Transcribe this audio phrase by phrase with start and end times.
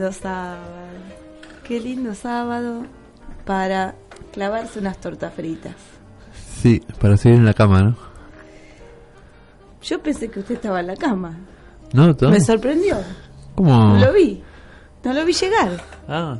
[0.00, 0.60] lindo sábado.
[1.62, 2.84] Qué lindo sábado
[3.44, 3.94] para
[4.32, 5.74] clavarse unas tortas fritas.
[6.62, 7.96] Sí, para seguir en la cama, ¿no?
[9.82, 11.36] Yo pensé que usted estaba en la cama.
[11.92, 12.16] ¿No?
[12.16, 12.30] ¿Todo?
[12.30, 12.96] Me sorprendió.
[13.54, 13.70] ¿Cómo?
[13.70, 14.42] No lo vi.
[15.04, 15.72] No lo vi llegar.
[16.08, 16.38] Ah,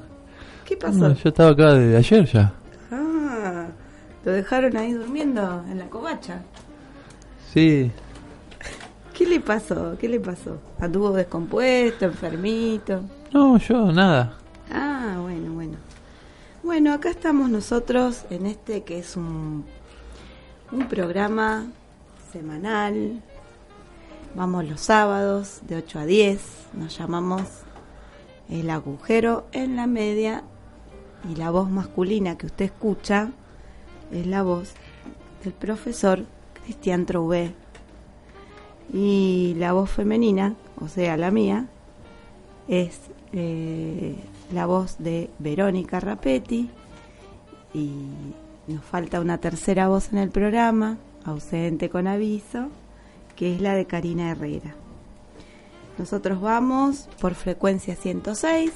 [0.64, 1.12] ¿Qué no, pasó?
[1.22, 2.52] yo estaba acá de ayer ya.
[2.90, 3.66] Ah,
[4.24, 6.40] lo dejaron ahí durmiendo en la covacha.
[7.52, 7.90] Sí,
[9.20, 9.98] ¿Qué le pasó?
[10.00, 10.56] ¿Qué le pasó?
[10.78, 13.02] ¿Anduvo descompuesto, enfermito?
[13.34, 14.38] no, yo nada.
[14.72, 15.76] Ah, bueno, bueno.
[16.62, 19.66] Bueno, acá estamos nosotros en este que es un,
[20.72, 21.66] un programa
[22.32, 23.20] semanal.
[24.34, 26.40] Vamos los sábados de 8 a 10.
[26.72, 27.42] Nos llamamos
[28.48, 30.44] El agujero en la media.
[31.30, 33.32] Y la voz masculina que usted escucha
[34.12, 34.72] es la voz
[35.44, 36.24] del profesor
[36.64, 37.54] Cristian Trouvé.
[38.92, 41.66] Y la voz femenina, o sea, la mía,
[42.68, 42.98] es
[43.32, 44.16] eh,
[44.52, 46.70] la voz de Verónica Rapetti
[47.72, 47.92] y
[48.66, 52.68] nos falta una tercera voz en el programa, ausente con aviso,
[53.36, 54.74] que es la de Karina Herrera.
[55.98, 58.72] Nosotros vamos por frecuencia 106,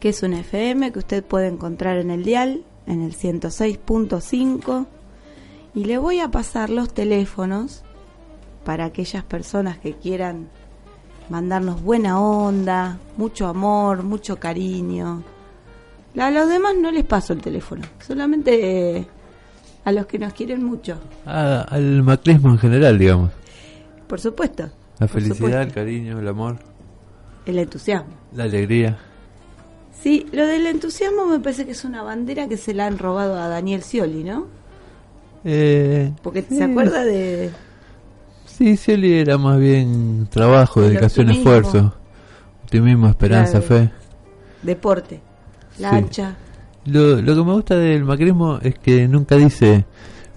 [0.00, 4.86] que es un FM que usted puede encontrar en el dial, en el 106.5,
[5.74, 7.82] y le voy a pasar los teléfonos
[8.66, 10.48] para aquellas personas que quieran
[11.30, 15.22] mandarnos buena onda, mucho amor, mucho cariño.
[16.18, 19.06] A los demás no les paso el teléfono, solamente eh,
[19.84, 23.30] a los que nos quieren mucho, Ah, al macrismo en general, digamos.
[24.08, 24.68] por supuesto.
[24.98, 26.56] La felicidad, el cariño, el amor,
[27.46, 28.12] El entusiasmo.
[28.34, 28.98] la alegría.
[30.02, 33.34] Sí, lo del entusiasmo me parece que es una bandera que se la han robado
[33.40, 34.46] a Daniel Scioli, ¿no?
[35.44, 37.50] Eh, Porque eh, se acuerda de...
[38.56, 41.52] Sí, Cieli era más bien trabajo, El dedicación, optimismo.
[41.54, 41.94] esfuerzo.
[42.64, 43.66] Optimismo, esperanza, Claro.
[43.66, 43.90] fe.
[44.62, 45.20] deporte,
[45.78, 45.96] la Sí.
[45.96, 46.36] hacha.
[46.86, 49.84] Lo, lo que me gusta del macrismo es que nunca dice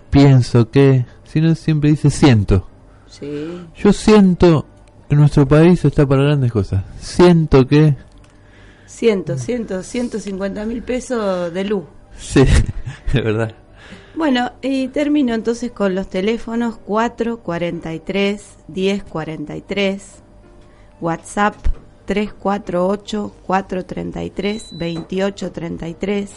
[0.09, 2.68] pienso que, sino siempre dice siento.
[3.07, 4.66] Sí, Yo siento
[5.07, 6.84] que nuestro país está para grandes cosas.
[7.00, 7.96] Siento que...
[8.86, 11.84] ciento, ciento, ciento cincuenta mil pesos de luz.
[12.18, 12.41] Sí,
[13.07, 13.56] es verdad.
[14.15, 20.23] Bueno, y termino entonces con los teléfonos 443 1043,
[20.99, 21.55] WhatsApp
[22.05, 26.31] 348 433 2833,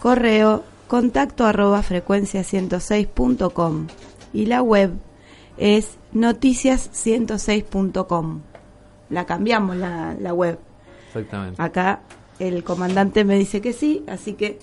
[0.00, 3.88] correo contacto arroba frecuencia 106.com
[4.32, 4.92] y la web
[5.56, 8.42] es noticias106.com.
[9.10, 10.58] La cambiamos la, la web.
[11.08, 11.60] Exactamente.
[11.60, 12.00] Acá
[12.38, 14.60] el comandante me dice que sí, así que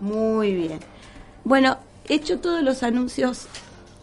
[0.00, 0.80] muy bien.
[1.44, 1.78] Bueno,
[2.08, 3.46] hecho todos los anuncios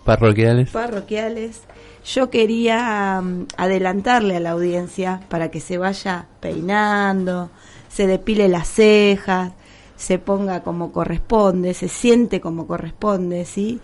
[0.03, 0.69] Parroquiales.
[0.71, 1.61] parroquiales,
[2.05, 7.49] yo quería mm, adelantarle a la audiencia para que se vaya peinando,
[7.89, 9.51] se depile las cejas,
[9.97, 13.79] se ponga como corresponde, se siente como corresponde, ¿sí?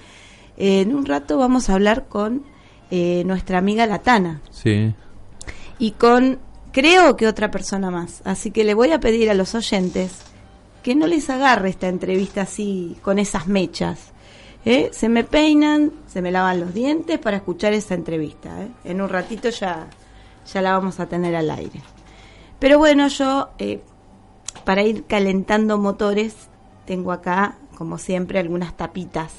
[0.55, 2.43] en un rato vamos a hablar con
[2.91, 4.93] eh, nuestra amiga Latana Sí.
[5.79, 6.37] y con
[6.71, 8.21] creo que otra persona más.
[8.23, 10.21] Así que le voy a pedir a los oyentes
[10.83, 14.11] que no les agarre esta entrevista así con esas mechas.
[14.65, 14.89] ¿eh?
[14.91, 18.61] Se me peinan, se me lavan los dientes para escuchar esa entrevista.
[18.61, 18.67] ¿eh?
[18.83, 19.87] En un ratito ya,
[20.53, 21.81] ya la vamos a tener al aire.
[22.59, 23.81] Pero bueno, yo eh,
[24.65, 26.35] para ir calentando motores
[26.85, 29.33] tengo acá, como siempre, algunas tapitas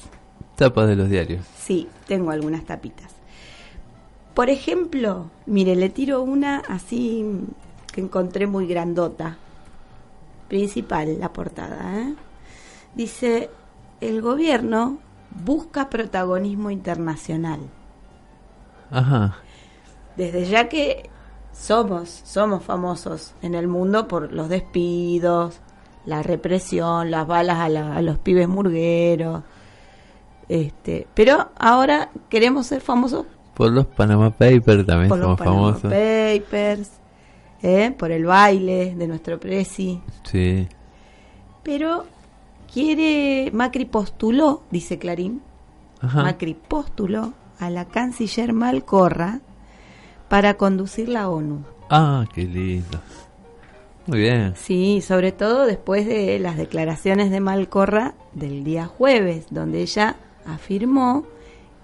[0.55, 1.45] Tapas de los diarios.
[1.57, 3.11] Sí, tengo algunas tapitas.
[4.33, 7.25] Por ejemplo, mire, le tiro una así
[7.91, 9.37] que encontré muy grandota.
[10.47, 11.99] Principal la portada.
[12.01, 12.13] ¿eh?
[12.93, 13.49] Dice,
[14.01, 14.99] el gobierno
[15.43, 17.59] busca protagonismo internacional.
[18.91, 19.37] Ajá.
[20.15, 21.09] Desde ya que
[21.51, 25.59] somos, somos famosos en el mundo por los despidos,
[26.05, 29.41] la represión, las balas a, la- a los pibes murgueros.
[30.47, 33.25] Este, pero ahora queremos ser famosos
[33.55, 35.81] Por los Panama Papers también por los somos Panama famosos.
[35.91, 36.91] Papers,
[37.61, 37.93] ¿eh?
[37.97, 40.01] por el baile de nuestro presi.
[40.23, 40.67] Sí.
[41.63, 42.05] Pero
[42.71, 45.41] quiere, Macri postuló, dice Clarín,
[46.01, 46.23] Ajá.
[46.23, 49.39] Macri postuló a la canciller Malcorra
[50.29, 51.63] para conducir la ONU.
[51.89, 52.99] Ah, qué lindo.
[54.07, 54.53] Muy bien.
[54.55, 61.25] Sí, sobre todo después de las declaraciones de Malcorra del día jueves, donde ella afirmó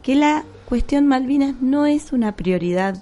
[0.04, 3.02] que la cuestión Malvinas no es una prioridad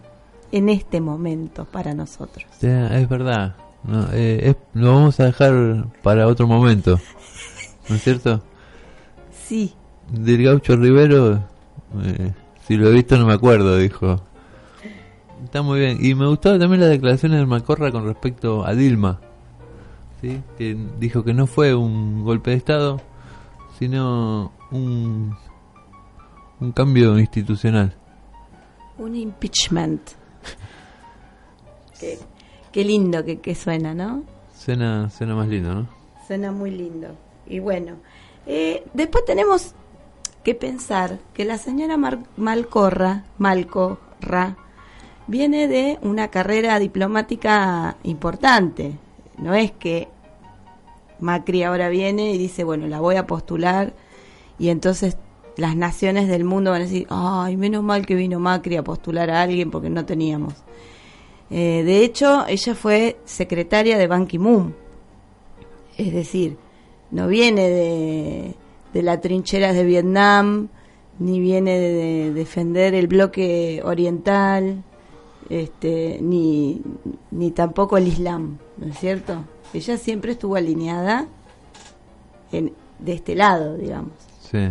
[0.52, 2.46] en este momento para nosotros.
[2.60, 3.56] Sí, es verdad.
[3.84, 7.00] No, eh, es- lo vamos a dejar para otro momento.
[7.88, 8.44] ¿No es cierto?
[9.32, 9.74] Sí,
[10.12, 11.44] Del gaucho Rivero,
[12.04, 12.34] eh,
[12.68, 14.20] si lo he visto no me acuerdo, dijo.
[15.44, 15.98] Está muy bien.
[16.04, 19.20] Y me gustó también las declaraciones de Malcorra con respecto a Dilma.
[20.22, 20.42] ¿sí?
[20.58, 23.00] Que dijo que no fue un golpe de Estado,
[23.80, 25.34] sino un,
[26.60, 27.94] un cambio institucional.
[28.98, 30.02] Un impeachment.
[32.00, 32.18] Qué,
[32.72, 34.24] qué lindo que, que suena, ¿no?
[34.58, 35.88] Suena, suena más lindo, ¿no?
[36.28, 37.10] Suena muy lindo.
[37.48, 37.96] Y bueno,
[38.46, 39.74] eh, después tenemos
[40.44, 44.56] que pensar que la señora Mar- Malcorra, Malcorra,
[45.28, 48.94] viene de una carrera diplomática importante.
[49.38, 50.08] No es que
[51.20, 53.94] Macri ahora viene y dice, bueno, la voy a postular
[54.58, 55.18] y entonces
[55.58, 59.30] las naciones del mundo van a decir, ay, menos mal que vino Macri a postular
[59.30, 60.54] a alguien porque no teníamos.
[61.52, 64.76] Eh, de hecho, ella fue secretaria de Ban Ki-moon.
[65.98, 66.58] Es decir,
[67.12, 68.56] no viene de,
[68.94, 70.70] de la trinchera de Vietnam,
[71.18, 74.84] ni viene de, de defender el bloque oriental,
[75.50, 76.82] este, ni,
[77.32, 79.44] ni tampoco el Islam, ¿no es cierto?
[79.74, 81.28] Ella siempre estuvo alineada
[82.52, 84.14] en, de este lado, digamos.
[84.42, 84.70] Sí.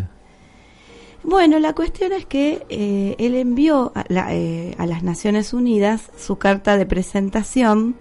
[1.28, 6.10] Bueno, la cuestión es que eh, él envió a, la- eh, a las Naciones Unidas
[6.16, 7.96] su carta de presentación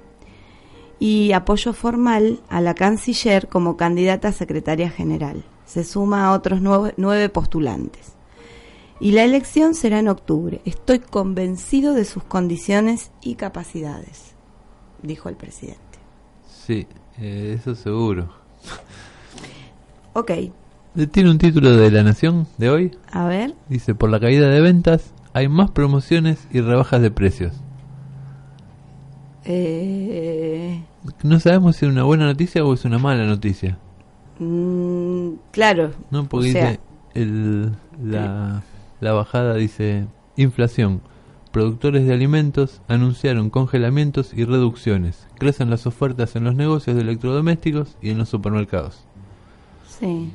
[0.97, 5.43] y apoyo formal a la canciller como candidata a secretaria general.
[5.65, 8.13] Se suma a otros nueve, nueve postulantes.
[9.01, 10.61] Y la elección será en octubre.
[10.63, 14.35] Estoy convencido de sus condiciones y capacidades,
[15.03, 15.81] dijo el presidente.
[16.65, 16.87] Sí,
[17.19, 18.29] eh, eso seguro.
[20.13, 20.31] Ok,
[21.11, 22.91] Tiene un título de La Nación de hoy.
[23.11, 23.53] a ver.
[23.69, 27.53] Dice, por la caída de ventas hay más promociones y rebajas de precios.
[29.45, 30.81] Eh,
[31.23, 33.77] No sabemos si es una buena noticia o es una mala noticia.
[34.39, 35.91] mm, claro.
[36.11, 36.79] No, porque o sea, dice
[37.13, 37.71] el,
[38.03, 38.63] la,
[38.99, 40.05] la bajada dice
[40.35, 41.01] inflación.
[41.51, 45.27] Productores de alimentos anunciaron congelamientos y reducciones.
[45.39, 49.05] Crecen las ofertas en los negocios de electrodomésticos y en los supermercados.
[49.87, 50.31] sí.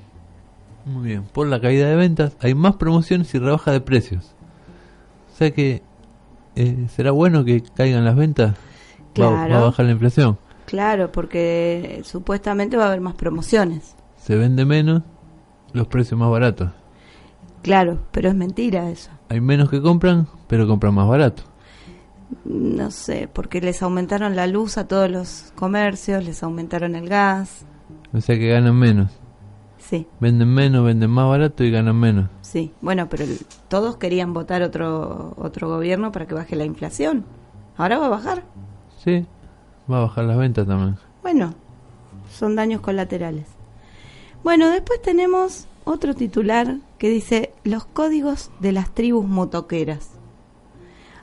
[0.85, 1.25] Muy bien.
[1.33, 4.35] Por la caída de ventas hay más promociones y rebaja de precios.
[5.33, 5.83] O sea que
[6.57, 8.55] eh, será bueno que caigan las ventas.
[9.21, 9.57] Va- Va, Claro.
[9.57, 10.39] a bajar la inflación.
[10.67, 13.95] Claro, porque supuestamente va a haber más promociones.
[14.17, 15.03] Se vende menos,
[15.73, 16.71] los precios más baratos.
[17.63, 19.11] Claro, pero es mentira eso.
[19.29, 21.43] Hay menos que compran, pero compran más barato.
[22.45, 27.65] No sé, porque les aumentaron la luz a todos los comercios, les aumentaron el gas.
[28.13, 29.11] O sea que ganan menos.
[29.93, 32.31] Sí, Venden menos, venden más barato y ganan menos.
[32.41, 32.73] sí.
[32.81, 37.27] Bueno, pero el- todos querían votar otro otro gobierno para que baje la inflación.
[37.77, 38.43] Ahora va a bajar.
[39.05, 39.27] Sí,
[39.91, 40.97] va a bajar las ventas también.
[41.21, 41.53] Bueno,
[42.31, 43.47] son daños colaterales.
[44.43, 50.13] Bueno, después tenemos otro titular que dice los códigos de las tribus motoqueras.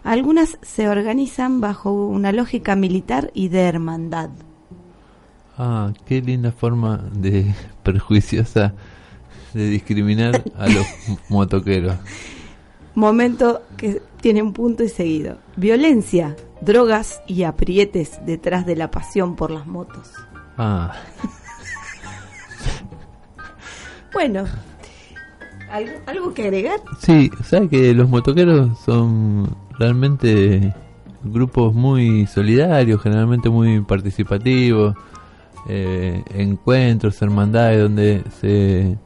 [0.03, 4.29] Algunas se organizan bajo una lógica militar y de hermandad.
[5.61, 8.73] Ah, qué linda forma de perjuiciosa
[9.53, 10.85] de discriminar a los
[11.29, 11.95] motoqueros.
[12.95, 15.37] Momento que tiene un punto y seguido.
[15.57, 20.11] Violencia, drogas y aprietes detrás de la pasión por las motos.
[20.57, 20.93] Ah,
[24.11, 24.45] Bueno,
[25.71, 26.79] ¿algo, algo que agregar?
[26.99, 30.73] sí, sabes que los motoqueros son realmente
[31.23, 34.95] grupos muy solidarios, generalmente muy participativos,
[35.69, 38.97] eh, encuentros, hermandades donde se,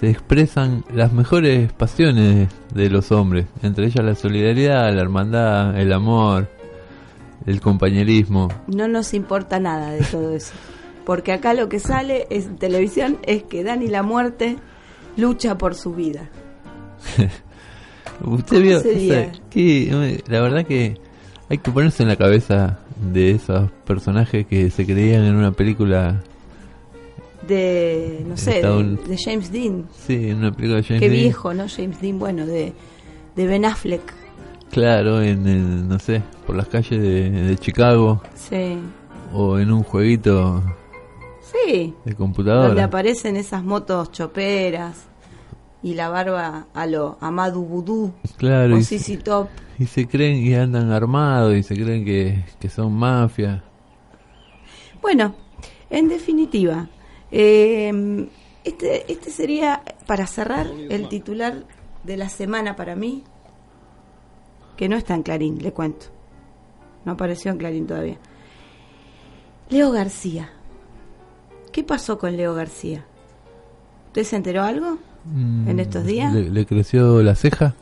[0.00, 5.92] se expresan las mejores pasiones de los hombres, entre ellas la solidaridad, la hermandad, el
[5.92, 6.48] amor,
[7.46, 8.48] el compañerismo.
[8.66, 10.52] No nos importa nada de todo eso.
[11.04, 14.56] Porque acá lo que sale es, en televisión es que Dani la muerte
[15.16, 16.28] lucha por su vida.
[18.24, 19.12] Usted vio, sería?
[19.12, 20.98] o sea, que, la verdad que
[21.48, 22.78] hay que ponerse en la cabeza
[23.12, 26.22] de esos personajes que se creían en una película,
[27.46, 29.84] De, no sé, de, James Dean.
[30.06, 31.22] sí, en una película de James Qué Dean.
[31.22, 31.66] viejo, ¿no?
[31.68, 32.72] James Dean, bueno, de,
[33.36, 34.12] de Ben Affleck.
[34.70, 38.78] Claro, en el, no sé, por las calles de, de Chicago Sí.
[39.32, 40.62] o en un jueguito
[41.40, 41.72] Sí.
[41.72, 42.84] de Donde computadora.
[42.84, 45.06] aparecen esas motos choperas
[45.86, 49.48] y la barba a lo Amadou Vudú Claro, o Top.
[49.78, 53.62] y se creen y andan armados y se creen que, que son mafia.
[55.00, 55.36] Bueno,
[55.88, 56.88] en definitiva,
[57.30, 58.28] eh,
[58.64, 61.62] este, este sería, para cerrar, el titular
[62.02, 63.22] de la semana para mí,
[64.76, 66.06] que no está en Clarín, le cuento.
[67.04, 68.18] No apareció en Clarín todavía.
[69.70, 70.50] Leo García.
[71.70, 73.06] ¿Qué pasó con Leo García?
[74.08, 74.98] ¿Usted se enteró algo?
[75.34, 76.32] Mm, ¿En estos días?
[76.32, 77.74] ¿Le, le creció la ceja?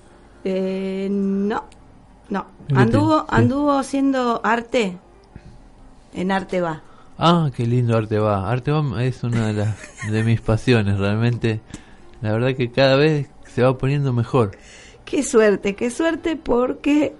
[0.44, 1.64] Eh, no,
[2.28, 3.26] No, anduvo, sí.
[3.30, 4.96] anduvo haciendo arte.
[6.14, 6.82] En arte va.
[7.18, 8.50] Ah, qué lindo Arte va.
[8.50, 9.76] Arte va es una de, las,
[10.10, 11.60] de mis pasiones, realmente.
[12.20, 14.52] La verdad que cada vez se va poniendo mejor.
[15.04, 17.14] Qué suerte, qué suerte porque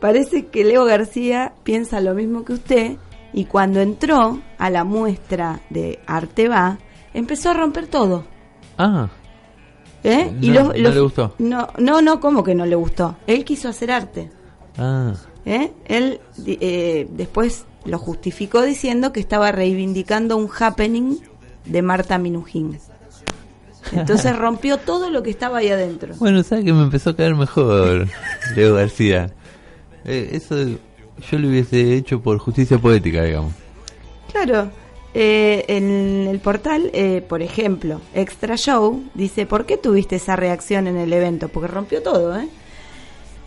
[0.00, 2.96] parece que Leo García piensa lo mismo que usted
[3.32, 6.78] y cuando entró a la muestra de Arte va,
[7.12, 8.24] empezó a romper todo.
[8.78, 9.08] Ah,
[10.04, 10.30] ¿eh?
[10.40, 11.34] No, no le gustó.
[11.38, 13.16] No, no, no, ¿cómo que no le gustó?
[13.26, 14.30] Él quiso hacer arte.
[14.78, 15.14] ah.
[15.44, 15.72] ¿eh?
[15.86, 21.16] Él eh, después lo justificó diciendo que estaba reivindicando un happening
[21.66, 22.78] de Marta Minujín.
[23.92, 26.14] Entonces rompió todo lo que estaba ahí adentro.
[26.18, 28.08] Bueno, ¿sabes que me empezó a caer mejor
[28.56, 29.30] Leo García?
[30.04, 30.56] Eh, eso
[31.30, 33.52] yo lo hubiese hecho por justicia poética, digamos.
[34.32, 34.70] Claro,
[35.16, 40.88] eh, en el portal, eh, por ejemplo, Extra Show dice, ¿por qué tuviste esa reacción
[40.88, 41.48] en el evento?
[41.48, 42.48] Porque rompió todo, ¿eh?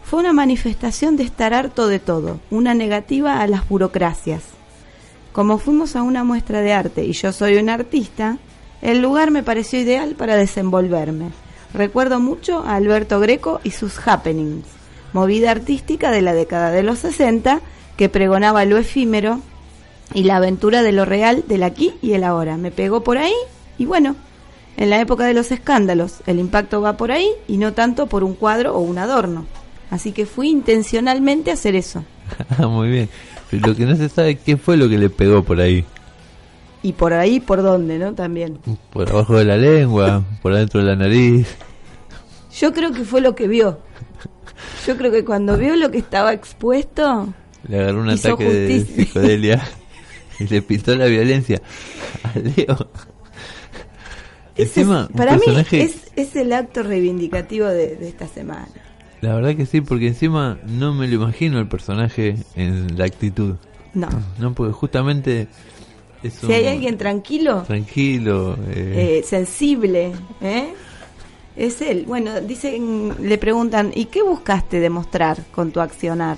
[0.04, 4.44] Fue una manifestación de estar harto de todo, una negativa a las burocracias.
[5.34, 8.38] Como fuimos a una muestra de arte y yo soy un artista,
[8.82, 11.32] el lugar me pareció ideal para desenvolverme.
[11.74, 14.66] Recuerdo mucho a Alberto Greco y sus happenings,
[15.12, 17.60] movida artística de la década de los 60
[17.98, 19.42] que pregonaba lo efímero
[20.14, 22.58] y la aventura de lo real del aquí y el ahora.
[22.58, 23.36] Me pegó por ahí
[23.78, 24.16] y bueno,
[24.78, 28.24] en la época de los escándalos el impacto va por ahí y no tanto por
[28.24, 29.46] un cuadro o un adorno.
[29.90, 32.04] Así que fui intencionalmente a hacer eso.
[32.60, 33.10] Muy bien.
[33.50, 35.86] Pero lo que no se sabe es qué fue lo que le pegó por ahí.
[36.84, 38.14] Y por ahí, por dónde, ¿no?
[38.14, 38.60] También.
[38.92, 41.48] Por abajo de la lengua, por adentro de la nariz.
[42.60, 43.80] Yo creo que fue lo que vio.
[44.86, 47.34] Yo creo que cuando vio lo que estaba expuesto,
[47.68, 49.68] Le agarró un ataque de psicodelia
[50.40, 51.62] y le pintó la violencia
[52.24, 52.90] a Leo.
[54.56, 58.68] ese Encima, es- un para mí es, es el acto reivindicativo de, de esta semana.
[59.22, 63.56] La verdad que sí, porque encima no me lo imagino el personaje en la actitud.
[63.94, 64.10] No.
[64.40, 65.48] No, porque justamente
[66.22, 68.56] es Si hay un- alguien tranquilo, tranquilo.
[68.70, 70.74] eh, eh, sensible, ¿eh?
[71.56, 72.04] es él.
[72.08, 76.38] Bueno, dicen, le preguntan, ¿y qué buscaste demostrar con tu accionar?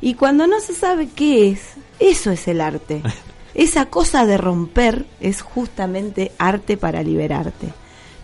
[0.00, 1.60] Y cuando no se sabe qué es,
[1.98, 3.02] eso es el arte.
[3.54, 7.68] Esa cosa de romper es justamente arte para liberarte.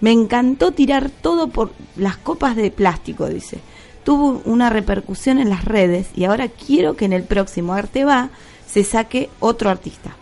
[0.03, 3.59] Me encantó tirar todo por las copas de plástico, dice.
[4.05, 8.31] Tuvo una repercusión en las redes y ahora quiero que en el próximo Arte Va
[8.67, 10.17] se saque otro artista.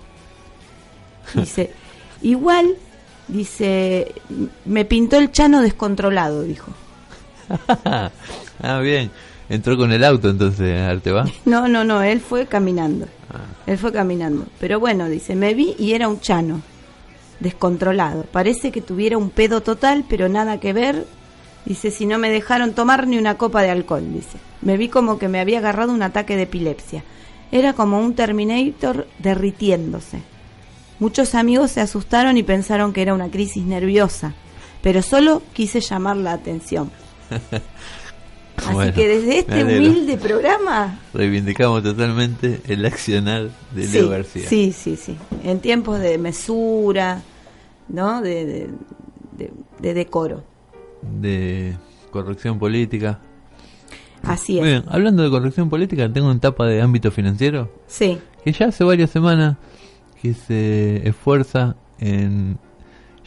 [1.35, 1.73] Dice,
[2.23, 2.77] igual,
[3.29, 4.13] dice,
[4.65, 6.73] me pintó el chano descontrolado, dijo.
[8.63, 9.11] ah, bien.
[9.51, 11.27] Entró con el auto entonces, Arte va.
[11.45, 13.07] No, no, no, él fue caminando.
[13.29, 13.41] Ah.
[13.67, 14.47] Él fue caminando.
[14.61, 16.63] Pero bueno, dice, me vi y era un chano,
[17.41, 18.23] descontrolado.
[18.23, 21.05] Parece que tuviera un pedo total, pero nada que ver.
[21.67, 24.39] Dice, si no me dejaron tomar ni una copa de alcohol, dice.
[24.63, 27.03] Me vi como que me había agarrado un ataque de epilepsia.
[27.51, 30.23] Era como un Terminator derritiéndose.
[31.01, 34.33] Muchos amigos se asustaron y pensaron que era una crisis nerviosa,
[34.81, 36.93] pero solo quise llamar la atención.
[38.67, 44.49] Así que desde este humilde programa Reivindicamos totalmente el accionar de sí, Leo García.
[44.49, 45.17] Sí, sí, sí.
[45.45, 47.23] En tiempos de mesura,
[47.89, 48.21] ¿no?
[48.23, 48.69] De, de,
[49.39, 50.45] de- de decoro.
[51.03, 51.77] De
[52.11, 53.21] corrección política.
[54.23, 54.75] Así Muy es.
[54.83, 58.85] bien, hablando de corrección política, tengo un tapa de ámbito financiero Sí, que ya hace
[58.85, 59.57] varias semanas
[60.21, 62.59] que se esfuerza en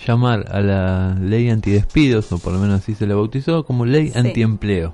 [0.06, 4.10] llamar a la ley antidespidos, o por lo menos así se la bautizó, como ley
[4.12, 4.20] Sí.
[4.20, 4.94] antiempleo.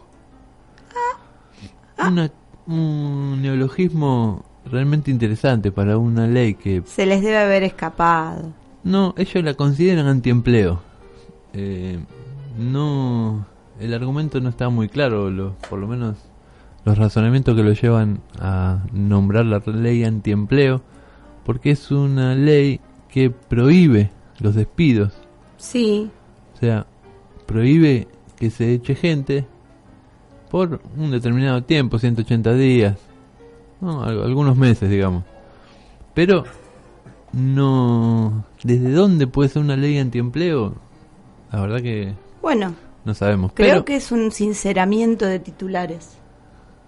[2.08, 2.32] Una-
[2.68, 8.52] un neologismo realmente interesante para una ley que se les debe haber escapado.
[8.84, 10.82] no, ellos la consideran antiempleo.
[11.54, 12.00] Eh,
[12.58, 13.46] no,
[13.80, 16.18] el argumento no está muy claro, lo- por lo menos
[16.86, 20.82] los razonamientos que lo llevan a nombrar la ley antiempleo,
[21.46, 22.80] porque es una ley
[23.10, 25.14] que prohíbe los despidos,
[25.58, 26.10] Sí,
[26.56, 26.86] o sea,
[27.46, 29.46] prohíbe que se eche gente
[30.50, 32.98] por un determinado tiempo, 180 días,
[33.82, 35.24] no, al- algunos meses, digamos.
[36.14, 36.44] Pero
[37.34, 40.76] no, ¿desde dónde puede ser una ley antiempleo?
[41.52, 42.74] La verdad que bueno,
[43.06, 43.52] no sabemos.
[43.54, 46.18] creo pero, que es un sinceramiento de titulares.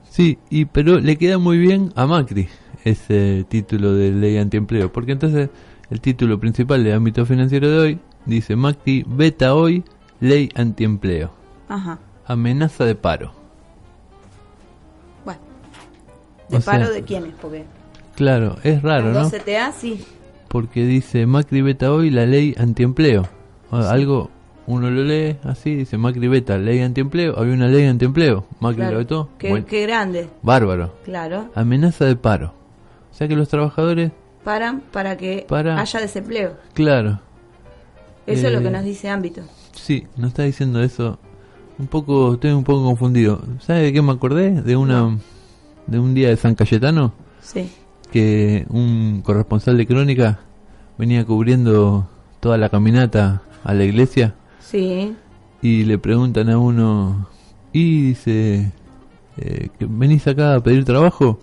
[0.10, 2.50] Sí, y pero le queda muy bien a Macri
[2.84, 5.50] ese título de ley antiempleo, porque entonces
[5.90, 9.84] el título principal de ámbito financiero de hoy dice Macri veta hoy
[10.20, 11.32] ley antiempleo,
[11.70, 12.00] Ajá.
[12.26, 13.34] amenaza de paro.
[16.52, 17.34] ¿De O sea- paro de quiénes?
[17.42, 17.66] Porque
[18.16, 19.30] Claro, es raro, ¿no?
[19.30, 20.04] CTA sí.
[20.50, 23.28] Porque dice Macri veta hoy la ley antiempleo,
[23.72, 24.30] O- algo
[24.68, 28.92] uno lo lee así, dice Macri veta ley antiempleo, había una ley antiempleo, Macri Claro.
[28.92, 30.94] la vetó, Qué, bueno, qué grande, bárbaro.
[31.06, 31.50] claro.
[31.56, 32.54] Amenaza de paro.
[33.12, 34.12] O sea que los trabajadores,
[34.44, 36.54] Paran para que Para- haya desempleo.
[36.74, 37.20] claro,
[38.28, 39.42] Eso es lo Eh, que nos dice ámbito.
[39.74, 41.18] sí, nos está diciendo eso.
[41.80, 43.42] Un poco, estoy un poco confundido.
[43.60, 44.62] ¿Sabe de qué me acordé?
[44.62, 45.18] De una,
[45.92, 47.70] de un día de San Cayetano, Sí.
[48.12, 50.40] que un corresponsal de crónica
[50.98, 52.08] venía cubriendo
[52.40, 55.14] toda la caminata a la iglesia Sí.
[55.62, 57.28] y le preguntan a uno,
[57.74, 58.72] y dice,
[59.38, 61.40] eh, ¿que ¿venís acá a pedir trabajo?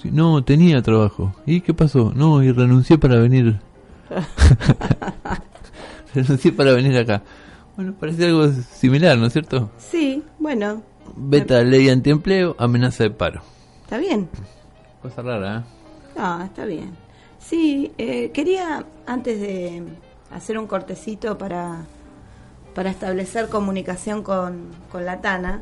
[0.00, 1.34] Sí, no, tenía trabajo.
[1.46, 2.12] ¿Y qué pasó?
[2.16, 3.60] No, y renuncié para venir.
[6.14, 7.22] renuncié para venir acá.
[7.76, 9.70] Bueno, parece algo similar, ¿no es cierto?
[9.78, 10.82] Sí, bueno,
[11.16, 13.42] Beta ley antiempleo, amenaza de paro.
[13.92, 14.30] Está bien.
[15.02, 15.62] Cosa rara, ¿eh?
[16.16, 16.96] Ah, está bien.
[17.38, 19.82] Sí, eh, quería, antes de
[20.30, 21.84] hacer un cortecito para,
[22.74, 25.60] para establecer comunicación con, con la Tana,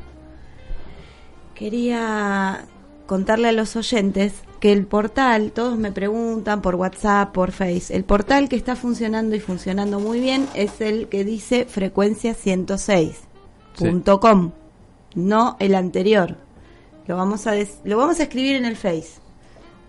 [1.56, 2.66] quería
[3.06, 8.04] contarle a los oyentes que el portal, todos me preguntan por WhatsApp, por Face, el
[8.04, 14.52] portal que está funcionando y funcionando muy bien es el que dice frecuencia 106.com,
[15.16, 16.36] no el anterior.
[17.10, 19.14] Lo vamos a des- lo vamos a escribir en el Face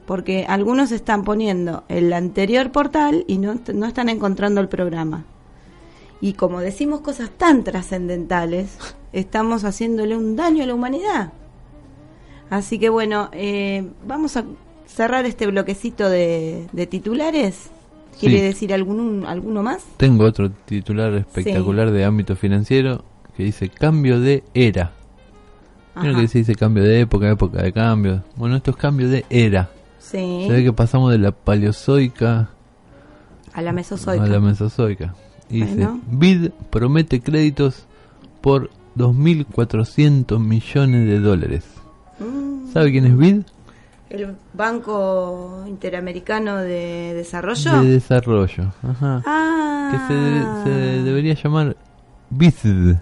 [0.08, 5.24] porque algunos están poniendo el anterior portal y no, no están encontrando el programa.
[6.20, 8.76] Y como decimos cosas tan trascendentales,
[9.14, 11.32] estamos haciéndole un daño a la humanidad.
[12.50, 14.44] Así que bueno, eh, vamos a
[14.88, 17.70] cerrar este bloquecito de, de titulares.
[18.20, 18.42] ¿Quiere Sí.
[18.44, 19.84] decir algún, alguno más?
[19.98, 23.06] Tengo otro titular espectacular de ámbito financiero
[23.38, 24.94] que dice cambio de era.
[25.96, 26.20] Ajá.
[26.22, 28.24] que se dice cambio de época, época de cambio.
[28.36, 29.70] Bueno, esto es cambio de era.
[30.00, 32.50] Sí, Se ve que pasamos de la paleozoica
[33.54, 34.24] a la mesozoica.
[34.24, 35.14] a la mesozoica.
[35.50, 36.02] Y dice, Bueno.
[36.10, 37.86] BID promete créditos
[38.42, 41.66] por 2.400 millones de dólares.
[42.20, 43.42] Mm, ¿Sabe quién es BID?
[44.10, 47.82] ¿El Banco Interamericano de Desarrollo?
[47.82, 48.74] De desarrollo.
[48.84, 49.22] Ajá.
[49.26, 49.90] Ah.
[49.92, 51.78] Que se, debe- se debería llamar
[52.30, 52.96] BISD.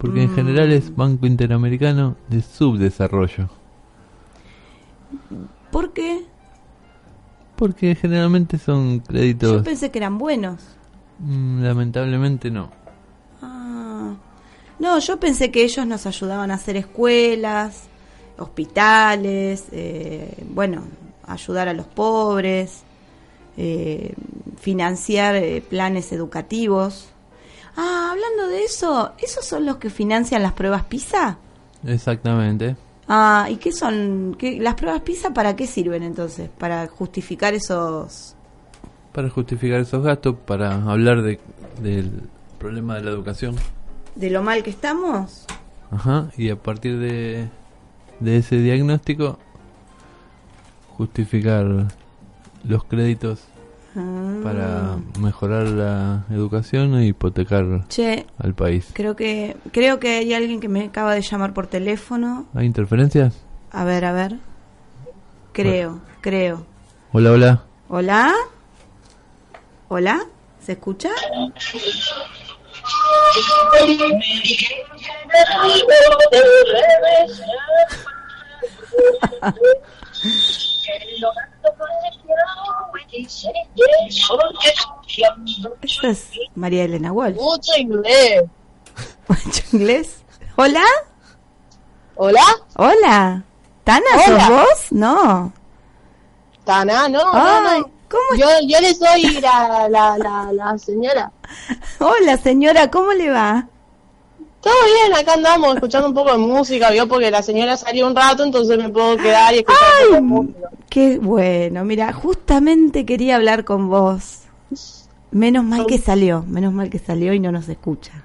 [0.00, 0.34] Porque en Mm.
[0.34, 3.48] general es Banco Interamericano de Subdesarrollo.
[5.70, 6.24] ¿Por qué?
[7.56, 9.62] Porque generalmente son Yo créditos...
[9.62, 10.62] pensé que eran buenos.
[11.18, 12.70] Mm, lamentablemente no.
[13.42, 14.14] Ah.
[14.78, 17.84] No, yo pensé que ellos nos ayudaban a hacer escuelas,
[18.38, 20.82] hospitales, eh, bueno,
[21.26, 22.82] ayudar a los pobres,
[23.58, 24.14] eh,
[24.58, 27.10] financiar eh, planes educativos.
[27.76, 31.38] Ah, hablando de eso, ¿esos son los que financian las pruebas PISA?
[31.84, 32.76] Exactamente.
[33.08, 34.36] Ah, ¿y qué son?
[34.38, 36.48] ¿Qué, ¿Las pruebas PISA para qué sirven entonces?
[36.58, 38.36] ¿Para justificar esos...?
[39.12, 41.40] Para justificar esos gastos, para hablar de,
[41.82, 42.28] del
[42.58, 43.56] problema de la educación.
[44.14, 45.46] ¿De lo mal que estamos?
[45.90, 46.30] Ajá.
[46.36, 47.48] Y a partir de,
[48.20, 49.38] de ese diagnóstico,
[50.96, 51.88] justificar
[52.62, 53.40] los créditos
[53.96, 54.40] Ah.
[54.44, 58.88] para mejorar la educación e hipotecar Che, al país.
[58.92, 62.46] creo que, creo que hay alguien que me acaba de llamar por teléfono.
[62.54, 63.42] ¿Hay interferencias?
[63.72, 64.36] A ver, a ver.
[65.52, 66.64] Creo, creo.
[67.12, 67.62] Hola, hola.
[67.88, 68.32] ¿Hola?
[69.88, 70.20] ¿Hola?
[70.60, 71.08] ¿Se escucha?
[85.82, 87.36] Eso es María Elena Walsh.
[87.36, 88.44] Mucho inglés.
[89.28, 90.22] ¿Mucho inglés?
[90.56, 90.84] ¿Hola?
[92.16, 92.44] ¿Hola?
[92.76, 93.42] ¿Hola?
[93.84, 94.40] ¿Tana, Hola.
[94.40, 94.92] sos vos?
[94.92, 95.52] No.
[96.64, 97.90] Tana, no, Ay, no, no.
[98.08, 101.32] ¿cómo Yo, yo le soy la, la, la, la señora.
[101.98, 103.66] Hola, señora, ¿cómo le va?
[104.60, 108.14] Todo bien, acá andamos escuchando un poco de música, vio, porque la señora salió un
[108.14, 110.70] rato, entonces me puedo quedar y escuchar un poco de música.
[110.90, 114.40] Qué bueno, mira, justamente quería hablar con vos.
[115.30, 118.24] Menos mal que salió, menos mal que salió y no nos escucha.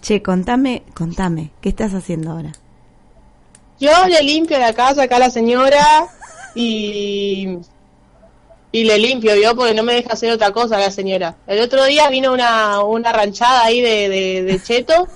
[0.00, 2.52] Che, contame, contame, ¿qué estás haciendo ahora?
[3.80, 6.08] Yo le limpio la casa acá a la señora
[6.54, 7.58] y,
[8.70, 11.36] y le limpio, vio, porque no me deja hacer otra cosa la señora.
[11.46, 15.08] El otro día vino una, una ranchada ahí de, de, de cheto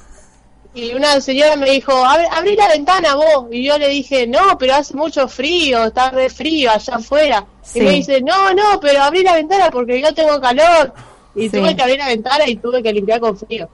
[0.74, 3.46] y una señora me dijo, "Abre- abrí la ventana vos.
[3.50, 7.44] Y yo le dije, no, pero hace mucho frío, está re frío allá afuera.
[7.62, 7.80] Sí.
[7.80, 10.94] Y me dice, no, no, pero abrí la ventana porque yo tengo calor.
[11.34, 11.58] Y Sí.
[11.58, 13.68] tuve que abrir la ventana y tuve que limpiar con frío.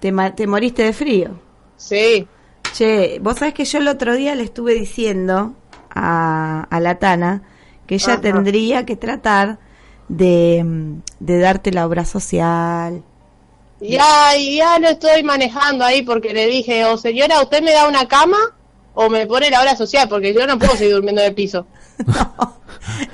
[0.00, 1.30] ¿Te, te moriste de frío?
[1.78, 2.26] Sí.
[2.74, 5.54] Che, vos sabés que yo el otro día le estuve diciendo
[5.94, 7.42] a, a la Tana
[7.88, 8.20] que ella Ajá.
[8.20, 9.58] tendría que tratar
[10.08, 10.64] de,
[11.18, 13.02] de darte la obra social,
[13.80, 18.06] Ya, ya lo estoy manejando ahí porque le dije, o señora, ¿usted me da una
[18.06, 18.38] cama
[18.94, 20.08] o me pone la hora social?
[20.08, 21.66] Porque yo no puedo seguir durmiendo en el piso.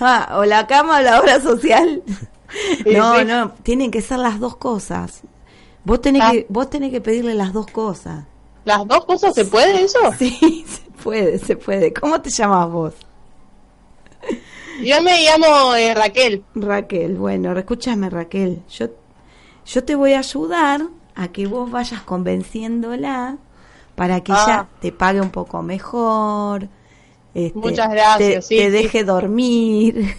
[0.01, 2.03] Ah, o la cama o la obra social.
[2.87, 3.25] No, sí.
[3.25, 5.23] no, tienen que ser las dos cosas.
[5.85, 6.31] Vos tenés, Ah.
[6.33, 8.25] que, vos tenés que pedirle las dos cosas.
[8.65, 9.99] ¿Las dos cosas se puede eso?
[10.19, 11.93] Sí, se puede, se puede.
[11.93, 12.95] ¿Cómo te llamas vos?
[14.83, 16.45] Yo me llamo eh, Raquel.
[16.55, 18.89] Raquel, bueno, escúchame Raquel, yo,
[19.67, 20.83] yo te voy a ayudar
[21.15, 23.37] a que vos vayas convenciéndola
[23.95, 24.45] para que Ah.
[24.47, 26.69] ella te pague un poco mejor.
[27.35, 28.71] este, Muchas gracias, Te, sí, te sí.
[28.71, 30.17] deje dormir,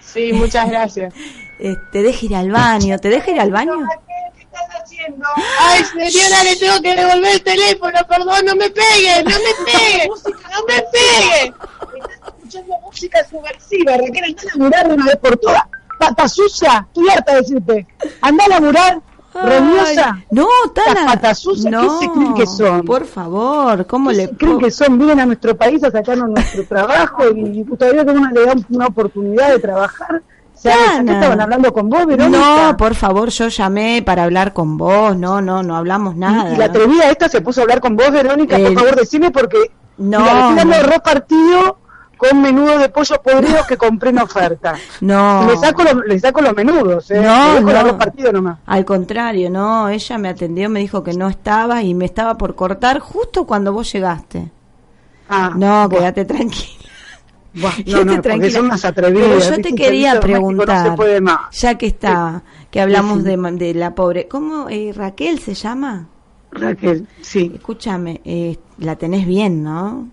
[0.00, 1.12] Sí, muchas gracias.
[1.92, 2.98] te deje ir al baño.
[2.98, 3.72] ¿Te deje ir al baño?
[4.34, 5.26] ¿Qué estás haciendo?
[5.60, 10.08] Ay, señora, le tengo que devolver el teléfono, perdón, no me pegue, no me pegue,
[10.24, 11.52] no me pegue.
[12.48, 15.62] Escuchando música subversiva, Raquel, anda a laburar de una vez por todas.
[15.98, 17.86] Pata sucia, estoy harta de decirte.
[18.22, 19.00] Anda a laburar,
[19.34, 20.12] rabiosa.
[20.16, 21.06] Ay, No, Tana.
[21.06, 22.84] Patas sucias, ¿qué se creen que son?
[22.84, 24.96] Por favor, ¿cómo ¿Qué le se creen que son?
[24.98, 28.86] Vienen a nuestro país a sacarnos nuestro trabajo y todavía que uno le da una
[28.86, 30.22] oportunidad de trabajar.
[30.62, 32.38] ¿qué estaban hablando con vos, Verónica?
[32.38, 35.16] No, por favor, yo llamé para hablar con vos.
[35.16, 36.52] No, no, no hablamos nada.
[36.52, 39.30] Y la atrevida esta se puso a hablar con vos, Verónica, Eh, por favor, decime
[39.30, 39.58] porque
[39.98, 41.02] no, mira, estoy dando no.
[41.02, 41.77] partido
[42.18, 44.74] con menudo de pollo podrido que compré en oferta.
[45.00, 45.46] No.
[45.48, 47.20] Le saco los, le saco los menudos, ¿eh?
[47.22, 48.32] No, no.
[48.32, 48.58] nomás.
[48.66, 52.54] Al contrario, no, ella me atendió, me dijo que no estaba y me estaba por
[52.54, 54.50] cortar justo cuando vos llegaste.
[55.30, 56.74] Ah, No, quédate tranquila.
[57.54, 59.28] Quédate no, no, porque son unas atrevidas.
[59.46, 61.58] Pero yo te quería preguntar, No más.
[61.58, 63.24] ya que está, que hablamos Sí.
[63.24, 66.08] de, de la pobre, ¿cómo eh, Raquel se llama?
[66.50, 67.52] Raquel, sí.
[67.54, 70.08] Escúchame, eh, la tenés bien, ¿no?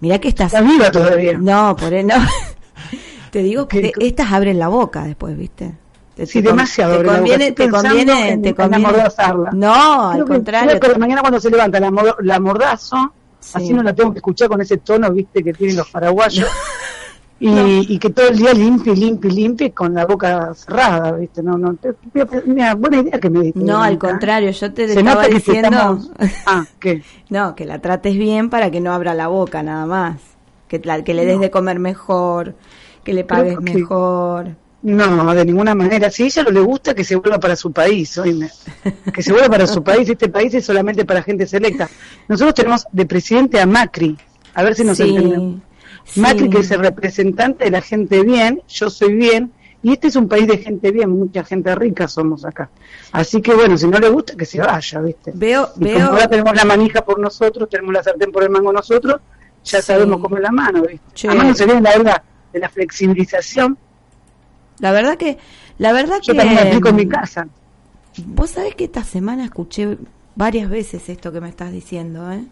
[0.00, 0.52] Mirá que estás...
[0.54, 1.36] Estás viva todavía.
[1.38, 2.14] No, por eso no.
[3.30, 5.74] Te digo que estas abren la boca después, ¿viste?
[6.14, 8.86] Te, Sí, te demasiado Te conviene, te conviene, en- te en conviene.
[8.86, 9.50] amordazarla.
[9.52, 10.80] No, al Creo contrario.
[10.80, 13.50] la mañana cuando se levanta la, la mordazo, Sí.
[13.54, 16.48] así no la tengo que escuchar con ese tono, viste, que tienen los paraguayos.
[17.40, 21.40] Y, y que todo el día limpie, limpie, limpie con la boca cerrada, ¿viste?
[21.40, 21.94] No, no, te-
[22.46, 23.60] mira, buena idea que me diste.
[23.60, 26.10] No, al contrario, yo te Se estaba nota que diciendo estamos...
[26.46, 27.02] Ah, ¿qué?
[27.30, 30.16] no, que la trates bien para que no abra la boca nada más,
[30.66, 32.56] que la- que le des de comer mejor,
[33.04, 34.56] que le pagues que- mejor.
[34.82, 36.08] No, de ninguna manera.
[36.10, 38.48] Si a ella no le gusta, que se vuelva para su país, oíme.
[39.12, 40.08] Que se vuelva para su país.
[40.08, 41.88] Este país es solamente para gente selecta.
[42.28, 44.16] Nosotros tenemos de presidente a Macri.
[44.54, 45.60] A ver si nos entendemos.
[46.08, 46.20] Sí.
[46.20, 50.16] Macri, que es el representante de la gente bien, yo soy bien, y este es
[50.16, 52.68] un país de gente bien, mucha gente rica somos acá.
[53.12, 55.32] Así que bueno, si no le gusta, que se vaya, ¿viste?
[55.34, 58.50] Veo, Y como veo, ahora tenemos la manija por nosotros, tenemos la sartén por el
[58.50, 59.20] mango nosotros,
[59.64, 59.86] ya Sí.
[59.86, 61.06] sabemos cómo es la mano, ¿viste?
[61.14, 61.28] Che.
[61.28, 63.78] Además no se viene la verdad de la flexibilización,
[64.80, 65.38] la verdad que,
[65.78, 67.46] la verdad yo que también aplico en mi casa.
[68.26, 69.96] Vos sabés que esta semana escuché
[70.34, 72.44] varias veces esto que me estás diciendo, ¿eh?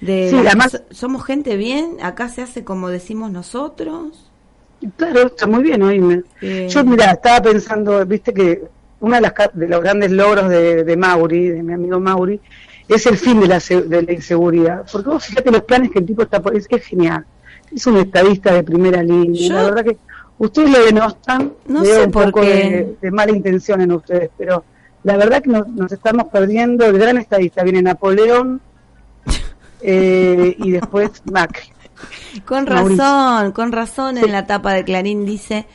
[0.00, 4.30] De Sí, la- además- so- somos gente bien, acá se hace como decimos nosotros.
[4.96, 6.22] Claro, está muy bien, oíme.
[6.42, 8.64] Eh, Yo, mira, estaba pensando, viste que
[9.00, 12.40] uno de, las, de los grandes logros de, de Mauri, de mi amigo Mauri,
[12.88, 14.84] es el fin de la, de la inseguridad.
[14.92, 16.54] Porque vos fíjate los planes que el tipo está por...
[16.54, 17.24] Es, es genial.
[17.74, 19.48] Es un estadista de primera línea.
[19.48, 19.96] Yo- La verdad que
[20.38, 21.52] ustedes lo denostan.
[21.66, 22.46] No veo sé un por poco qué.
[22.48, 24.64] De, de mala intención en ustedes, pero
[25.02, 26.84] la verdad que nos, nos estamos perdiendo.
[26.84, 28.60] El gran estadista viene Napoleón
[29.84, 31.66] eh, y después Macri.
[32.44, 32.96] Con Mauricio.
[33.04, 35.66] razón, con razón en la tapa de Clarín dice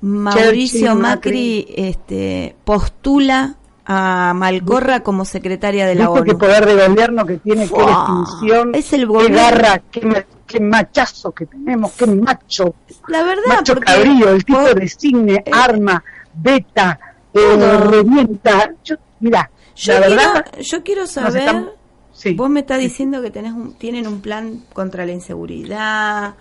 [0.00, 6.38] Mauricio Macri, este postula a Malcorra como secretaria de la ¿Viste qué ONU.
[6.38, 10.60] poder de gobierno que tiene, qué Fua, distinción, es el qué garra, qué, ma- qué
[10.60, 12.74] machazo que tenemos, qué macho,
[13.08, 17.00] La verdad, macho porque cabrío, el tipo por- designe, eh, arma, beta,
[17.32, 18.70] eh, revienta.
[18.84, 21.72] Yo, mira, yo la quiero, verdad, yo quiero saber
[22.18, 22.34] sí.
[22.34, 26.34] Vos me estás diciendo que tenés un, tienen un plan contra la inseguridad,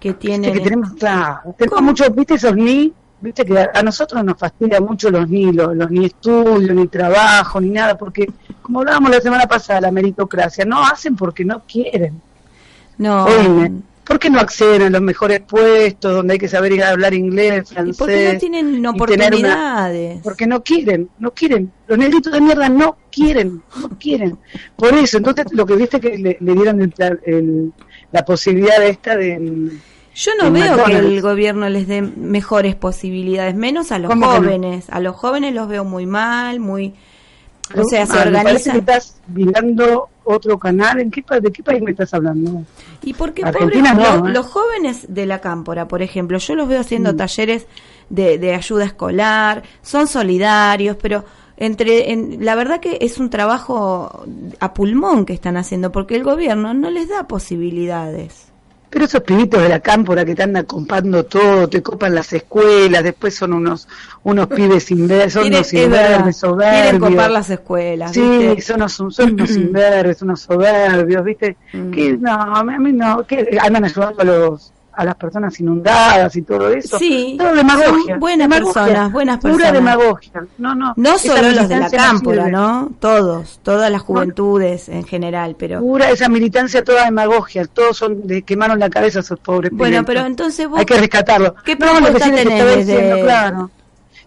[0.00, 0.52] que Viste tienen...
[0.52, 1.90] que tenemos, claro, tenemos ¿Cómo?
[1.90, 5.74] mucho, viste esos ni, viste que a, a nosotros nos fastidia mucho los ni, los,
[5.74, 8.26] los ni estudios, ni trabajo, ni nada, porque
[8.62, 12.20] como hablábamos la semana pasada, la meritocracia, no hacen porque no quieren.
[12.98, 16.82] No, Oíme, ¿por qué no acceden a los mejores puestos donde hay que saber ir
[16.84, 17.96] a hablar inglés, francés?
[17.98, 20.20] porque no tienen una- oportunidades.
[20.22, 21.72] porque no quieren, no quieren.
[21.88, 24.38] Los negritos de mierda no quieren, no quieren.
[24.76, 27.72] Por eso, entonces lo que viste que le, le dieron el plan- el-
[28.12, 29.70] la posibilidad esta de...
[30.14, 34.86] Yo no veo que el gobierno les dé mejores posibilidades, menos a los jóvenes.
[34.88, 36.94] A los jóvenes los veo muy mal, muy...
[37.74, 38.76] O sea, se Ah, parece que organizan...
[38.78, 41.00] estás mirando otro canal.
[41.00, 42.62] ¿En qué, ¿De qué país me estás hablando?
[43.02, 44.32] Y Argentina pobres, no, lo- ¿eh?
[44.32, 47.16] los jóvenes de la cámpora, por ejemplo, yo los veo haciendo Mm.
[47.16, 47.66] talleres
[48.10, 51.24] de, de ayuda escolar, son solidarios, pero
[51.56, 54.24] entre en, la verdad que es un trabajo
[54.60, 58.52] a pulmón que están haciendo porque el gobierno no les da posibilidades.
[58.96, 63.04] Pero esos pibitos de la cámpora que te andan compando todo, te copan las escuelas,
[63.04, 63.86] después son unos
[64.22, 66.82] unos pibes sin ver, son unos es verdad, imberbes, soberbios.
[66.82, 68.12] Quieren copar las escuelas.
[68.14, 68.62] Sí, ¿viste?
[68.62, 71.58] son unos, son unos imberbes, unos soberbios, ¿viste?
[71.74, 71.90] Mm.
[71.90, 76.42] Que no, a mí no, que andan ayudando a los a las personas inundadas y
[76.42, 76.98] todo eso.
[76.98, 78.14] Sí, todo demagogia.
[78.14, 80.46] son buenas demagogia, personas, buenas Pura demagogia.
[80.58, 80.94] No, no.
[80.96, 82.48] No solo los de la cámpora.
[82.48, 82.92] ¿no?
[82.98, 88.42] Todos, todas las juventudes en general, pero Pura esa militancia toda demagogia, todos son de
[88.42, 91.54] quemaron la cabeza a esos pobres bueno, pero entonces vos hay que rescatarlo.
[91.64, 93.70] ¿Qué no, lo que sí tenés diciendo, claro.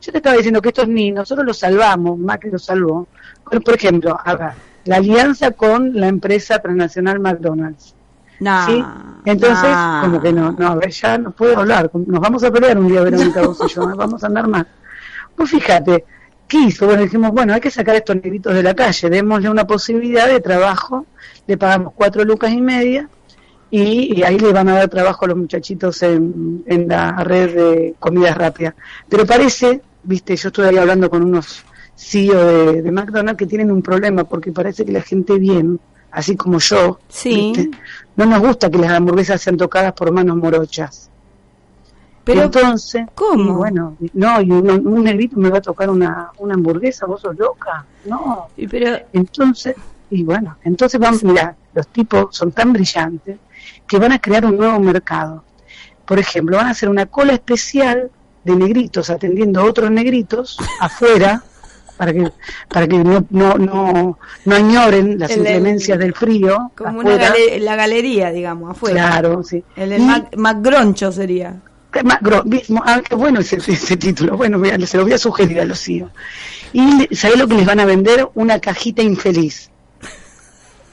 [0.01, 3.07] Yo te estaba diciendo que estos niños, nosotros los salvamos, Macri los salvó.
[3.43, 4.17] Por, por ejemplo,
[4.85, 7.95] la alianza con la empresa transnacional McDonald's.
[8.39, 8.83] No, ¿sí?
[9.25, 9.69] Entonces,
[10.01, 13.41] como que no, no, ya no puedo hablar, nos vamos a pelear un día, Verónica,
[13.41, 13.93] vos y yo, ¿eh?
[13.95, 14.65] vamos a andar más.
[15.35, 16.05] Pues fíjate,
[16.47, 16.85] ¿qué hizo?
[16.85, 20.27] Bueno, dijimos, bueno, hay que sacar a estos negritos de la calle, démosle una posibilidad
[20.27, 21.05] de trabajo,
[21.47, 23.09] le pagamos cuatro lucas y media,
[23.71, 27.55] y, y ahí le van a dar trabajo a los muchachitos en, en la red
[27.55, 28.73] de comidas rápidas.
[29.07, 31.63] Pero parece, viste, yo estuve ahí hablando con unos
[31.95, 35.79] CEO de, de McDonald's que tienen un problema, porque parece que la gente bien,
[36.11, 37.53] así como yo, Sí.
[37.55, 37.77] ¿viste?
[38.19, 41.09] No nos gusta que las hamburguesas sean tocadas por manos morochas.
[42.25, 43.53] Pero entonces, ¿cómo?
[43.53, 47.37] bueno, no, y un, un negrito me va a tocar una, una hamburguesa, vos sos
[47.37, 48.49] loca, no.
[48.57, 49.73] y pero Entonces,
[50.09, 53.37] y bueno, entonces vamos, mira, los tipos son tan brillantes
[53.87, 55.45] que van a crear un nuevo mercado.
[56.05, 58.11] Por ejemplo, van a hacer una cola especial
[58.43, 61.41] de negritos atendiendo a otros negritos afuera
[61.99, 62.31] para que
[62.69, 67.17] para que no no no, no añoren las El- el- inclemencias del frío como una
[67.17, 69.09] gale- la galería, digamos, afuera.
[69.09, 69.61] Claro, sí.
[69.75, 71.57] El del Y- Mac, Macgroncho sería.
[72.45, 74.37] vi- ah, qué bueno ese, ese título.
[74.37, 76.09] Bueno, mira, se lo voy a sugerir a los CEO.
[76.71, 78.29] Y ¿sabés lo que les van a vender?
[78.35, 79.69] Una cajita infeliz.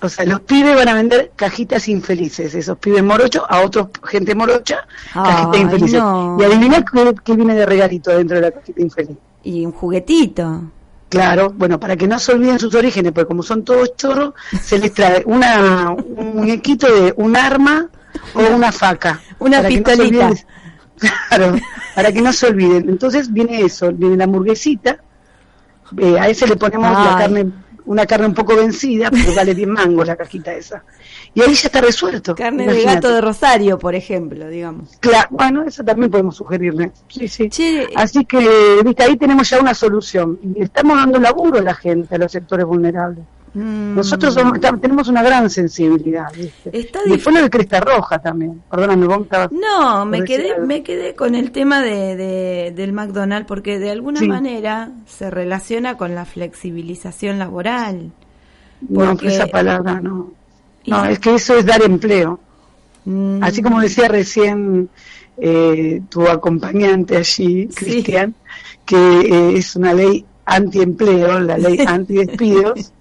[0.03, 4.35] O sea, los pibes van a vender cajitas infelices, esos pibes morochos, a otros gente
[4.35, 6.01] morocha, cajitas Ay, infelices.
[6.01, 6.37] no.
[6.39, 9.17] Y adivina qué, qué viene de regalito dentro de la cajita infeliz.
[9.43, 10.65] Y un juguetito.
[11.09, 14.79] Claro, bueno, para que no se olviden sus orígenes, porque como son todos chorros, se
[14.79, 17.89] les trae una, un muñequito de un arma
[18.35, 19.21] o una faca.
[19.39, 20.31] Una no pistolita.
[21.29, 21.57] claro,
[21.95, 22.89] para que no se olviden.
[22.89, 24.99] Entonces viene eso, viene la hamburguesita,
[25.99, 27.53] eh, a ese le ponemos la carne,
[27.87, 30.85] una carne un poco vencida, pero vale 10 mangos la cajita esa.
[31.35, 32.35] Y ahí ya está resuelto.
[32.35, 32.95] Carne de imagínate.
[32.95, 34.97] gato de Rosario, por ejemplo, digamos.
[35.01, 36.93] Claro, bueno, eso también podemos sugerirle.
[37.09, 37.49] Sí, sí.
[37.49, 40.39] Che, Así que, viste, ahí tenemos ya una solución.
[40.55, 43.25] Le estamos dando laburo a la gente, a los sectores vulnerables.
[43.57, 46.71] Mm, Nosotros somos- tenemos una gran sensibilidad, ¿viste?
[46.79, 48.63] Está después lo de Cresta Roja también.
[48.71, 49.51] Perdóname, vos estabas...
[49.53, 50.67] No, me quedé, algo.
[50.67, 54.29] me quedé con el tema de, de- del McDonald's porque de alguna Sí.
[54.29, 58.13] manera se relaciona con la flexibilización laboral.
[58.89, 60.33] No, esa palabra no.
[60.87, 62.39] No, es que eso es dar empleo.
[63.07, 64.89] Mm, Así como decía recién
[65.39, 67.75] eh, tu acompañante allí, Sí.
[67.75, 68.35] Cristian,
[68.85, 72.93] que eh, es una ley antiempleo, la ley antidespidos,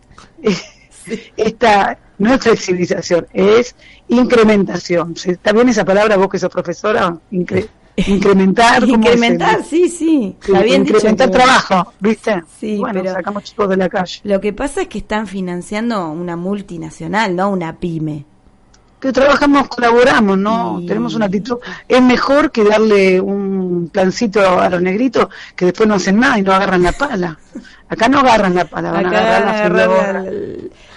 [1.37, 3.75] esta no es flexibilización, es
[4.07, 5.15] incrementación.
[5.15, 7.17] ¿Se- ¿Está bien esa palabra vos que sos profesora?
[7.31, 7.67] Incre-
[8.07, 8.81] incrementar.
[8.81, 9.67] ¿cómo Incrementar, es?
[9.67, 10.35] sí, sí.
[10.41, 12.43] Está bien incrementar trabajo, ¿viste?
[12.59, 14.19] Sí, bueno, pero- sacamos chicos de la calle.
[14.23, 18.25] Lo que pasa es que están financiando una multinacional, no una pyme.
[19.05, 20.81] Que trabajamos, colaboramos, ¿no?
[20.87, 21.57] Tenemos una actitud.
[21.87, 26.41] Es mejor que darle un plancito a los negritos que después no hacen nada y
[26.41, 27.37] no agarran la pala.
[27.87, 30.23] Acá no agarran la pala, van a Acá agarrar la agarrar flor.
[30.23, 30.31] la,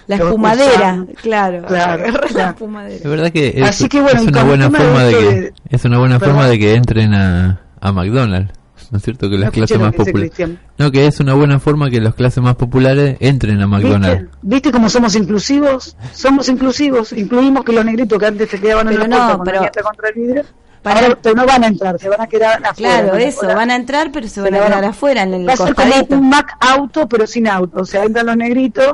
[0.07, 1.63] la Lo espumadera, claro.
[1.67, 2.51] Claro, agarrar la claro.
[2.51, 2.95] espumadera.
[2.97, 5.53] Es verdad que es, Así que, bueno, es una buena de forma de que de-
[5.69, 6.35] es una buena Perdón.
[6.37, 8.53] forma de que entren a, a McDonald's,
[8.91, 9.29] ¿no es cierto?
[9.29, 10.33] Que las No clases más populares.
[10.79, 14.23] No, que es una buena forma que las clases más populares entren a McDonald's.
[14.23, 14.39] ¿Viste?
[14.43, 15.97] ¿Viste cómo somos inclusivos?
[16.13, 19.71] Somos inclusivos, incluimos que los negritos que antes se quedaban Pero en la no, puerta
[19.73, 20.45] pero- contra el vidrio,
[20.83, 23.01] Para- ahora pero no van a entrar, se van a quedar afuera.
[23.03, 23.57] Claro, eso, colar.
[23.57, 25.57] van a entrar, pero se van Se van a- quedar afuera en el Va a
[25.57, 27.81] ser como un Mac auto, pero sin auto.
[27.81, 28.93] O sea, entran los negritos,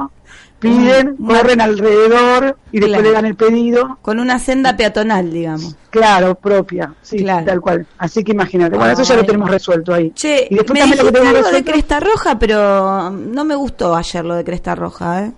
[0.68, 3.03] piden, Un- corren alrededor y después Claro.
[3.05, 3.98] le dan el pedido.
[4.03, 5.77] Con una senda peatonal, digamos.
[5.90, 6.92] Claro, propia.
[7.03, 7.46] Sí, Claro.
[7.46, 7.87] tal cual.
[7.98, 8.77] Así que imagínate.
[8.77, 10.11] Bueno, eso ya lo tenemos resuelto ahí.
[10.11, 11.64] Che, y después me también lo que dijiste tenemos algo de.
[11.72, 15.33] Cresta Roja, pero no me gustó ayer lo de Cresta Roja, ¿eh?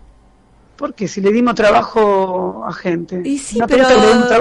[0.77, 3.23] Porque si le dimos trabajo a gente.
[3.25, 3.89] Y sí, No, pero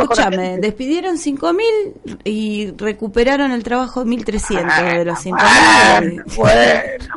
[0.01, 5.95] escúchame, despidieron 5.000 y recuperaron el trabajo 1.300 de los 5.000.
[6.01, 7.15] Bueno, bueno.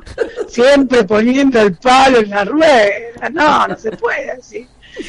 [0.48, 3.28] Siempre poniendo el palo en la rueda.
[3.32, 4.66] No, no se puede así.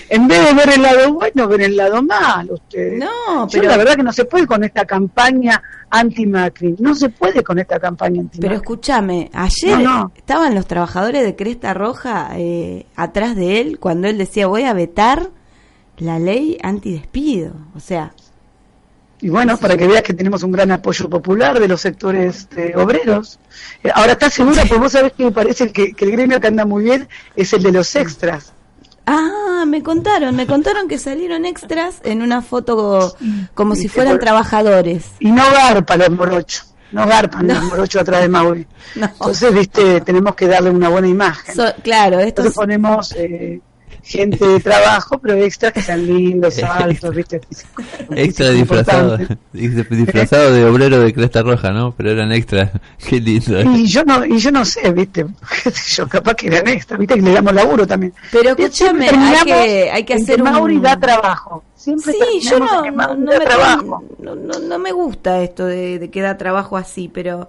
[0.10, 3.00] En vez de ver el lado bueno, ven el lado malo ustedes.
[3.00, 6.76] No, Yo pero la verdad que no se puede con esta campaña anti-Macri.
[6.80, 8.42] No se puede con esta campaña anti-Macri.
[8.42, 10.12] Pero escúchame, ayer No, no.
[10.16, 14.74] estaban los trabajadores de Cresta Roja eh, atrás de él cuando él decía voy a
[14.74, 15.30] vetar
[15.98, 17.54] la ley antidespido.
[17.76, 18.14] O sea,
[19.22, 22.76] Y bueno, para que veas que tenemos un gran apoyo popular de los sectores este,
[22.78, 23.38] obreros.
[23.84, 24.64] Eh, Ahora, ¿estás segura?
[24.70, 27.52] Pues vos sabés que me parece que, que el gremio que anda muy bien es
[27.54, 28.54] el de los extras.
[29.10, 33.16] Ah, me contaron, me contaron que salieron extras en una foto
[33.54, 35.06] como si fueran por- trabajadores.
[35.20, 36.66] Y no garpa los morochos.
[36.92, 38.66] No garpan los morochos atrás de Mauri.
[38.96, 39.06] No.
[39.06, 41.56] Entonces, viste, tenemos que darle una buena imagen.
[41.56, 43.62] So- claro, estos Entonces ponemos eh,
[44.10, 47.40] gente de trabajo, pero extras que sean lindos, altos, viste.
[48.16, 49.18] Extra disfrazado,
[49.54, 51.94] disfrazado de obrero de Cresta Roja, ¿no?
[51.96, 52.72] Pero eran extra.
[53.08, 53.62] Qué lindo.
[53.62, 55.26] Y yo no, y yo no sé, viste,
[55.96, 58.14] yo capaz que eran extras, viste que le damos laburo también.
[58.32, 60.52] Pero escúchame, hay que, hay que hacer un...
[60.52, 61.64] Mauri da trabajo.
[61.76, 64.04] Siempre Sí, yo no, no, me, trabajo.
[64.20, 67.48] no, no- no me gusta esto de, de que da trabajo así, pero,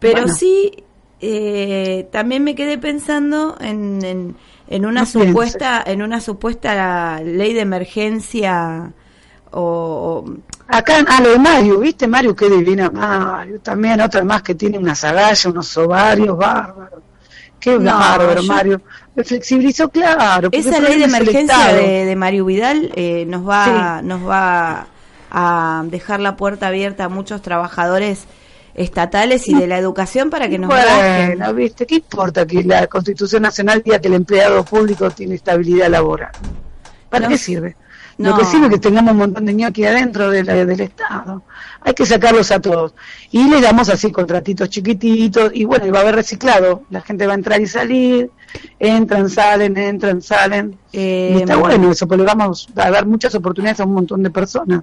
[0.00, 0.34] pero Bueno.
[0.34, 0.72] sí,
[1.20, 4.36] eh, también me quedé pensando en, en,
[4.68, 5.28] en una No pienses.
[5.30, 8.92] supuesta, en una supuesta ley de emergencia
[9.50, 9.60] o,
[10.26, 10.34] o-
[10.68, 12.06] Acá, ah, lo de Mario, ¿viste?
[12.08, 13.60] Mario, qué divina Mario.
[13.60, 17.02] También otra más que tiene unas agallas, unos ovarios bárbaros.
[17.60, 18.80] Qué No, bárbaro, yo- Mario.
[19.14, 20.48] Me flexibilizó, claro.
[20.52, 24.86] esa ley de emergencia de Mario Vidal eh, nos va, nos va
[25.30, 28.24] a dejar la puerta abierta a muchos trabajadores
[28.74, 31.38] estatales y de la educación para que nos bajen.
[31.38, 31.86] Bueno, ¿viste?
[31.86, 36.32] ¿Qué importa que la Constitución Nacional diga que el empleado público tiene estabilidad laboral?
[37.08, 37.28] ¿Para No.
[37.30, 37.76] qué sirve?
[38.16, 38.30] No.
[38.30, 41.42] Lo que sirve es que tengamos un montón de ñoqui adentro de la- del Estado.
[41.80, 42.94] Hay que sacarlos a todos.
[43.32, 45.50] Y le damos así contratitos chiquititos.
[45.52, 46.82] Y bueno, y va a haber reciclado.
[46.90, 48.30] La gente va a entrar y salir.
[48.78, 50.78] Entran, salen, entran, salen.
[50.92, 54.22] Eh, y está bueno eso, porque le vamos a dar muchas oportunidades a un montón
[54.22, 54.82] de personas.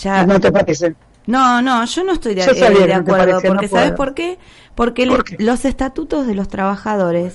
[0.00, 0.94] Ya, ¿No te parece?
[1.26, 3.96] No, no, yo no estoy de, eh, de no acuerdo, parecía, no porque ¿sabes puedo.
[3.96, 4.38] por qué?
[4.74, 5.42] Porque ¿Por le- qué?
[5.44, 7.34] los estatutos de los trabajadores,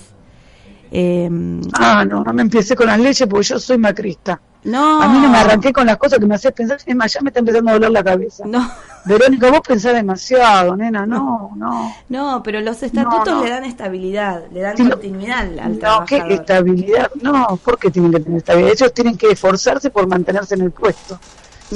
[0.91, 1.29] eh,
[1.73, 4.39] Ah, no, no me empecé con las leyes porque yo soy macrista.
[4.63, 7.11] no, A mí no me arranqué con las cosas que me haces pensar, es más,
[7.13, 8.43] ya me está empezando a doler la cabeza.
[8.45, 8.69] no,
[9.05, 11.91] Verónica, vos pensás demasiado, nena, no, no.
[12.09, 13.43] no, pero los estatutos No, no.
[13.43, 16.31] le dan estabilidad, le dan Sí, continuidad al, al No, ¿qué trabajador.
[16.33, 17.11] estabilidad?
[17.21, 18.73] No, ¿por qué tienen que tener estabilidad?
[18.73, 21.19] Ellos tienen que esforzarse por mantenerse en el puesto,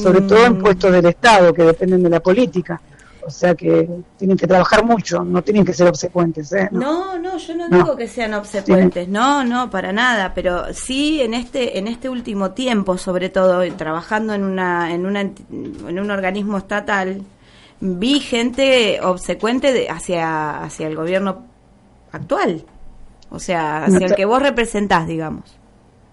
[0.02, 0.28] sobre Mm.
[0.28, 2.82] todo en puestos del Estado, que dependen de la política.
[3.28, 6.70] O sea que tienen que trabajar mucho, no tienen que ser obsecuentes, ¿eh?
[6.72, 7.78] No, no, yo no, No.
[7.78, 12.52] digo que sean obsecuentes, no, no, para nada, pero sí en este en este último
[12.52, 17.24] tiempo, sobre todo trabajando en una en una en un organismo estatal,
[17.80, 21.46] vi gente obsecuente de- hacia hacia el gobierno
[22.12, 22.64] actual.
[23.32, 25.58] O sea, hacia No el que vos representás, digamos.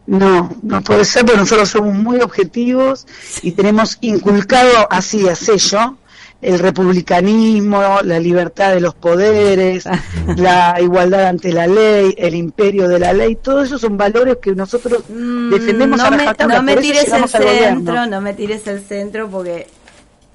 [0.07, 3.07] No, no puede ser, pero nosotros somos muy objetivos
[3.43, 5.97] y tenemos inculcado así a sello
[6.41, 9.85] el republicanismo, la libertad de los poderes,
[10.37, 14.53] la igualdad ante la ley, el imperio de la ley, todos esos son valores que
[14.55, 18.81] nosotros Mm, defendemos no a me, no me tires el centro, no me tires el
[18.83, 19.69] centro porque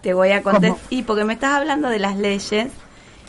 [0.01, 0.79] te voy a contestar.
[0.89, 2.67] Y porque me estás hablando de las leyes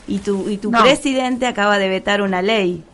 [0.06, 0.82] y tu, y tu No.
[0.82, 2.84] presidente acaba de vetar una ley.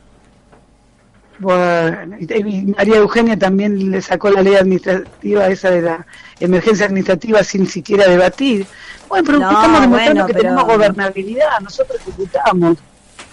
[1.39, 6.07] Bueno, y María Eugenia también le sacó la ley administrativa esa de la
[6.41, 8.67] emergencia administrativa sin siquiera debatir.
[9.09, 12.79] Bueno, pero No, estamos demostrando bueno, que pero- tenemos gobernabilidad, nosotros ejecutamos.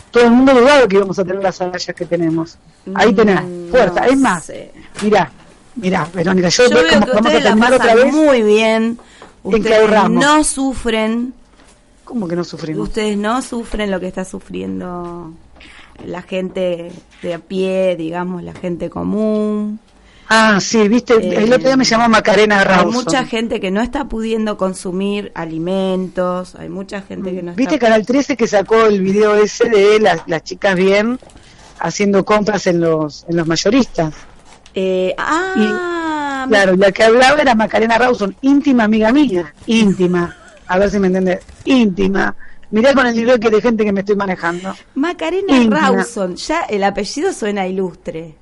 [0.10, 2.58] Todo el mundo dudaba que íbamos a tener las agallas que tenemos.
[2.96, 4.02] Ahí tenés, Mm, fuerza.
[4.02, 4.72] no es más, sé.
[5.04, 5.32] mirá,
[5.76, 8.14] mirá, Verónica, yo, Yo veo cómo que vamos a la terminar otra vez.
[8.14, 9.00] muy bien.
[9.44, 11.34] Ustedes no sufren,
[12.04, 12.88] ¿Cómo que no sufrimos?
[12.90, 15.32] ustedes no sufren lo que está sufriendo
[16.06, 16.92] la gente
[17.22, 19.80] de a pie, digamos, la gente común.
[20.34, 22.94] Ah, sí, viste, Eh, el otro día me llamó Macarena Hay Rawson.
[22.94, 27.88] mucha gente que no está pudiendo consumir alimentos, hay mucha gente que no ¿Viste está...
[27.88, 31.20] Canal 13 que sacó el video ese de las, las chicas bien
[31.80, 34.14] haciendo compras en los, en los mayoristas?
[34.74, 40.36] Eh, ah, Claro, la que hablaba era Macarena Rawson, íntima amiga mía, íntima,
[40.68, 42.36] a ver si me entiendes, íntima.
[42.72, 44.74] Mirá con el nivel que de gente que me estoy manejando.
[44.96, 45.92] Macarena Íntima.
[45.92, 48.36] Rawson, ya el apellido suena ilustre.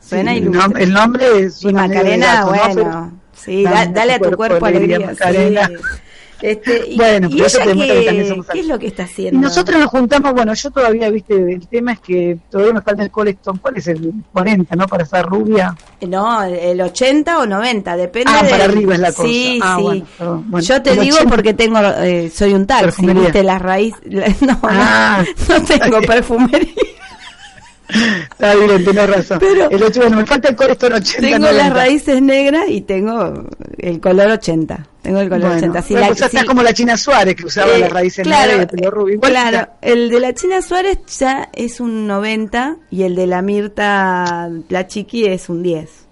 [0.00, 0.60] Suena Sí, ilustre.
[0.62, 4.96] nom- el nombre es Y Macarena, bueno, sí, da- dale a tu cuerpo cuerpo alegría.
[4.96, 5.66] alegría, Macarena.
[5.68, 5.74] sí.
[6.42, 8.78] Este, y, Bueno, y pero eso ella te demuestra que también somos ¿qué es lo
[8.78, 9.40] que está Y haciendo?
[9.40, 13.10] nosotros nos juntamos, bueno, yo todavía, viste, el tema es que todavía me falta el
[13.10, 13.58] colectón.
[13.58, 14.86] ¿Cuál es el 40, no?
[14.86, 15.74] Para estar rubia.
[16.06, 18.50] No, el 80 o 90, depende Ah, de...
[18.50, 19.22] para arriba es la cosa.
[19.28, 19.82] Sí, Ah, sí.
[19.82, 20.44] bueno, perdón.
[20.50, 21.30] Bueno, Yo te digo 80.
[21.34, 23.22] porque tengo, eh, soy un taxi, Perfumería.
[23.22, 24.00] viste, las raíces...
[24.42, 26.72] No, Ah, no, no tengo perfumería.
[27.88, 29.38] Está bien, tenés razón.
[29.40, 31.20] Pero- el ocho- bueno, me falta el color 80.
[31.20, 31.52] Tengo 90.
[31.64, 33.44] las raíces negras y tengo
[33.78, 34.86] el color 80.
[35.02, 35.82] Tengo el color Bueno, 80.
[35.82, 38.24] Si bueno, la- pues si- está como la China Suárez que usaba eh, las raíces
[38.26, 39.20] claro, negras y el pelo rubio.
[39.20, 39.76] Claro, está.
[39.82, 44.86] el de la China Suárez ya es un 90 y el de la Mirta La
[44.86, 46.06] Chiqui es un 10.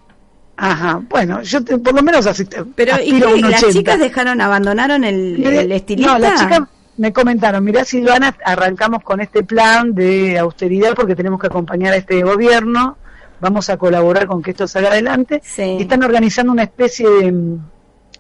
[0.57, 3.41] Ajá, bueno, yo te- por lo menos así te- Pero ¿y qué?
[3.41, 3.73] las 80.
[3.73, 6.13] chicas dejaron, abandonaron el, el estilista?
[6.13, 6.61] No, las chicas
[6.97, 11.97] me comentaron, mirá Silvana, arrancamos con este plan de austeridad porque tenemos que acompañar a
[11.97, 12.97] este gobierno,
[13.41, 15.41] vamos a colaborar con que esto salga adelante.
[15.45, 15.77] Sí.
[15.81, 17.57] Están organizando una especie de,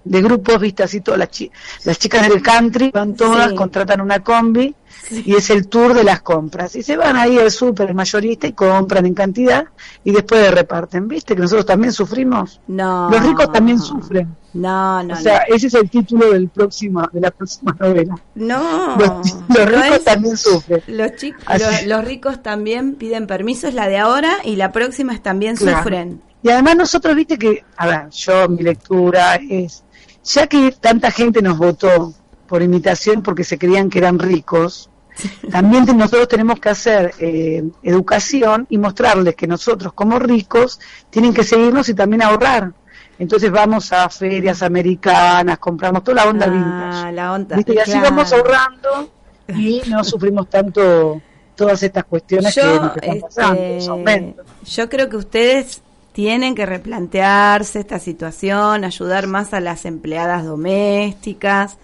[0.04, 1.50] de grupos, viste, así todas las, chi-
[1.84, 3.54] las chicas del country van todas, Sí.
[3.56, 4.74] contratan una combi
[5.24, 6.74] y es el tour de las compras.
[6.76, 9.66] Y se van ahí al súper mayorista y compran en cantidad
[10.04, 12.60] y después reparten, viste, que nosotros también sufrimos.
[12.66, 13.08] No.
[13.10, 14.36] Los ricos también sufren.
[14.54, 18.14] No, no, o sea, ese es el título del próximo, de la próxima novela.
[18.36, 18.96] no.
[18.96, 20.82] Los, ricos es- también sufren.
[20.86, 25.12] Los, chicos, los, los ricos también piden permiso, es la de ahora, y la próxima
[25.12, 25.78] es también Claro.
[25.78, 26.22] sufren.
[26.42, 29.82] Y además nosotros, viste que, a ver, yo mi lectura es,
[30.22, 32.12] ya que tanta gente nos votó
[32.46, 34.90] por imitación porque se creían que eran ricos,
[35.50, 41.44] también nosotros tenemos que hacer eh, educación y mostrarles que nosotros como ricos tienen que
[41.44, 42.72] seguirnos y también ahorrar.
[43.18, 47.12] Entonces vamos a ferias americanas, compramos toda la onda Ah, vintage.
[47.12, 47.56] la onda.
[47.56, 47.74] ¿Viste?
[47.74, 48.10] Y así claro.
[48.10, 49.10] vamos ahorrando
[49.48, 51.20] y no sufrimos tanto
[51.54, 54.34] todas estas cuestiones que nos están pasando, este,
[54.66, 61.76] yo creo que ustedes tienen que replantearse esta situación, ayudar más a las empleadas domésticas,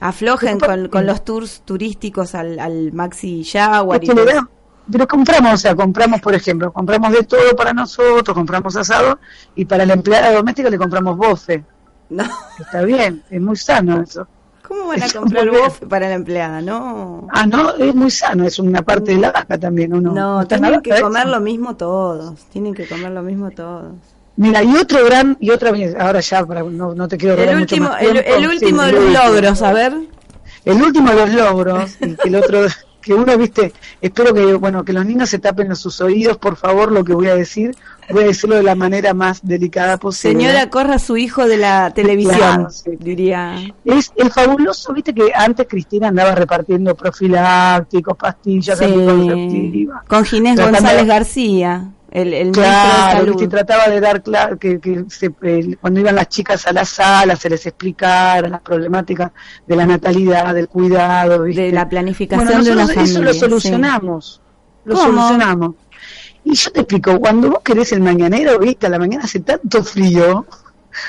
[0.00, 4.02] aflojen con, con los tours turísticos al, al Maxi Jaguar.
[4.02, 4.16] y Es
[4.90, 9.18] pero compramos, o sea, compramos, por ejemplo, compramos de todo para nosotros, compramos asado
[9.54, 11.64] y para la empleada doméstica le compramos bofe.
[12.10, 12.24] No,
[12.60, 14.28] Está bien, es muy sano eso.
[14.68, 16.60] ¿Cómo van a Está comprar bofe para la empleada?
[16.60, 17.26] No.
[17.32, 20.46] Ah, no, es muy sano, es una parte de la vaca también, ¿o no?
[20.46, 21.30] Tienen que comer eso?
[21.30, 22.44] lo mismo todos.
[22.50, 23.94] Tienen que comer lo mismo todos.
[24.36, 27.58] Mira, y otro gran, y otra ahora ya, para, no, no te quiero robar El
[27.60, 28.30] mucho último, más el, tiempo.
[28.30, 29.92] el Sí, último de los logros, a ver.
[30.64, 32.66] El último de los logros, y que el otro,
[33.00, 36.56] que uno, viste, espero que, bueno, que los niños se tapen los sus oídos, por
[36.56, 37.76] favor, lo que voy a decir,
[38.10, 40.36] voy a decirlo de la manera más delicada posible.
[40.42, 42.90] Señora, corra su hijo de la televisión, Claro, sí.
[42.98, 43.56] diría.
[43.84, 48.84] Es el fabuloso, viste que antes Cristina andaba repartiendo profilácticos, pastillas Sí.
[48.86, 50.04] anticonceptivas.
[50.08, 55.34] Con Ginés González García, el, el de Claro, trataba de dar claro que, que se-
[55.42, 59.32] el- cuando iban las chicas a la sala se les explicara las problemáticas
[59.66, 61.62] de la natalidad, del cuidado, ¿viste?
[61.62, 64.40] De la planificación Bueno, de una eso lo solucionamos.
[64.84, 65.06] Lo ¿Cómo?
[65.06, 65.74] solucionamos.
[66.44, 69.82] Y yo te explico, cuando vos querés el mañanero, viste, a la mañana hace tanto
[69.82, 70.46] frío,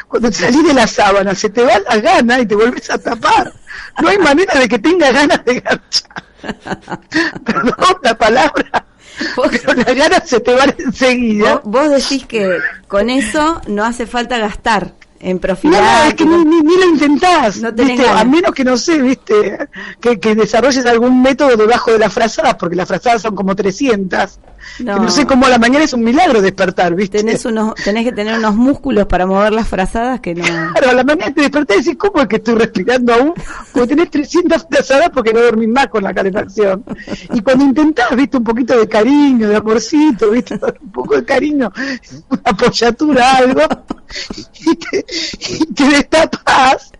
[0.07, 3.53] cuando salís de la sábana se te va la gana y te volvés a tapar.
[4.01, 6.23] No hay manera de que tenga ganas de garchar.
[7.45, 8.85] Perdón la palabra,
[9.51, 11.61] Pero las ganas se te van enseguida.
[11.63, 12.57] vos- decís que
[12.87, 15.95] con eso no hace falta gastar en profilácticos.
[15.97, 18.07] no, es que ni, ni, ni lo intentás, No ¿viste?
[18.07, 19.57] a menos que no sé, viste,
[19.99, 24.39] que, que desarrolles algún método debajo de las frazadas, porque las frazadas son como 300.
[24.79, 24.97] No.
[24.97, 27.19] No sé cómo a la mañana es un milagro despertar, viste.
[27.19, 30.43] Tenés, unos, tenés que tener unos músculos para mover las frazadas que no...
[30.43, 33.33] Claro, a la mañana te despertás y decís, ¿cómo es que estoy respirando aún?
[33.71, 36.83] Porque tenés 300 frazadas porque no dormís más con la calefacción.
[37.33, 41.71] Y cuando intentás, viste, un poquito de cariño, de amorcito, viste, un poco de cariño,
[42.29, 43.61] una apoyatura, algo,
[44.65, 45.05] y te,
[45.49, 46.91] y te destapas,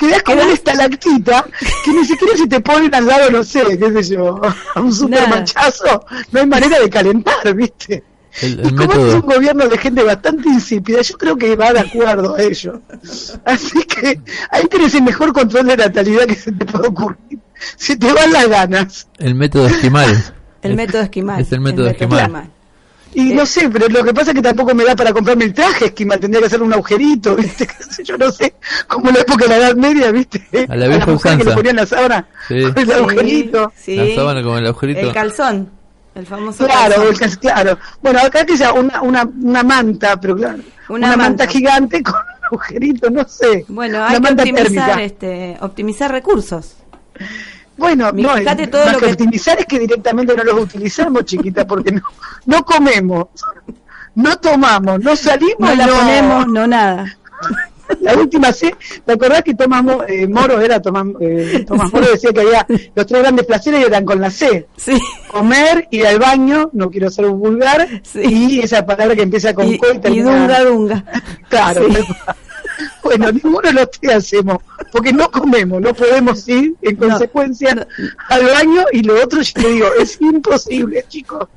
[0.00, 1.44] quedás como una estalactita,
[1.84, 4.40] que ni siquiera si te ponen al lado, no sé, qué sé yo,
[4.74, 5.28] a un super Nada.
[5.28, 8.02] manchazo, no hay manera de calentar, viste.
[8.42, 11.72] El, Y el como es un gobierno de gente bastante insípida, yo creo que va
[11.72, 12.80] de acuerdo a ello.
[13.44, 14.20] Así que
[14.50, 17.38] ahí tenés el mejor control de natalidad que se te puede ocurrir.
[17.76, 19.08] Se te van las ganas.
[19.18, 20.34] el método esquimal.
[20.62, 21.40] El método esquimal.
[21.40, 22.50] Es el método esquimal.
[23.12, 23.34] Y Eh.
[23.34, 25.86] no sé, pero lo que pasa es que tampoco me da para comprarme el traje
[25.86, 27.68] esquimal, tendría que hacer un agujerito, ¿viste?
[28.04, 28.54] Yo no sé,
[28.86, 30.46] como en la época de la Edad Media, ¿viste?
[30.68, 31.50] A la vieja mujeres que usanza.
[31.50, 32.62] le ponían la sábana Sí.
[32.72, 33.72] con el agujerito.
[33.76, 35.00] Sí, La sábana con el agujerito.
[35.00, 35.70] El calzón.
[36.14, 37.28] El famoso Claro, calzón.
[37.28, 37.78] el claro.
[38.02, 40.58] Bueno, acá que sea una, una, una manta, pero claro,
[40.88, 41.22] Una una, manta.
[41.24, 41.46] manta.
[41.46, 43.64] gigante con un agujerito, no sé.
[43.68, 45.02] Bueno, una hay que manta optimizar, térmica.
[45.02, 46.76] este, optimizar recursos.
[47.80, 50.60] Bueno, no, Fíjate el- todo más lo que, que- optimizar es que directamente no los
[50.60, 52.02] utilizamos, chiquita, porque no,
[52.46, 53.28] no comemos,
[54.14, 57.16] no tomamos, no salimos, No la ponemos, no nada.
[58.00, 58.72] La última C,
[59.04, 62.64] ¿te acordás que Tomás eh, Moro era Tomás, eh, Tomás Moro decía que había
[62.94, 64.96] los tres grandes placeres eran con la C, Sí.
[65.32, 68.20] comer, ir al baño, no quiero ser un vulgar, Sí.
[68.22, 71.04] y esa palabra que empieza con Y, co y y termina- dunga dunga.
[71.48, 71.82] Claro.
[71.88, 71.96] Sí.
[73.16, 74.58] Bueno, ninguno de los tres hacemos,
[74.92, 77.86] porque no comemos, no podemos ir en No, consecuencia no.
[78.28, 81.48] al baño y lo otro yo te digo, es imposible, chicos,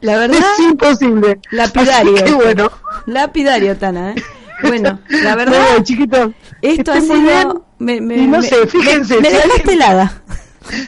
[0.00, 1.38] La verdad, es imposible.
[1.50, 2.14] lapidario.
[2.14, 2.70] Así que bueno,
[3.06, 4.14] lapidario, Tana, ¿eh?
[4.62, 7.06] Bueno, la verdad, bueno, chiquito, esto ha bien.
[7.06, 7.64] sido...
[7.78, 10.22] Me, me- no me- sé, fíjense, Me, dejaste helada.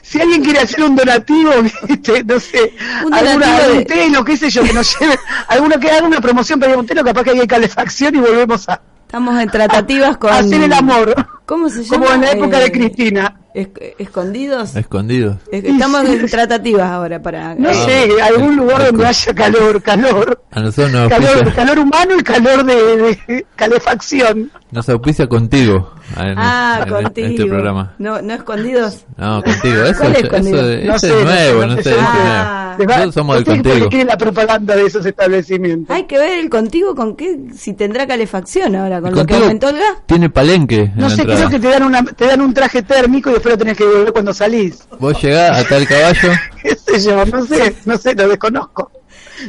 [0.02, 1.50] Si alguien quiere hacer un donativo,
[1.88, 2.24] ¿viste?
[2.24, 2.72] no sé,
[3.04, 5.18] Un alguna de- un telo, qué sé yo, que nos lleve,
[5.48, 8.80] alguno que haga una promoción para un telo, capaz que hay calefacción y volvemos a,
[9.06, 10.32] Estamos en tratativas con...
[10.32, 11.14] hacer el amor,
[11.46, 12.06] ¿Cómo se llama?
[12.06, 13.40] como en la época Eh, de Cristina.
[13.56, 14.76] Es- escondidos.
[14.76, 15.36] Escondidos.
[15.50, 17.54] Es- Estamos en tratativas ahora para...
[17.54, 21.78] No eh, sé, algún lugar donde haya calor, calor, A nosotros nos calor, auspicia, calor
[21.78, 22.96] humano y calor de,
[23.26, 24.50] de calefacción.
[24.70, 27.26] nos auspicia contigo en, Ah, en- en contigo.
[27.28, 27.94] este programa.
[27.98, 29.04] No, no escondidos.
[29.16, 29.82] No, contigo.
[29.84, 30.58] Eso, ¿Cuál es eso, contigo?
[30.58, 32.18] eso No es sé, no sé, nuevo, no no sé, no es sé.
[32.24, 32.66] nuevo.
[32.78, 33.74] Nosotros somos del contigo.
[33.76, 35.96] porque quieren la propaganda de esos establecimientos.
[35.96, 39.34] Hay que ver el contigo con qué, si tendrá calefacción ahora, con El lo que
[39.34, 39.96] aumentó el gas.
[40.04, 41.46] Tiene palenque en no sé, entrada.
[41.46, 43.84] creo que te dan, una, te dan un traje térmico y después lo tenés que
[43.84, 44.86] devolver cuando salís.
[44.98, 46.28] Vos llegás hasta el caballo,
[46.62, 48.90] qué sé yo, no sé, no sé, lo desconozco.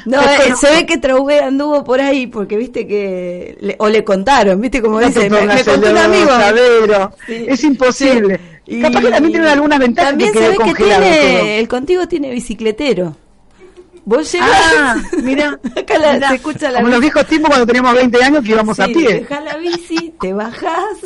[0.05, 3.57] No, eh, se ve que Traubé anduvo por ahí porque viste que.
[3.61, 5.29] le- o le contaron, viste como No dice.
[5.29, 6.31] Me, me contó un amigo.
[7.25, 7.45] Sí.
[7.47, 8.37] Es imposible.
[8.65, 11.59] Y- Capaz que también tienen alguna ventaja También que se ve que tiene.
[11.59, 13.15] El contigo tiene bicicletero.
[14.03, 14.49] Vos llegás.
[14.77, 15.57] Ah, mira.
[15.77, 18.51] Acá la, Mirá, se escucha la Como los viejos tiempos cuando teníamos 20 años que
[18.51, 19.13] íbamos a Sí, pie.
[19.21, 20.97] dejás la bici, te bajás,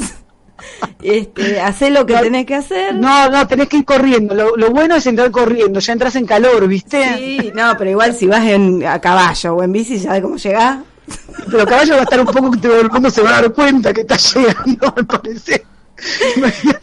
[1.01, 2.95] este, hacés lo que No, tenés que hacer.
[2.95, 4.35] No, no, tenés que ir corriendo.
[4.35, 7.17] Lo, lo bueno es entrar corriendo, ya entras en calor, ¿viste?
[7.17, 10.37] Sí, no, pero igual si vas en, a caballo o en bici, ya de cómo
[10.37, 10.79] llegás.
[11.49, 13.53] Pero caballo va a estar un poco que todo el mundo se va a dar
[13.53, 15.65] cuenta que está llegando, me parece.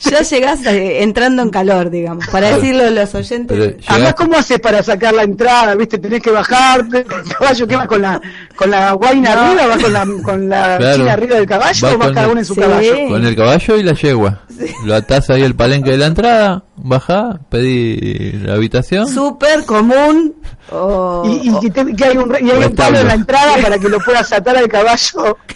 [0.00, 3.46] Ya llegás eh, entrando en calor, digamos, para decirlo a los oyentes.
[3.58, 5.74] Pero- Además, Llegás- ¿cómo haces para sacar la entrada?
[5.74, 5.98] ¿Viste?
[5.98, 6.98] Tenés que bajarte.
[6.98, 8.20] ¿El caballo qué va con la,
[8.56, 9.40] con la guaina No.
[9.42, 9.66] arriba?
[9.66, 10.96] ¿Va con la, con la Claro.
[10.96, 12.60] china arriba del caballo Va o va con cada el- uno en su Sí.
[12.60, 12.94] caballo?
[13.08, 14.42] con el caballo y la yegua.
[14.84, 19.08] Lo atás ahí el palenque de la entrada, bajá, pedí la habitación.
[19.08, 20.34] Súper común.
[20.70, 23.14] o- Y, y o- que, te- que hay un, y hay un palo en la
[23.14, 25.36] entrada para que lo puedas atar al caballo.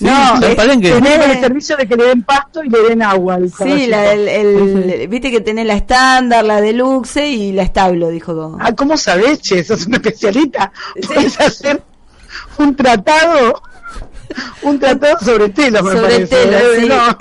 [0.00, 0.56] no, el es-.
[0.56, 3.86] Tenés tenés- el servicio de que le den pasto y le den agua al Sí,
[3.86, 8.56] la, el, el- viste que tenés la estándar, la deluxe y la establo, dijo.
[8.60, 9.62] Ah, ¿cómo sabés, che?
[9.64, 10.72] Sos una especialista.
[10.94, 11.06] Sí.
[11.06, 11.82] Puedes hacer
[12.58, 13.62] un tratado,
[14.62, 16.42] un tratado sobre tela, me Sobre parece.
[16.44, 16.60] ¿eh?
[16.80, 16.88] sí.
[16.88, 17.18] No.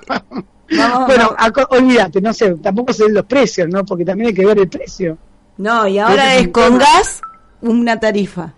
[0.78, 3.84] Vamos, bueno, aco- olvídate, no sé, tampoco sé los precios, ¿no?
[3.84, 5.18] Porque también hay que ver el precio.
[5.58, 7.22] No, y ahora es con gas
[7.62, 8.54] una tarifa.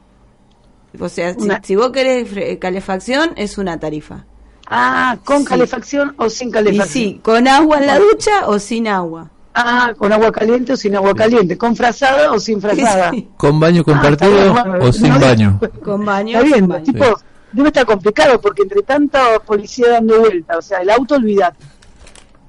[1.00, 4.26] O sea, si, Una- si vos querés fre- calefacción, es una tarifa.
[4.68, 5.46] Ah, ¿con Sí.
[5.46, 6.88] calefacción o sin Y calefacción?
[6.90, 9.30] sí, con agua en la ducha o sin agua.
[9.54, 11.58] Ah, ¿con agua caliente o sin agua caliente?
[11.58, 13.12] ¿Con frazada o sin frazada?
[13.12, 15.60] Sí, Con baño compartido Ah, bien, o sin no, baño.
[15.84, 16.30] Con baño.
[16.38, 16.84] Está bien, sin baño.
[16.86, 17.06] tipo,
[17.52, 21.58] debe estar complicado porque entre tanta policía dando vuelta, o sea, el auto, olvídate.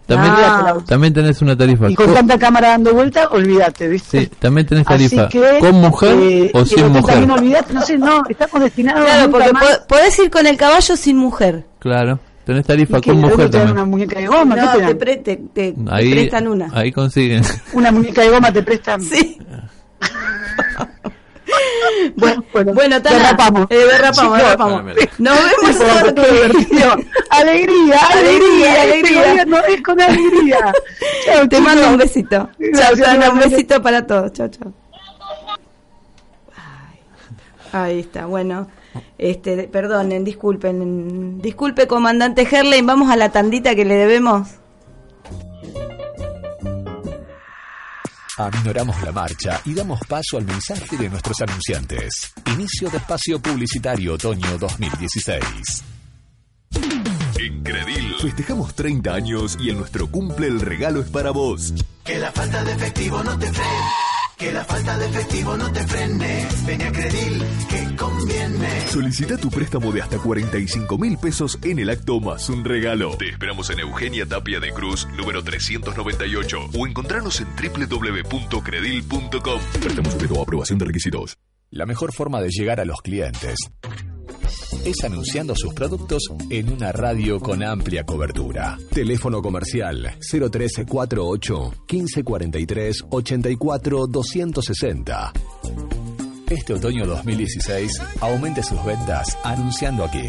[0.06, 0.74] También, Ah.
[0.86, 1.88] también tenés una tarifa.
[1.90, 4.20] Y con co- tanta cámara dando vuelta, olvídate, ¿viste?
[4.22, 5.28] Sí, también tenés tarifa.
[5.28, 7.14] que, ¿Con mujer eh, o sin mujer?
[7.14, 9.64] También olvidate, no sé, no, estamos destinados Claro, porque más.
[9.78, 11.64] po- podés ir con el caballo sin mujer.
[11.78, 13.72] Claro, tenés tarifa ¿Y qué, con ¿de mujer te también.
[13.76, 14.54] una muñeca de goma?
[14.56, 16.68] ¿Qué No, te te, pre- te- te- te Ahí, prestan una.
[16.74, 17.42] ahí consiguen.
[17.72, 19.00] Una muñeca de goma te prestan.
[19.02, 19.38] Sí.
[22.16, 23.66] bueno, Bueno, bueno, Tana, derrapamos.
[23.70, 24.40] eh, derrapamos,
[25.18, 26.96] Nos vemos divertido.
[27.30, 30.72] Alegría, alegría, Alegría, Este gobierno es con alegría.
[31.50, 32.48] Te mando un besito.
[32.74, 34.32] Chao, Tana, un besito para todos.
[34.32, 34.72] Chao, chao.
[37.72, 38.68] Ahí está, bueno.
[39.18, 41.40] Este, perdonen, disculpen.
[41.40, 44.48] Disculpe, comandante Herley, vamos a la tandita que le debemos.
[48.38, 52.32] Aminoramos la marcha y damos paso al mensaje de nuestros anunciantes.
[52.46, 55.84] Inicio de espacio publicitario otoño 2016.
[57.38, 61.74] En Credil festejamos 30 años y en nuestro cumple el regalo es para vos.
[62.04, 64.11] Que la falta de efectivo no te frene.
[64.42, 66.48] Que la falta de efectivo no te frene.
[66.66, 68.88] Ven a Credil, que conviene.
[68.88, 73.16] Solicita tu préstamo de hasta 45 mil pesos en el acto más un regalo.
[73.18, 79.60] Te esperamos en Eugenia Tapia de Cruz, número 398 o encontrarnos en www.credil.com.
[79.80, 81.38] Préstamo sujeto a aprobación de requisitos.
[81.70, 83.70] La mejor forma de llegar a los clientes
[84.84, 88.78] es anunciando sus productos en una radio con amplia cobertura.
[88.92, 95.32] Teléfono comercial 0348 1543 84 260.
[96.50, 100.28] Este otoño 2016 aumente sus ventas anunciando aquí.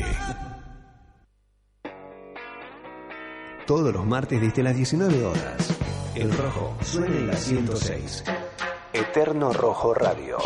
[3.65, 5.77] Todos los martes desde las 19 horas.
[6.15, 8.23] El rojo suena en la 106.
[8.93, 10.37] Eterno Rojo Radio.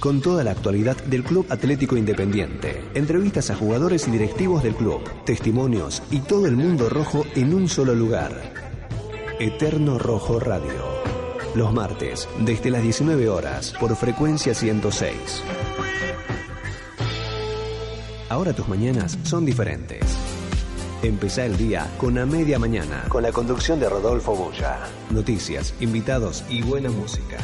[0.00, 2.82] Con toda la actualidad del Club Atlético Independiente.
[2.94, 7.68] Entrevistas a jugadores y directivos del club, testimonios y todo el mundo rojo en un
[7.68, 8.52] solo lugar.
[9.40, 10.84] Eterno Rojo Radio.
[11.54, 15.42] Los martes, desde las 19 horas, por frecuencia 106.
[18.28, 20.02] Ahora tus mañanas son diferentes.
[21.02, 24.80] Empezá el día con A Media Mañana, con la conducción de Rodolfo Bulla.
[25.10, 27.38] Noticias, invitados y buena música.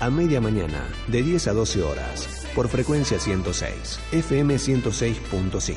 [0.00, 5.74] A Media Mañana, de 10 a 12 horas, por frecuencia 106, FM 106.5.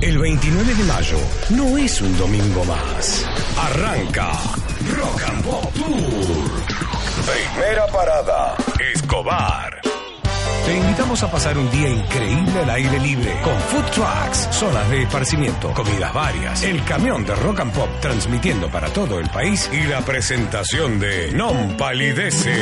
[0.00, 1.18] El 29 de mayo
[1.50, 3.26] no es un domingo más.
[3.58, 4.32] Arranca
[4.96, 6.50] Rock and Pop Tour.
[7.26, 8.56] Primera parada,
[8.94, 9.78] Escobar.
[10.68, 15.04] Te invitamos a pasar un día increíble al aire libre, con food trucks, zonas de
[15.04, 19.84] esparcimiento, comidas varias, el camión de rock and pop transmitiendo para todo el país y
[19.84, 22.52] la presentación de Non Palidece.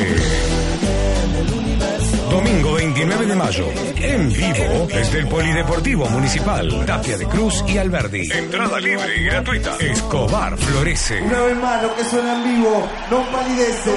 [2.29, 8.31] Domingo 29 de mayo, en vivo, desde el Polideportivo Municipal, Tapia de Cruz y Alberdi.
[8.31, 9.75] Entrada libre y gratuita.
[9.81, 11.21] Escobar florece.
[11.23, 13.91] Una vez más, lo que suena en vivo, no palidece.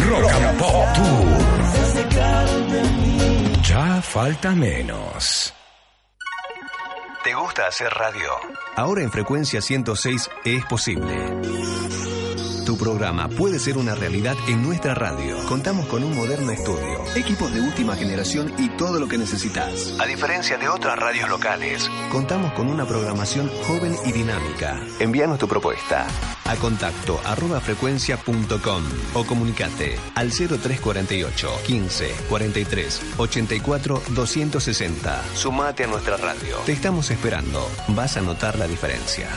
[0.00, 1.38] Rock and Pop Tour.
[3.62, 5.52] Ya falta menos.
[7.24, 8.30] ¿Te gusta hacer radio?
[8.76, 12.11] Ahora en frecuencia 106 es posible.
[12.64, 15.36] Tu programa puede ser una realidad en nuestra radio.
[15.48, 19.94] Contamos con un moderno estudio, equipos de última generación y todo lo que necesitas.
[19.98, 24.80] A diferencia de otras radios locales, contamos con una programación joven y dinámica.
[25.00, 26.06] Envíanos tu propuesta
[26.44, 28.82] a contacto arroba frecuencia.com
[29.14, 35.22] o comunicate al 0348 15 43 84 260.
[35.34, 36.58] Sumate a nuestra radio.
[36.64, 37.66] Te estamos esperando.
[37.88, 39.28] Vas a notar la diferencia.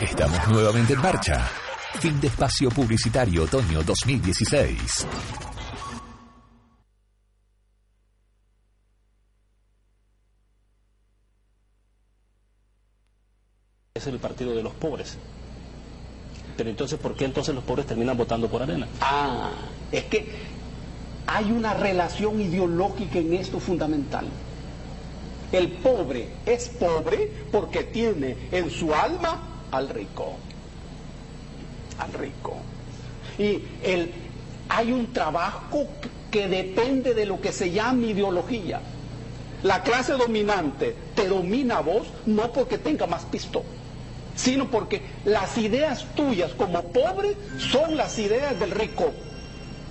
[0.00, 1.44] Estamos nuevamente en marcha.
[1.98, 5.06] Fin de espacio publicitario otoño 2016.
[13.92, 15.18] Es el partido de los pobres.
[16.56, 18.86] Pero entonces, ¿por qué entonces los pobres terminan votando por Arena?
[19.00, 19.50] Ah,
[19.90, 20.28] es que
[21.26, 24.28] hay una relación ideológica en esto fundamental.
[25.50, 30.34] El pobre es pobre porque tiene en su alma al rico.
[31.98, 32.56] Al rico.
[33.38, 34.12] Y el,
[34.68, 35.86] hay un trabajo
[36.30, 38.80] que depende de lo que se llama ideología.
[39.62, 43.64] La clase dominante te domina a vos no porque tenga más pisto,
[44.36, 49.10] sino porque las ideas tuyas como pobre son las ideas del rico.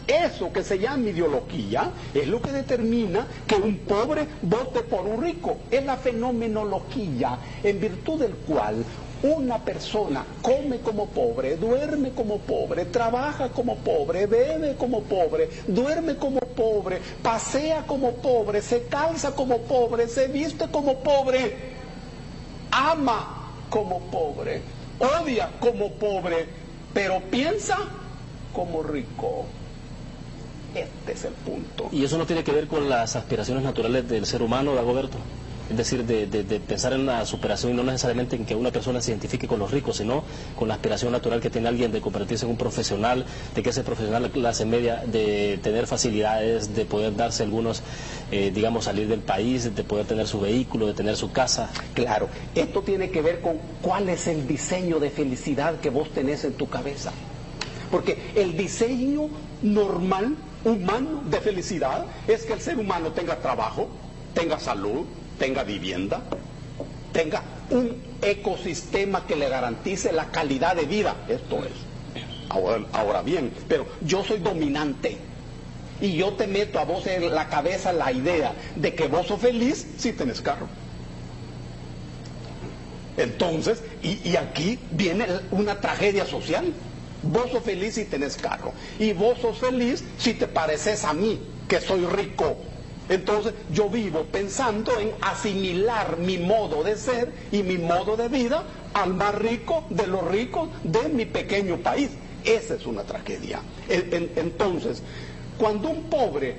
[0.07, 5.21] Eso que se llama ideología es lo que determina que un pobre vote por un
[5.21, 5.57] rico.
[5.69, 8.85] Es la fenomenología en virtud del cual
[9.23, 16.17] una persona come como pobre, duerme como pobre, trabaja como pobre, bebe como pobre, duerme
[16.17, 21.55] como pobre, pasea como pobre, se calza como pobre, se viste como pobre,
[22.71, 24.61] ama como pobre,
[24.99, 26.47] odia como pobre,
[26.93, 27.77] pero piensa
[28.53, 29.45] como rico.
[30.75, 31.89] Este es el punto.
[31.91, 35.17] ¿Y eso no tiene que ver con las aspiraciones naturales del ser humano, Dagoberto?
[35.69, 38.71] Es decir, de, de, de, pensar en la superación y no necesariamente en que una
[38.71, 40.23] persona se identifique con los ricos, sino
[40.55, 43.83] con la aspiración natural que tiene alguien de convertirse en un profesional, de que ese
[43.83, 47.83] profesional de clase media, de tener facilidades, de poder darse algunos,
[48.31, 51.69] eh, digamos, salir del país, de poder tener su vehículo, de tener su casa.
[51.93, 56.45] Claro, esto tiene que ver con cuál es el diseño de felicidad que vos tenés
[56.45, 57.11] en tu cabeza.
[57.91, 59.29] Porque el diseño
[59.61, 63.89] normal, humano, de felicidad es que el ser humano tenga trabajo,
[64.33, 65.05] tenga salud,
[65.37, 66.21] tenga vivienda,
[67.11, 71.15] tenga un ecosistema que le garantice la calidad de vida.
[71.27, 71.71] Esto es.
[72.49, 75.17] Ahora, bien, pero yo soy dominante
[75.99, 79.41] y yo te meto a vos en la cabeza la idea de que vos sos
[79.41, 80.67] feliz si tenés carro.
[83.17, 86.71] Entonces, y, y aquí viene una tragedia social.
[87.23, 88.73] Vos sos feliz si tenés carro.
[88.99, 92.57] Y vos sos feliz si te pareces a mí, que soy rico.
[93.09, 98.63] Entonces yo vivo pensando en asimilar mi modo de ser y mi modo de vida
[98.93, 102.09] al más rico de los ricos de mi pequeño país.
[102.43, 103.59] Esa es una tragedia.
[103.87, 105.01] Entonces,
[105.57, 106.55] cuando un pobre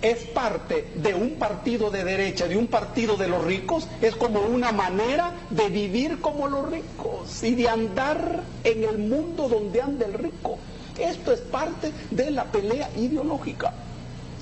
[0.00, 4.40] es parte de un partido de derecha, de un partido de los ricos, es como
[4.40, 10.06] una manera de vivir como los ricos y de andar en el mundo donde anda
[10.06, 10.58] el rico.
[10.98, 13.72] Esto es parte de la pelea ideológica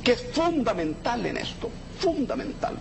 [0.02, 2.76] que es fundamental en esto, fundamental.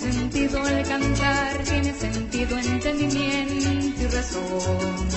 [0.00, 5.08] Sentido el cantar, tiene sentido entendimiento y razón.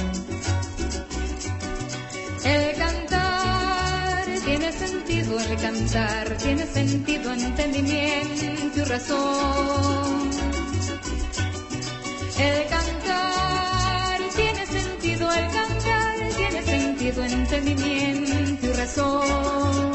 [2.43, 10.29] El cantar tiene sentido, el cantar tiene sentido, entendimiento y razón.
[12.37, 19.92] El cantar tiene sentido, el cantar tiene sentido, entendimiento y razón.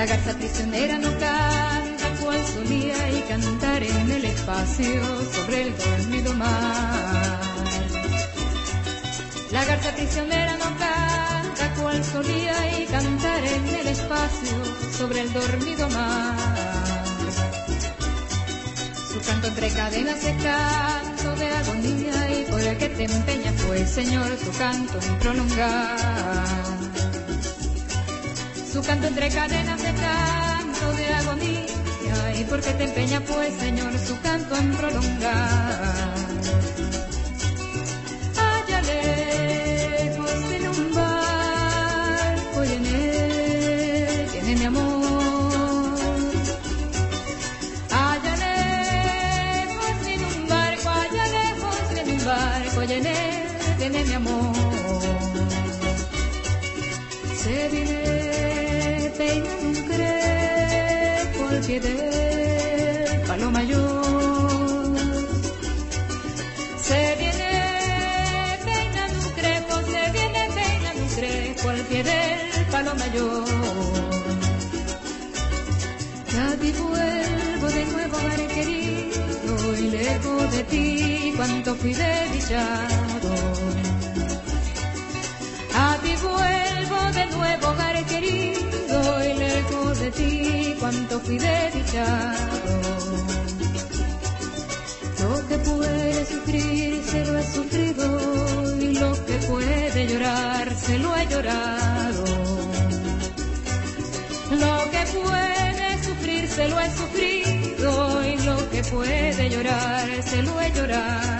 [0.00, 6.32] La garza prisionera no canta cual solía y cantar en el espacio sobre el dormido
[6.36, 7.38] mar.
[9.52, 14.56] La garza prisionera no canta cual solía y cantar en el espacio
[14.96, 16.34] sobre el dormido mar.
[19.12, 23.86] Su canto entre cadenas es canto de agonía y por el que te empeña fue,
[23.86, 26.79] Señor, tu canto en prolongar.
[28.86, 34.56] Canto entre cadenas de canto de agonía y porque te empeña pues Señor su canto
[34.56, 36.14] en prolongar.
[38.36, 45.00] Allá lejos en un barco y en él tiene mi amor.
[52.80, 54.54] Él tiene mi amor.
[57.36, 57.99] Se viene
[59.86, 62.20] crepo al pie del.
[66.82, 67.50] Se viene
[68.64, 69.32] peinando un
[69.82, 72.66] se viene peinando un crepo al pie del
[76.72, 78.16] vuelvo de nuevo,
[78.48, 83.34] querido, y lejos de ti cuánto fui desdichado.
[85.74, 87.96] A ti vuelvo de nuevo, hogar
[90.10, 92.80] ti cuánto fui desdichado.
[95.20, 101.16] Lo que puede sufrir se lo he sufrido, y lo que puede llorar se lo
[101.16, 102.24] he llorado.
[104.50, 110.60] Lo que puede sufrir se lo he sufrido, y lo que puede llorar se lo
[110.60, 111.39] he llorado.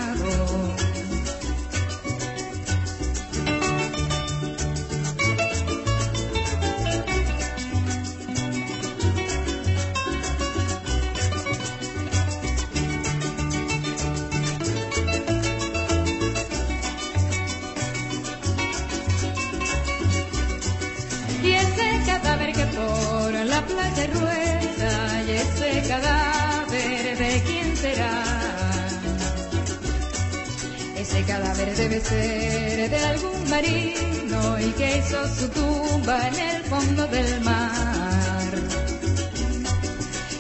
[31.31, 37.41] Cadáver debe ser de algún marino y que hizo su tumba en el fondo del
[37.43, 38.51] mar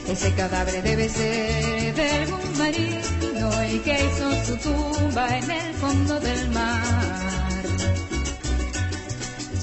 [0.08, 6.18] ese cadáver debe ser de algún marino y que hizo su tumba en el fondo
[6.18, 7.62] del mar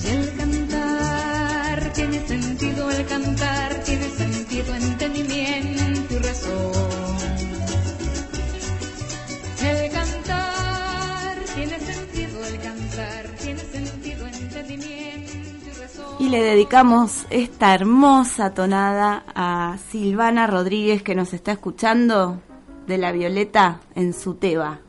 [0.04, 6.97] y el cantar tiene sentido, el cantar tiene sentido, entendimiento y razón.
[16.28, 22.42] Y le dedicamos esta hermosa tonada a Silvana Rodríguez que nos está escuchando
[22.86, 24.80] de la Violeta en su Teba.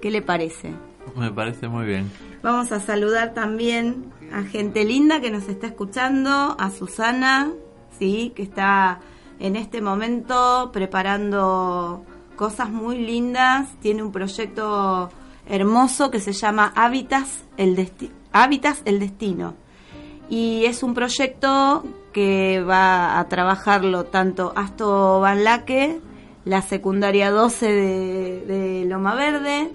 [0.00, 0.74] ¿Qué le parece?
[1.16, 2.08] Me parece muy bien.
[2.40, 7.50] Vamos a saludar también a gente linda que nos está escuchando, a Susana,
[7.98, 9.00] sí, que está
[9.40, 12.04] en este momento preparando
[12.36, 15.10] cosas muy lindas, tiene un proyecto
[15.48, 19.54] hermoso que se llama Hábitats el, Desti- Hábitats el Destino.
[20.28, 26.00] Y es un proyecto que va a trabajarlo tanto Asto Van Laque
[26.46, 29.70] la secundaria 12 de, de Loma Verde.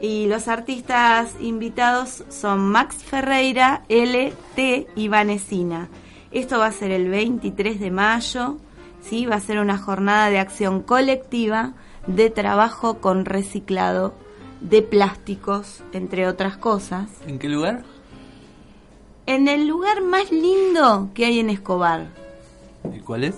[0.00, 5.88] Y los artistas invitados son Max Ferreira, LT y Vanesina.
[6.32, 8.56] Esto va a ser el 23 de mayo,
[9.00, 9.24] ¿sí?
[9.24, 11.74] va a ser una jornada de acción colectiva
[12.06, 14.14] de trabajo con reciclado
[14.60, 17.08] de plásticos, entre otras cosas.
[17.26, 17.84] ¿En qué lugar?
[19.26, 22.06] En el lugar más lindo que hay en Escobar,
[22.94, 23.34] ¿Y cuál es?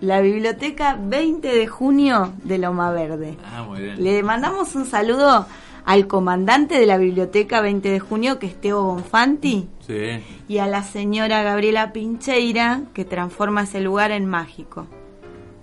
[0.00, 3.36] la biblioteca 20 de junio de Loma Verde.
[3.44, 4.02] Ah, muy bien.
[4.02, 5.46] Le mandamos un saludo
[5.84, 10.22] al comandante de la biblioteca 20 de junio, que es Teo Bonfanti, Sí.
[10.48, 14.86] y a la señora Gabriela Pincheira, que transforma ese lugar en mágico.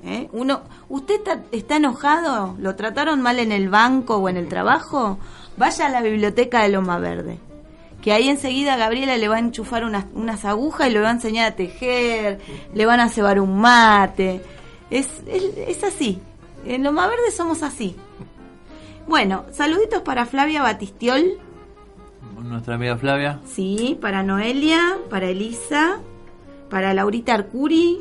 [0.05, 0.27] ¿Eh?
[0.33, 2.55] Uno, ¿Usted está, está enojado?
[2.59, 5.17] ¿Lo trataron mal en el banco o en el trabajo?
[5.55, 7.39] Vaya a la biblioteca de Loma Verde.
[8.03, 11.13] Que ahí enseguida Gabriela le va a enchufar unas, unas agujas y le va a
[11.13, 12.39] enseñar a tejer,
[12.73, 14.41] le van a cebar un mate.
[14.91, 16.19] Es, es, es así.
[16.65, 17.95] En Loma Verde somos así.
[19.07, 21.23] Bueno, saluditos para Flavia Batistiol,
[22.43, 23.39] Nuestra amiga Flavia.
[23.45, 25.99] Sí, para Noelia, para Elisa,
[26.69, 27.99] para Laurita Arcuri,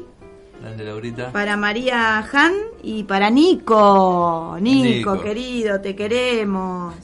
[0.61, 1.31] Grande Laurita.
[1.33, 4.57] para María Han y para Nico.
[4.61, 5.23] Nico, Nico.
[5.23, 6.95] querido, te queremos.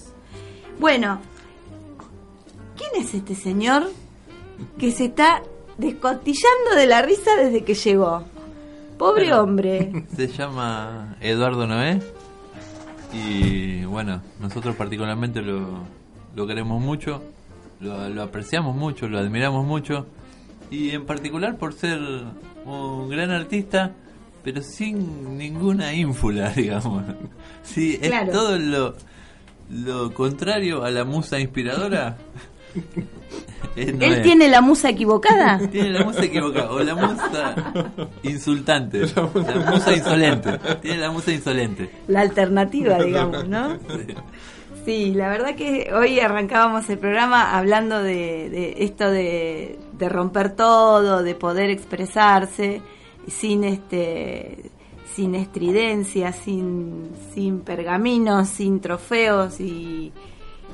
[0.81, 1.21] Bueno,
[2.79, 3.91] ¿quién es este señor
[4.79, 5.43] que se está
[5.76, 8.24] descostillando de la risa desde que llegó?
[8.97, 9.43] Pobre Bueno.
[9.43, 10.05] hombre.
[10.16, 12.01] Se llama Eduardo Noé.
[13.12, 15.81] Y bueno, nosotros particularmente lo,
[16.35, 17.22] lo queremos mucho,
[17.81, 20.07] lo, lo apreciamos mucho, lo admiramos mucho.
[20.70, 21.99] Y en particular por ser
[22.66, 23.93] un gran artista,
[24.45, 27.05] pero sin ninguna ínfula, digamos.
[27.62, 28.95] Sí, es todo lo,
[29.70, 32.16] lo contrario a la musa inspiradora.
[33.76, 34.20] Es ¿Él Noé.
[34.22, 35.59] tiene la musa equivocada?
[35.70, 36.70] Tiene la musa equivocada.
[36.72, 37.55] O la musa
[38.22, 39.03] insultante.
[39.14, 40.59] La musa insolente.
[40.83, 41.91] Tiene la musa insolente.
[42.09, 43.79] La alternativa, digamos, ¿no?
[44.85, 50.57] Sí, la verdad que hoy arrancábamos el programa hablando de, de esto de, de romper
[50.57, 52.81] todo, de poder expresarse
[53.29, 54.70] sin este
[55.14, 60.12] sin estridencia, sin, sin pergaminos, sin trofeos y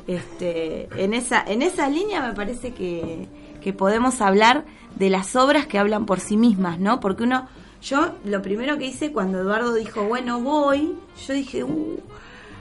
[0.06, 3.26] este en esa en esa línea me parece que,
[3.62, 4.64] que podemos hablar
[4.96, 7.00] de las obras que hablan por sí mismas, ¿no?
[7.00, 7.48] Porque uno
[7.82, 10.94] yo lo primero que hice cuando Eduardo dijo, "Bueno, voy",
[11.26, 11.98] yo dije, "Uh,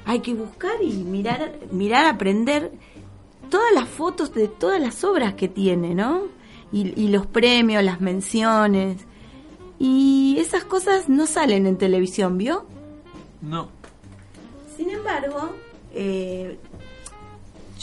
[0.05, 2.71] hay que buscar y mirar, mirar, aprender
[3.49, 6.23] todas las fotos de todas las obras que tiene, ¿no?
[6.71, 9.05] Y, y los premios, las menciones.
[9.79, 12.65] Y esas cosas no salen en televisión, ¿vio?
[13.41, 13.69] No.
[14.75, 15.51] Sin embargo,
[15.93, 16.57] eh,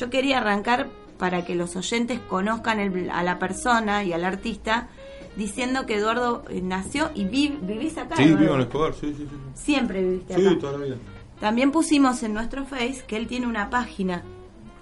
[0.00, 0.88] yo quería arrancar
[1.18, 4.88] para que los oyentes conozcan el- a la persona y al artista,
[5.36, 8.16] diciendo que Eduardo eh, nació y vi- vivís acá.
[8.16, 8.40] Sí, Eduardo.
[8.42, 9.36] vivo en Escobar, sí, sí, sí.
[9.54, 10.58] Siempre viviste Sí, acá.
[10.58, 10.96] toda la vida.
[11.38, 14.22] También pusimos en nuestro Face que él tiene una página,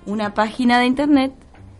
[0.06, 1.32] una página de internet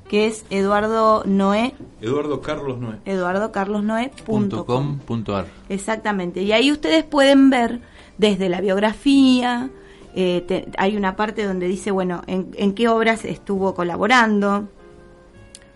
[0.08, 2.98] que es Eduardo Noé, Eduardo Carlos Noé.
[3.04, 4.64] eduardocarlosnoé.com.
[4.64, 5.46] .com punto ar.
[5.68, 6.42] Exactamente.
[6.42, 7.80] Y ahí ustedes pueden ver
[8.16, 9.70] desde la biografía,
[10.14, 14.68] eh, te- hay una parte donde dice, bueno, en, en qué obras estuvo colaborando,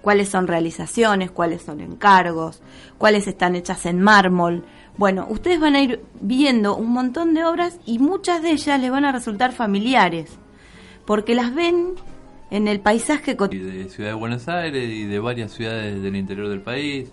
[0.01, 2.61] cuáles son realizaciones, cuáles son encargos,
[2.99, 4.65] cuáles están hechas en mármol.
[4.97, 8.91] Bueno, ustedes van a ir viendo un montón de obras y muchas de ellas les
[8.91, 10.31] van a resultar familiares,
[11.07, 11.95] porque las ven
[12.51, 13.73] en el paisaje cotidiano.
[13.85, 17.11] de Ciudad de Buenos Aires y de varias ciudades del interior del país.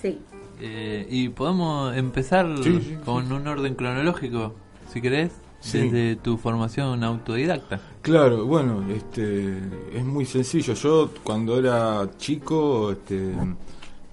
[0.00, 0.18] Sí.
[0.60, 4.54] Eh, y podemos empezar Sí, sí, con un orden cronológico,
[4.92, 5.30] si querés,
[5.60, 5.80] Sí.
[5.80, 7.80] desde tu formación autodidacta.
[8.00, 9.58] Claro, bueno, este
[9.92, 10.74] es muy sencillo.
[10.74, 13.32] Yo cuando era chico, este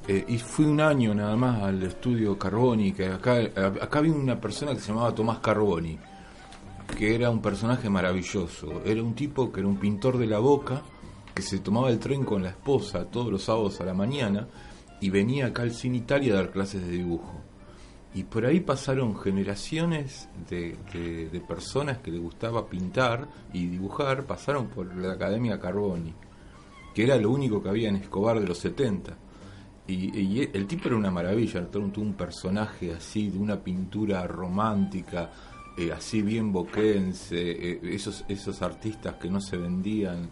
[0.07, 3.37] eh, y fui un año nada más al estudio Carboni, que acá
[3.81, 5.97] acá había una persona que se llamaba Tomás Carboni,
[6.97, 8.81] que era un personaje maravilloso.
[8.85, 10.83] Era un tipo que era un pintor de la boca,
[11.33, 14.47] que se tomaba el tren con la esposa todos los sábados a la mañana
[15.01, 17.41] y venía acá al Cine Italia a dar clases de dibujo.
[18.15, 20.77] Y por ahí pasaron generaciones de,
[21.31, 26.13] de- personas que les gustaba pintar y dibujar, pasaron por la Academia Carboni,
[26.93, 29.17] que era lo único que había en Escobar de los 70.
[29.87, 34.25] Y, y el tipo era una maravilla, todo un, un personaje así, de una pintura
[34.25, 35.29] romántica,
[35.77, 40.29] eh, así bien boquense, eh, esos, esos artistas que no se vendían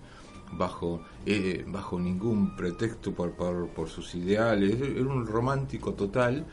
[0.54, 6.46] bajo, eh, bajo ningún pretexto por, por, por sus ideales, era un romántico total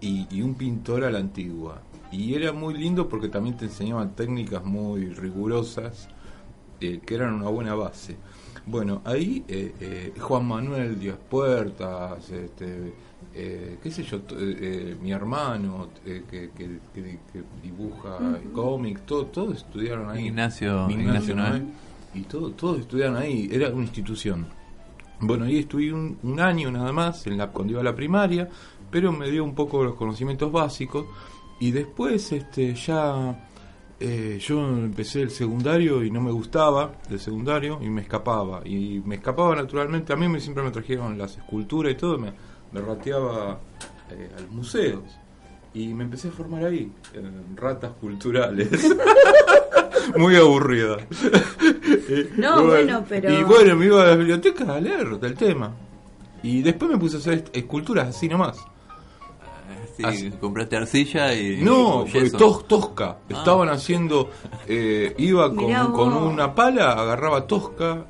[0.00, 1.82] y, y un pintor a la antigua.
[2.10, 6.08] Y era muy lindo porque también te enseñaban técnicas muy rigurosas
[6.80, 8.16] eh, que eran una buena base.
[8.66, 12.92] Bueno, ahí eh, eh, Juan Manuel Díaz Puertas, este,
[13.34, 18.52] eh, qué sé yo, eh, eh, mi hermano eh, que, que- que- que dibuja Ujú.
[18.52, 20.26] cómics, todo, todos estudiaron ahí.
[20.28, 21.64] Ignacio- Ignacio Noel.
[22.14, 24.46] Y todo, todos estudiaron ahí, era una institución.
[25.20, 28.48] Bueno, ahí estuve un, un año nada más en la, cuando iba a la primaria,
[28.90, 31.06] pero me dio un poco los conocimientos básicos.
[31.60, 33.46] Y después este ya
[34.00, 38.62] eh, yo empecé el secundario y no me gustaba el secundario y me escapaba.
[38.64, 40.12] Y me escapaba naturalmente.
[40.12, 42.32] A mí me siempre me trajeron las esculturas y todo me,
[42.72, 43.58] me rateaba
[44.10, 45.02] eh, a los museos.
[45.74, 48.68] Y me empecé a formar ahí en ratas culturales.
[50.16, 50.96] Muy aburrida.
[52.36, 55.74] No, bueno, pero- y bueno me iba a la biblioteca a leer del tema.
[56.42, 58.56] Y después me puse a hacer esculturas así nomás
[60.12, 61.62] Sí, compraste arcilla y.
[61.62, 62.04] no,
[62.38, 63.04] tos- tosca.
[63.20, 63.24] Ah.
[63.28, 64.30] Estaban haciendo.
[64.66, 65.64] eh, iba con,
[66.22, 68.06] una pala, agarraba tosca.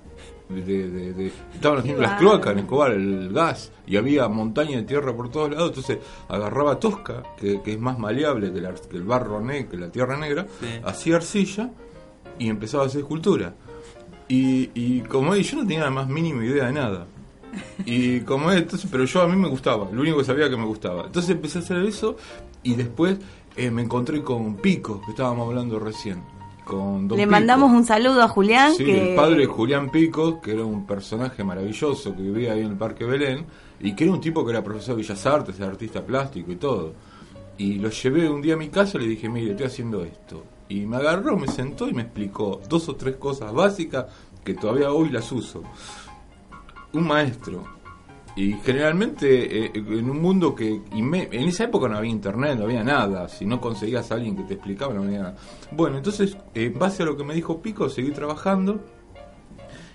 [0.49, 4.83] De, de- de- estaban haciendo las cloacas en Escobar, el gas, y había montaña de
[4.85, 5.69] tierra por todos lados.
[5.69, 9.77] Entonces agarraba tosca, que, que es más maleable que, la- que el barro negro, que
[9.77, 10.47] la tierra negra,
[10.85, 11.71] hacía arcilla
[12.39, 13.55] y empezaba a hacer escultura.
[14.27, 17.07] Y, y como es, yo no tenía la más mínima idea de nada.
[17.85, 20.57] Y como es, entonces, pero yo a mí me gustaba, lo único que sabía que
[20.57, 21.07] me gustaba.
[21.07, 22.17] Entonces empecé a hacer eso
[22.63, 23.19] y después
[23.57, 26.23] eh, me encontré con Pico, que estábamos hablando recién.
[26.65, 27.31] Con Don Le Pico.
[27.31, 28.75] mandamos un saludo a Julián.
[28.75, 29.11] Sí, que...
[29.11, 32.77] el padre de Julián Pico, que era un personaje maravilloso que vivía ahí en el
[32.77, 33.47] Parque Belén,
[33.81, 36.57] y que era un tipo que era profesor de Bellas Artes, era artista plástico y
[36.57, 36.93] todo.
[37.57, 40.45] Y lo llevé un día a mi casa y le dije, mire, estoy haciendo esto.
[40.69, 44.07] Y me agarró, me sentó y me explicó dos o tres cosas básicas
[44.45, 45.63] que todavía hoy las uso.
[46.93, 47.79] Un maestro.
[48.39, 52.85] Y generalmente eh, en un mundo que en esa época no había internet, no había
[52.85, 53.29] nada.
[53.29, 55.37] Si no conseguías a alguien que te explicaba, no había nada.
[55.73, 58.81] Bueno, entonces, en base a lo que me dijo Pico, seguí trabajando.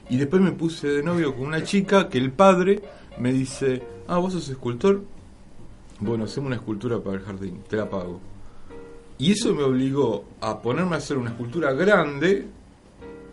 [0.10, 2.82] Y después me puse de novio con una chica que el padre
[3.18, 5.06] me dice, ah, vos sos escultor.
[6.02, 8.20] Bueno, hacemos una escultura para el jardín, te la pago.
[9.20, 12.46] Y eso me obligó a ponerme a hacer una escultura grande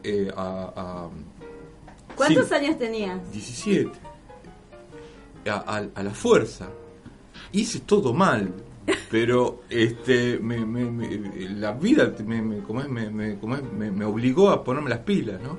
[0.05, 1.09] eh, a
[2.27, 3.33] ¿Cuántos sí, años tenías?
[3.33, 3.91] 17.
[5.49, 6.69] A, a- a la fuerza.
[7.53, 8.53] Hice todo mal.
[9.11, 13.63] Pero este me, me- me- la vida me, me- como es, me, me- como es,
[13.63, 15.59] me- me obligó a ponerme las pilas, ¿no?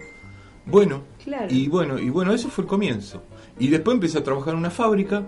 [0.65, 1.47] Bueno, Claro.
[1.49, 3.23] y bueno, y bueno, eso fue el comienzo.
[3.59, 5.23] Y después empecé a trabajar en una fábrica.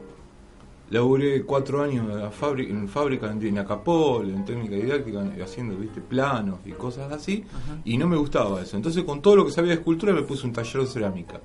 [0.90, 6.02] Laburé cuatro años en, la fábrica, en fábrica en, Acapol, en técnica didáctica, haciendo viste
[6.02, 7.44] planos y cosas así.
[7.86, 8.76] Y no me gustaba eso.
[8.76, 11.42] Entonces, con todo lo que sabía de escultura, me puse un taller de cerámica.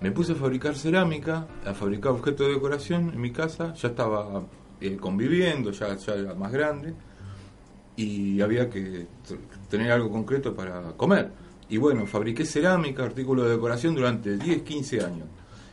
[0.00, 3.74] Me puse a fabricar cerámica, a fabricar objetos de decoración en mi casa.
[3.74, 4.44] Ya estaba
[4.80, 6.94] eh, conviviendo, ya, ya era más grande.
[7.96, 9.08] Y había que
[9.68, 11.32] tener algo concreto para comer.
[11.68, 15.28] Y bueno, fabriqué cerámica, artículos de decoración durante 10, 15 años.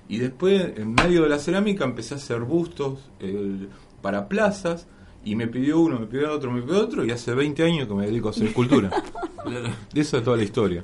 [0.10, 3.68] Y después, en medio de la cerámica, empecé a hacer bustos eh,
[4.02, 4.88] para plazas.
[5.26, 7.04] Y me pidió uno, me pidió otro, me pidió otro.
[7.04, 8.90] Y hace 20 años que me dedico a hacer escultura.
[9.94, 10.84] De Esa es toda la historia.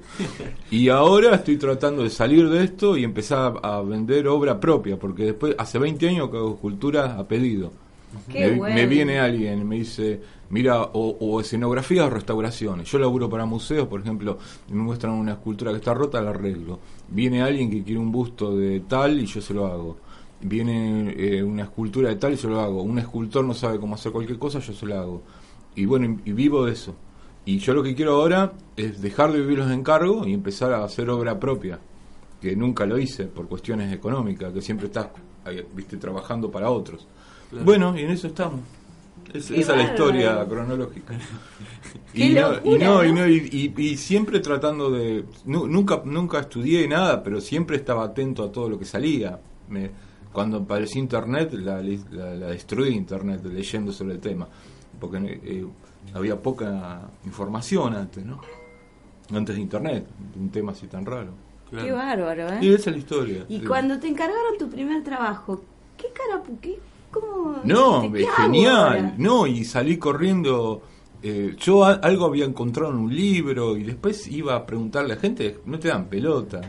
[0.72, 4.98] Y ahora estoy tratando de salir de esto y empezar a, a vender obra propia.
[4.98, 7.72] Porque después, hace 20 años que hago escultura a pedido.
[8.30, 8.76] Qué Me, bueno.
[8.76, 12.90] me viene alguien y me dice, mira, o, o escenografía o restauraciones.
[12.92, 14.38] Yo laburo para museos, por ejemplo,
[14.70, 16.80] y me muestran una escultura que está rota, la arreglo.
[17.14, 19.98] Viene alguien que quiere un busto de tal y yo se lo hago.
[20.42, 22.82] Viene eh, una escultura de tal y yo lo hago.
[22.82, 25.22] Un escultor no sabe cómo hacer cualquier cosa, yo se lo hago.
[25.76, 26.96] Y bueno, y vivo de eso.
[27.46, 30.84] Y yo lo que quiero ahora es dejar de vivir los encargos y empezar a
[30.84, 31.80] hacer obra propia,
[32.42, 35.10] que nunca lo hice por cuestiones económicas, que siempre estás,
[35.46, 37.06] eh, viste, trabajando para otros.
[37.50, 37.66] Claro.
[37.66, 38.62] Bueno, y en eso estamos.
[39.34, 41.14] Es- esa es la historia cronológica.
[42.16, 43.22] Y, no, y, no, y, ¿no?
[43.22, 45.26] no, y- y- siempre tratando de...
[45.46, 49.40] nu- nunca, nunca estudié nada, pero siempre estaba atento a todo lo que salía.
[49.70, 49.90] Me,
[50.32, 54.48] cuando apareció Internet, la, la, la destruí Internet leyendo sobre el tema.
[55.00, 55.66] Porque eh,
[56.14, 58.42] había poca información antes, ¿no?
[59.34, 60.06] Antes de Internet,
[60.40, 61.32] un tema así tan raro.
[61.72, 62.60] Qué bárbaro, ¿eh?
[62.62, 63.46] Y esa es la historia.
[63.50, 63.66] Y Sí.
[63.66, 65.64] cuando te encargaron tu primer trabajo,
[65.98, 66.78] ¿qué cara, qué,
[67.14, 67.62] cómo?
[67.64, 69.16] No, ¿qué es genial.
[69.18, 70.82] No, y salí corriendo.
[71.26, 75.18] eh, yo a- algo había encontrado en un libro y después iba a preguntarle a
[75.18, 76.60] gente, no te dan pelota.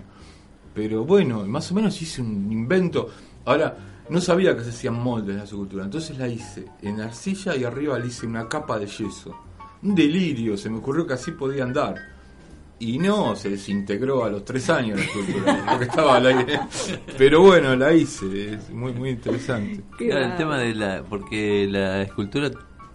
[0.72, 3.09] Pero bueno, más o menos hice un invento.
[3.47, 3.76] Ahora,
[4.09, 7.64] no sabía que se hacían moldes de la escultura, entonces la hice en arcilla y
[7.64, 9.34] arriba le hice una capa de yeso.
[9.82, 11.97] Un delirio, se me ocurrió que así podía andar.
[12.79, 16.61] Y no, se desintegró a los tres años la escultura, porque estaba al aire.
[17.16, 19.81] Pero bueno, la hice, es muy, muy interesante.
[19.97, 21.03] Claro, el tema de la.
[21.09, 22.51] Porque la escultura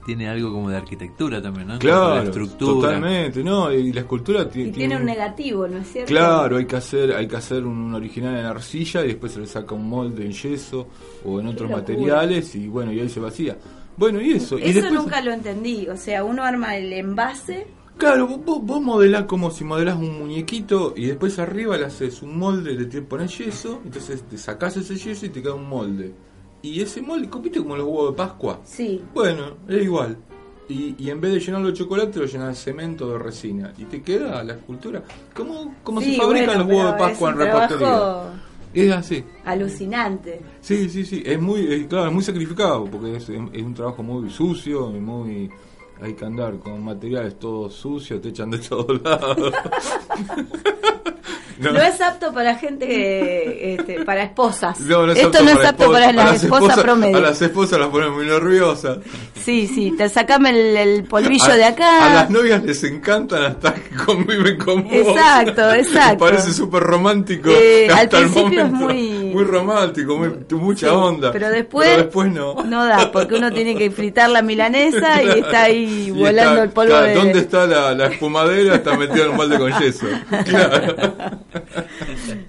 [0.05, 1.79] tiene algo como de arquitectura también, ¿no?
[1.79, 2.87] Claro, la estructura.
[2.89, 3.71] totalmente, ¿no?
[3.71, 6.09] Y la escultura ti- Y tiene un negativo, ¿no es cierto?
[6.09, 9.45] Claro, hay que hacer hay que hacer un original en arcilla y después se le
[9.47, 10.87] saca un molde en yeso
[11.23, 13.57] o en otros materiales y bueno, y ahí se vacía.
[13.97, 14.57] Bueno, y eso.
[14.57, 15.87] y Eso después, nunca lo entendí.
[15.89, 17.67] O sea, uno arma el envase.
[17.99, 22.37] Claro, vos- vos, modelás como si modelás un muñequito y después arriba le haces un
[22.39, 26.13] molde, le pones yeso, entonces te sacás ese yeso y te queda un molde.
[26.61, 28.61] Y ese molde, ¿compite como los huevos de Pascua?
[28.63, 29.01] Sí.
[29.13, 30.17] Bueno, es igual.
[30.69, 33.73] Y, y en vez de llenarlo de chocolate, lo llenas de cemento o de resina.
[33.77, 35.03] Y te queda la escultura.
[35.35, 38.29] como como Sí, se fabrican bueno, los huevos de Pascua es en trabajo
[38.73, 39.23] Es así.
[39.43, 40.41] alucinante.
[40.61, 41.21] Sí, sí, sí.
[41.25, 44.99] Es muy, es- claro, es muy sacrificado porque es, es un trabajo muy sucio y
[45.01, 45.49] muy.
[46.01, 49.53] Hay que andar con materiales todos sucios, te echan de todos lados.
[51.59, 54.79] No, es apto para gente, este, para esposas.
[54.79, 57.17] No, no es Esto no es apto para las A esposas esposas- promedio.
[57.17, 58.99] A las esposas las ponen muy nerviosas.
[59.43, 62.13] Sí, sí, te sacame el, el polvillo A- de A acá.
[62.13, 64.93] las novias les encantan hasta que conviven con vos.
[64.93, 66.17] Exacto, exacto.
[66.19, 67.49] Parece súper romántico.
[67.49, 68.93] Eh, al hasta el principio es momento.
[68.93, 71.31] muy- Muy romántico, muy, mucha Sí, onda.
[71.33, 72.55] pero después- Pero después no.
[72.63, 76.69] No da, porque uno tiene que fritar la milanesa y está ahí Volando está- el
[76.69, 77.13] polvo claro, de...
[77.15, 78.75] ¿Dónde está la, la espumadera?
[78.75, 80.07] Está metida en un balde con yeso.
[80.45, 80.95] Claro.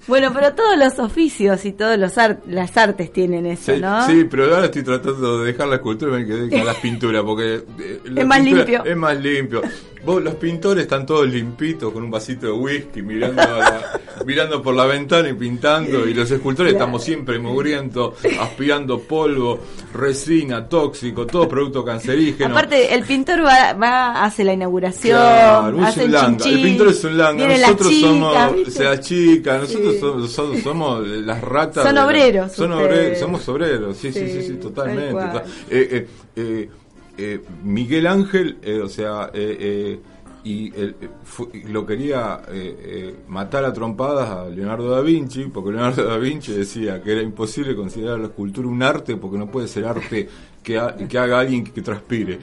[0.07, 4.05] Bueno, pero todos los oficios y todas los ar- las artes tienen eso, Sí, ¿no?
[4.07, 7.55] sí, pero ahora estoy tratando de dejar la escultura y me quedé las pinturas porque
[7.79, 8.83] eh, la Es más limpio.
[8.83, 9.61] Es más limpio.
[10.03, 14.61] Vos, los pintores están todos limpitos con un vasito de whisky mirando a la- mirando
[14.61, 16.85] por la ventana y pintando y los escultores Claro.
[16.85, 19.59] estamos siempre mugrientos, aspirando polvo,
[19.93, 22.51] resina, tóxico, todo producto cancerígeno.
[22.51, 27.17] Aparte, el pintor va, va hace la inauguración, Claro, hace el El pintor es un
[27.17, 27.47] langa.
[27.47, 28.71] Nosotros chicas, somos, ¿viste?
[28.71, 29.99] se achica, nosotros Sí.
[29.99, 31.83] somos, somos, somos las ratas.
[31.85, 32.89] Son la- obreros son ustedes.
[32.91, 35.11] obreros, somos obreros, sí, sí, sí, Sí, sí, tal totalmente.
[35.13, 36.69] total- Eh, eh,
[37.17, 39.29] eh, Miguel Ángel, o sea,
[40.43, 40.95] y el-
[41.71, 46.51] lo quería eh, eh, matar a trompadas a Leonardo da Vinci, porque Leonardo da Vinci
[46.51, 50.27] decía que era imposible considerar la escultura un arte porque no puede ser arte
[50.63, 52.39] que, ha- que haga alguien que, que transpire.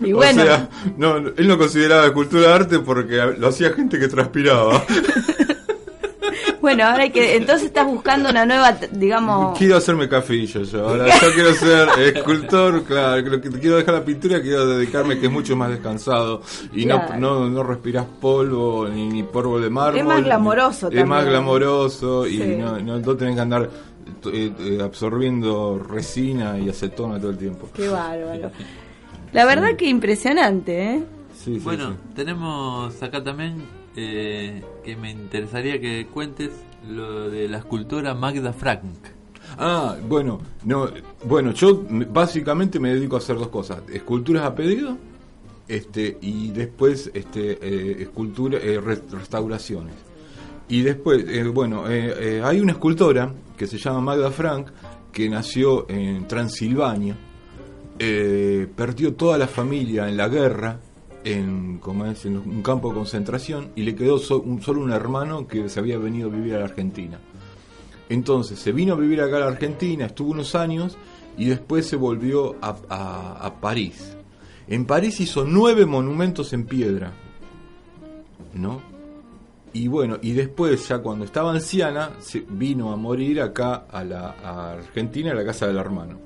[0.00, 4.08] Y bueno, O sea, no, él no consideraba escultura arte porque lo hacía gente que
[4.08, 4.82] transpiraba.
[6.60, 10.88] bueno, ahora hay que, entonces estás buscando una nueva, digamos, Quiero hacerme cafillo yo.
[10.88, 13.40] Ahora yo quiero ser escultor, claro.
[13.60, 16.42] Quiero dejar la pintura, quiero dedicarme que es mucho más descansado.
[16.72, 17.14] Y Claro.
[17.18, 19.98] no, no, no respiras polvo ni, ni polvo de mármol.
[20.00, 21.32] Es más glamoroso Es más también.
[21.32, 22.56] glamoroso y Sí.
[22.58, 23.70] no, no, no tenés que andar
[24.82, 27.68] absorbiendo resina y acetona todo el tiempo.
[27.74, 28.50] qué bárbaro.
[29.32, 31.02] La verdad que impresionante, ¿eh?
[31.36, 31.96] Sí, sí, Bueno, sí.
[32.14, 33.62] tenemos acá también
[33.96, 36.50] eh, que me interesaría que cuentes
[36.88, 38.82] lo de la escultora Magda Frank.
[39.58, 40.88] Ah, bueno, no,
[41.24, 44.96] bueno, yo me- básicamente me dedico a hacer dos cosas: esculturas a pedido,
[45.68, 49.94] este, y después, este, eh, escultura, eh, re- restauraciones.
[50.68, 54.68] Y después, eh, bueno, eh, eh, hay una escultora que se llama Magda Frank
[55.12, 57.16] que nació en Transilvania,
[58.76, 60.78] perdió toda la familia en la guerra,
[61.24, 65.46] en, como es, en un campo de concentración, y le quedó un, solo un hermano
[65.48, 67.18] que se había venido a vivir a la Argentina.
[68.10, 70.96] Entonces se vino a vivir acá a la Argentina, estuvo unos años
[71.38, 74.16] y después se volvió a, a- a París.
[74.68, 77.12] En París hizo nueve monumentos en piedra,
[78.54, 78.82] ¿no?
[79.76, 84.34] Y bueno, y después ya cuando estaba anciana, se vino a morir acá a la
[84.42, 86.16] a Argentina, a la casa del hermano.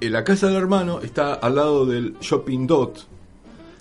[0.00, 3.04] Eh, la casa del hermano está al lado del Shopping Dot,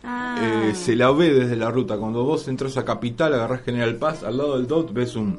[0.10, 0.38] Ah,
[0.70, 1.98] eh, se la ve desde la ruta.
[1.98, 5.38] Cuando vos entras a Capital, agarrás General Paz, al lado del DOT ves un,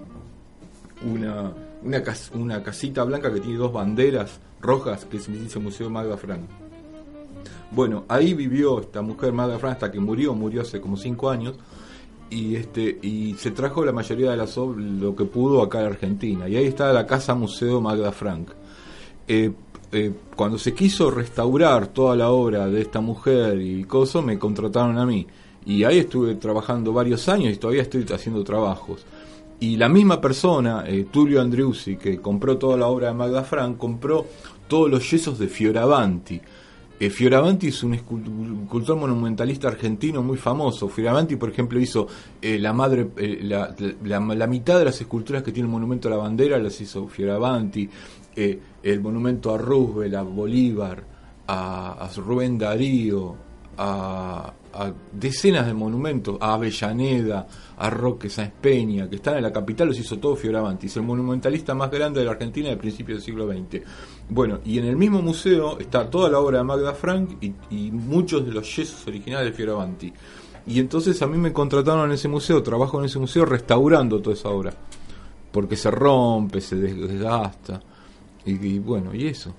[1.11, 1.51] una,
[1.83, 6.17] una, cas- una casita blanca que tiene dos banderas rojas que se dice Museo Magda
[6.19, 6.43] Frank.
[7.71, 11.55] Bueno, ahí vivió esta mujer Magda Frank hasta que murió, murió hace como cinco años.
[12.31, 15.83] Y este y se trajo la mayoría de las ob- lo que pudo acá a
[15.83, 16.49] la Argentina.
[16.49, 18.51] Y ahí está la casa Museo Magda Frank.
[19.27, 19.51] Eh,
[19.93, 24.99] eh, cuando se quiso restaurar toda la obra de esta mujer y cosas, me contrataron
[24.99, 25.27] a mí.
[25.65, 29.05] Y ahí estuve trabajando varios años y todavía estoy haciendo trabajos.
[29.61, 33.77] Y la misma persona, eh, Tulio Andriusi, que compró toda la obra de Magda Frank,
[33.77, 34.27] compró
[34.69, 36.41] todos los yesos de Fioravanti.
[37.01, 40.89] Eh, Fioravanti es un escul- escultor monumentalista argentino muy famoso.
[40.89, 42.09] Fioravanti, por ejemplo, hizo
[42.43, 46.17] eh, la madre, eh, la, mitad de las esculturas que tiene el monumento a la
[46.17, 47.89] bandera las hizo Fioravanti.
[48.37, 51.03] El monumento a Roosevelt, a Bolívar,
[51.49, 53.35] a, a Rubén Darío,
[53.77, 57.47] a, a decenas de monumentos, a Avellaneda,
[57.77, 61.03] a Roque Sáenz Peña, que están en la capital, los hizo todo Fioravanti, es el
[61.03, 63.83] monumentalista más grande de la Argentina del principio del siglo XX.
[64.31, 68.45] Bueno, y en el mismo museo está toda la obra de Magda Frank y, muchos
[68.45, 70.13] de los yesos originales de Fioravanti.
[70.67, 74.37] Y entonces a mí me contrataron en ese museo, trabajo en ese museo restaurando toda
[74.37, 74.75] esa obra,
[75.51, 77.81] porque se rompe, se des- desgasta,
[78.45, 79.55] y, y bueno, y eso.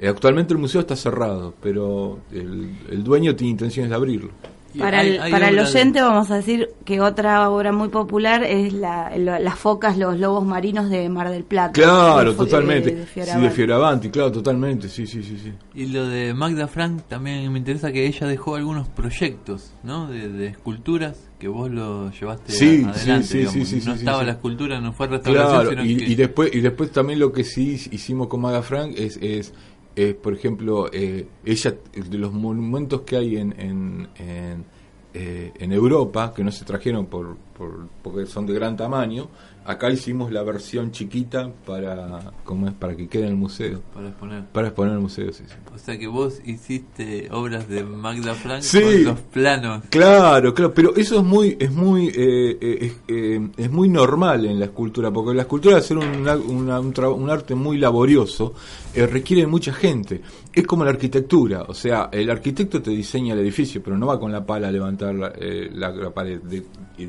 [0.00, 4.30] Eh, Actualmente el museo está cerrado, pero el, el dueño tiene intenciones de abrirlo.
[4.78, 9.10] Para, el, para el oyente vamos a decir que otra obra muy popular es la,
[9.16, 11.72] la- las focas, los lobos marinos de Mar del Plata.
[11.72, 12.90] Claro, De totalmente.
[12.90, 13.44] de- de sí, Fioravanti.
[13.48, 15.52] de Fioravanti, claro, totalmente, sí, sí, sí, sí.
[15.74, 20.06] Y lo de Magda Frank también me interesa que ella dejó algunos proyectos, ¿no?
[20.08, 23.26] De, de esculturas que vos lo llevaste Sí, a- adelante.
[23.26, 24.26] sí, sí, sí, sí, no sí, estaba sí.
[24.26, 26.04] la escultura, no fue restauración, Claro, sino y, que...
[26.04, 29.54] y después y después también lo que sí hicimos con Maga Frank es, es,
[29.98, 34.64] es, por ejemplo, eh, ella de los monumentos que hay en en, en,
[35.12, 39.28] eh, en Europa que no se trajeron por, por porque son de gran tamaño,
[39.66, 43.82] acá hicimos la versión chiquita para como es para que quede en el museo.
[43.92, 44.44] Para exponer.
[44.46, 45.54] Para exponer en el museo, sí, sí.
[45.74, 48.80] O sea que vos hiciste obras de Magda Frank Sí.
[48.80, 49.82] con los planos.
[49.90, 54.46] Claro, claro, pero eso es muy, es muy, eh, eh, es, eh, es muy normal
[54.46, 57.76] en la escultura, porque la escultura al ser una- una- un, tra- un arte muy
[57.78, 58.54] laborioso
[58.94, 60.22] eh, requiere de mucha gente.
[60.52, 64.18] Es como la arquitectura, o sea, el arquitecto te diseña el edificio, pero no va
[64.18, 66.40] con la pala a levantar la, eh, la- la pared.
[66.40, 66.64] De-
[66.96, 67.08] y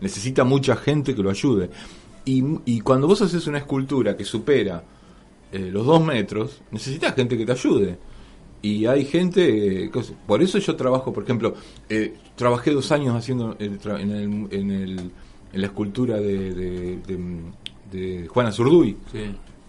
[0.00, 1.70] necesita mucha gente que lo ayude.
[2.24, 4.82] Y, y cuando vos haces una escultura que supera
[5.52, 7.98] eh, los dos metros, necesitas gente que te ayude.
[8.62, 11.54] Y hay gente, eh, que- por eso yo trabajo, por ejemplo,
[11.88, 15.10] eh, trabajé dos años haciendo el tra- en, el, en, el-
[15.52, 17.42] en la escultura de, de, de-
[17.92, 19.18] de Juana Zurduy, Sí.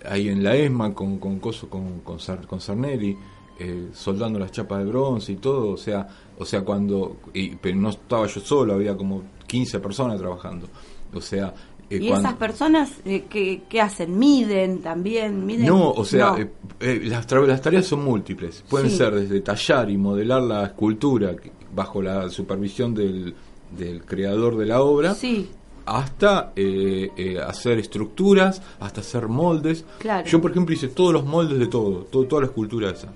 [0.07, 3.15] ahí en la ESMA con, con, coso, con, con, Sar- con Sarnelli,
[3.59, 6.07] eh, soldando las chapas de bronce y todo, o sea,
[6.39, 10.67] o sea cuando, y, pero no estaba yo solo, había como 15 personas trabajando,
[11.13, 11.53] o sea...
[11.89, 14.17] eh, ¿Y cuando- esas personas eh, ¿qué, qué hacen?
[14.17, 15.45] ¿Miden también?
[15.45, 15.67] ¿Miden?
[15.67, 16.37] no, o sea, No.
[16.37, 16.49] eh,
[16.79, 18.63] eh, las, tra- las tareas son múltiples.
[18.69, 18.97] Pueden Sí.
[18.97, 21.35] ser desde tallar y modelar la escultura
[21.73, 23.35] bajo la supervisión del,
[23.77, 25.49] del creador de la obra, Sí,
[25.85, 29.85] hasta eh, eh, hacer estructuras, hasta hacer moldes.
[29.99, 30.25] Claro.
[30.27, 33.09] Yo, por ejemplo, hice todos los moldes de todo, todo toda la escultura esa.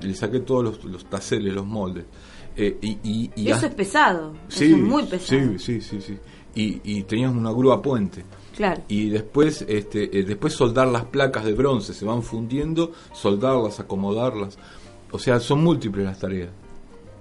[0.00, 2.04] Le saqué todos los, los taceles, los moldes.
[2.56, 4.34] Eh, y, y, y eso es pesado.
[4.48, 5.40] Sí, eso es muy pesado.
[5.58, 6.18] sí, sí, sí, sí.
[6.54, 8.24] Y, y teníamos una grúa puente
[8.54, 8.82] Claro.
[8.88, 14.58] y después este eh, después soldar las placas de bronce se van fundiendo soldarlas acomodarlas
[15.10, 16.50] o sea son múltiples las tareas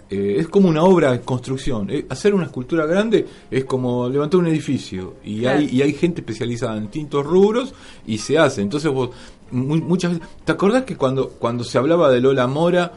[0.09, 4.41] Eh, es como una obra de construcción Eh, hacer una escultura grande es como levantar
[4.41, 5.59] un edificio y Claro.
[5.59, 7.73] hay y hay gente especializada en distintos rubros
[8.05, 9.11] y se hace entonces vos
[9.51, 12.91] mu- muchas veces te acordás que cuando cuando se hablaba de Lola Mora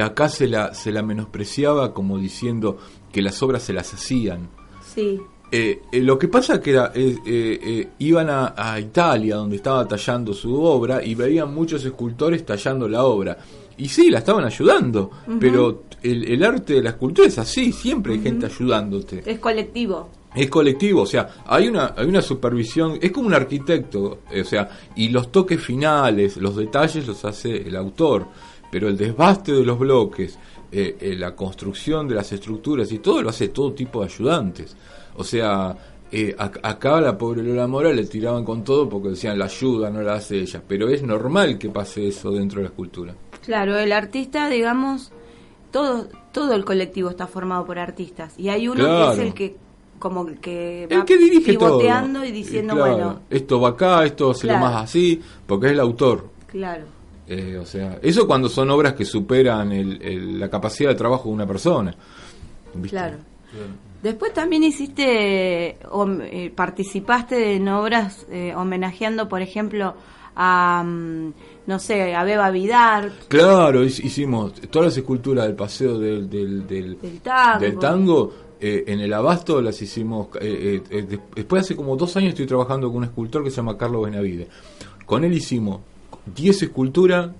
[0.00, 2.78] acá se la se la menospreciaba como diciendo
[3.12, 4.48] que las obras se las hacían
[4.94, 5.20] Sí.
[5.50, 9.56] eh, eh, lo que pasa que era, eh, eh, eh, iban a, a Italia, donde
[9.56, 13.36] estaba tallando su obra, y veían muchos escultores tallando la obra.
[13.78, 15.10] Y sí, la estaban ayudando,
[15.40, 19.22] pero el, el arte de la escultura es así, siempre hay gente ayudándote.
[19.24, 20.08] Es colectivo.
[20.34, 24.68] Es colectivo, o sea, hay una, hay una supervisión, es como un arquitecto, o sea,
[24.96, 28.26] y los toques finales, los detalles los hace el autor,
[28.72, 30.38] pero el desbaste de los bloques,
[30.72, 34.74] eh, eh, la construcción de las estructuras y todo lo hace todo tipo de ayudantes.
[35.16, 35.76] O sea,
[36.10, 39.44] eh, ac- acá a la pobre Lola Mora le tiraban con todo porque decían la
[39.44, 43.14] ayuda no la hace ella, pero es normal que pase eso dentro de la escultura.
[43.44, 45.12] Claro, el artista, digamos,
[45.70, 49.06] todo todo el colectivo está formado por artistas y hay uno Claro.
[49.08, 49.56] que es el que
[49.98, 51.76] como que El va que dirige todo.
[51.78, 54.60] pivoteando y diciendo, claro, bueno, esto va acá, esto lo Claro.
[54.60, 56.28] más así, porque es el autor.
[56.46, 56.84] claro.
[57.34, 61.28] Eh, o sea, eso cuando son obras que superan el- el- la capacidad de trabajo
[61.28, 61.94] de una persona.
[62.74, 62.90] ¿viste?
[62.96, 63.16] Claro.
[64.02, 69.94] Después también hiciste, eh, participaste en obras eh, homenajeando, por ejemplo,
[70.34, 71.32] a, mm,
[71.66, 76.66] no sé, a Beba Vidar, Claro, hic- hicimos todas las esculturas del paseo del, del,
[76.66, 77.60] del, del tango.
[77.60, 78.32] del tango.
[78.64, 80.28] eh, en el abasto las hicimos.
[80.40, 83.76] eh, des- después, hace como dos años, estoy trabajando con un escultor que se llama
[83.76, 84.46] Carlos Benavide.
[85.04, 85.80] Con él hicimos
[86.26, 87.30] 10 esculturas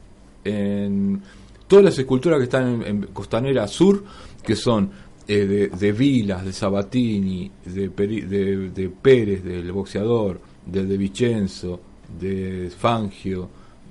[0.45, 1.21] en
[1.69, 4.03] todas las esculturas que están en, en Costanera Sur,
[4.45, 4.91] que son
[5.29, 10.97] eh, de, de Vilas, de Sabatini, de, Peri- de, de Pérez, del boxeador, de De
[10.97, 11.81] Vicenzo,
[12.21, 13.49] de Fangio,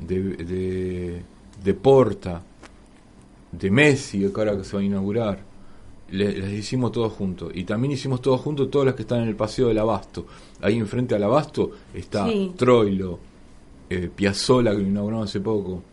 [0.08, 1.24] de,
[1.64, 2.42] de, Porta,
[3.52, 5.40] de Messi, que ahora que se va a inaugurar.
[6.12, 7.52] Le- las hicimos todos juntos.
[7.56, 10.26] Y también hicimos todos juntos todas las que están en el Paseo del Abasto.
[10.62, 12.52] Ahí enfrente al Abasto está Sí.
[12.58, 13.18] Troilo,
[13.94, 15.84] eh, Piazzola, que lo inauguramos hace poco,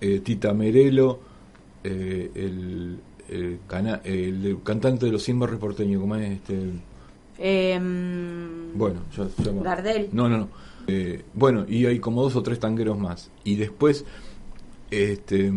[0.00, 1.18] eh, Tita Merelo,
[1.84, 2.98] eh, el,
[3.28, 6.58] el, cana- el cantante de los 100 barrios porteños, ¿cómo es este?
[7.38, 9.26] Em, Bueno, ya.
[9.62, 10.08] Gardel.
[10.12, 10.48] No, no, no.
[10.86, 13.30] Eh, bueno, y hay como dos o tres tangueros más.
[13.44, 14.04] Y después,
[14.90, 15.52] este,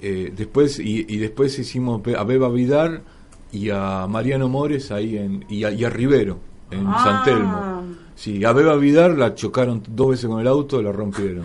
[0.00, 3.02] eh, después y, y después hicimos a Beba Vidar
[3.52, 6.38] y a Mariano Mores ahí en y a, y a Rivero
[6.70, 7.00] en Ah.
[7.04, 7.94] San Telmo.
[8.16, 11.44] Sí, a Beba Vidar la chocaron dos veces con el auto, la rompieron.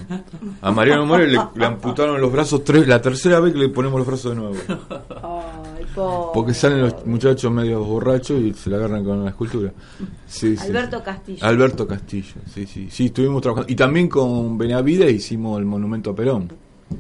[0.61, 3.97] A Mariano Mores le, le amputaron los brazos tres, la tercera vez que le ponemos
[3.99, 4.55] los brazos de nuevo.
[4.67, 6.29] Ay, pobre.
[6.33, 9.73] Porque salen los muchachos medio borrachos y se la agarran con la escultura.
[10.27, 11.03] Sí, Alberto sí.
[11.03, 11.45] Castillo.
[11.45, 12.87] Alberto Castillo, sí, sí.
[12.91, 13.71] Sí, estuvimos trabajando.
[13.71, 16.51] Y también con Benavides hicimos el monumento a Perón.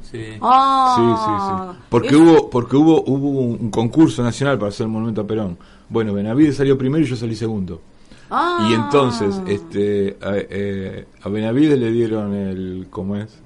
[0.01, 0.23] Sí.
[0.41, 0.95] Ah.
[0.97, 1.85] Sí, sí, sí.
[1.89, 5.57] Porque hubo, porque hubo, hubo un, un concurso nacional para hacer el monumento a Perón.
[5.89, 7.81] Bueno, Benavides salió primero y yo salí segundo.
[8.29, 8.67] Ah.
[8.69, 13.39] Y entonces, este, a, eh, a Benavides le dieron el, ¿cómo es?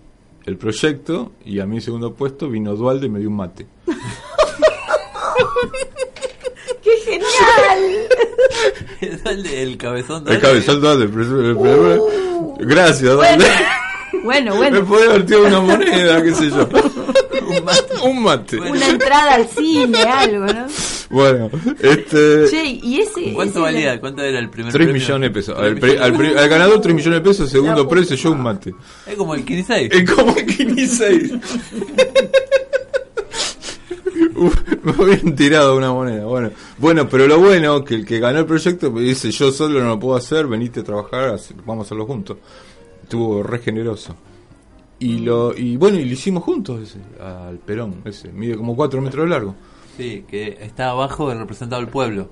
[0.45, 3.65] El proyecto y a mi segundo puesto vino Dualde y me dio un mate.
[6.83, 8.07] ¡Qué genial!
[9.55, 11.05] El, cabezón Dualde.
[11.05, 13.45] el pre- el pre- Gracias, Dualde.
[14.23, 14.85] Bueno, Me bueno.
[14.85, 16.67] puede haber tirado una moneda, qué sé yo.
[17.47, 17.82] un mate.
[18.71, 20.65] Una entrada al cine, algo, ¿no?
[21.09, 21.49] Bueno,
[21.79, 22.45] este.
[22.49, 23.33] Che, y ese.
[23.33, 23.99] ¿Cuánto ese valía?
[23.99, 25.01] ¿Cuánto era el primer 3 premio?
[25.01, 25.57] millones de pesos.
[25.59, 28.73] Al, pre- al, pre- al ganador 3 millones de pesos, segundo precio, yo un mate.
[29.05, 31.39] Es como el 15 Es como el 15
[34.35, 36.25] Uf, me habían tirado una moneda.
[36.25, 39.79] Bueno, bueno, pero lo bueno que el que ganó el proyecto me dice, yo solo
[39.81, 42.37] no lo puedo hacer, venite a trabajar, vamos a hacerlo juntos.
[43.03, 44.15] Estuvo re generoso.
[44.99, 49.01] Y lo y bueno, y lo hicimos juntos ese, al Perón, ese, mide como 4
[49.01, 49.55] metros de largo.
[49.97, 52.29] Sí, que está abajo representado del pueblo.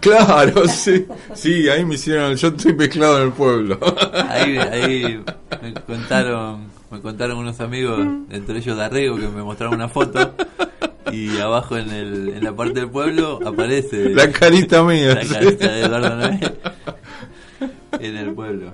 [0.00, 3.78] Claro, sí, sí, ahí me hicieron, yo estoy mezclado en el pueblo.
[4.28, 5.22] Ahí, ahí
[5.62, 10.34] me contaron, me contaron unos amigos, entre ellos Darrego, que me mostraron una foto
[11.12, 15.32] y abajo en, el, en la parte del pueblo aparece La carita mía, la sí.
[15.32, 16.40] carita de Eduardo Noé
[18.00, 18.72] en el pueblo.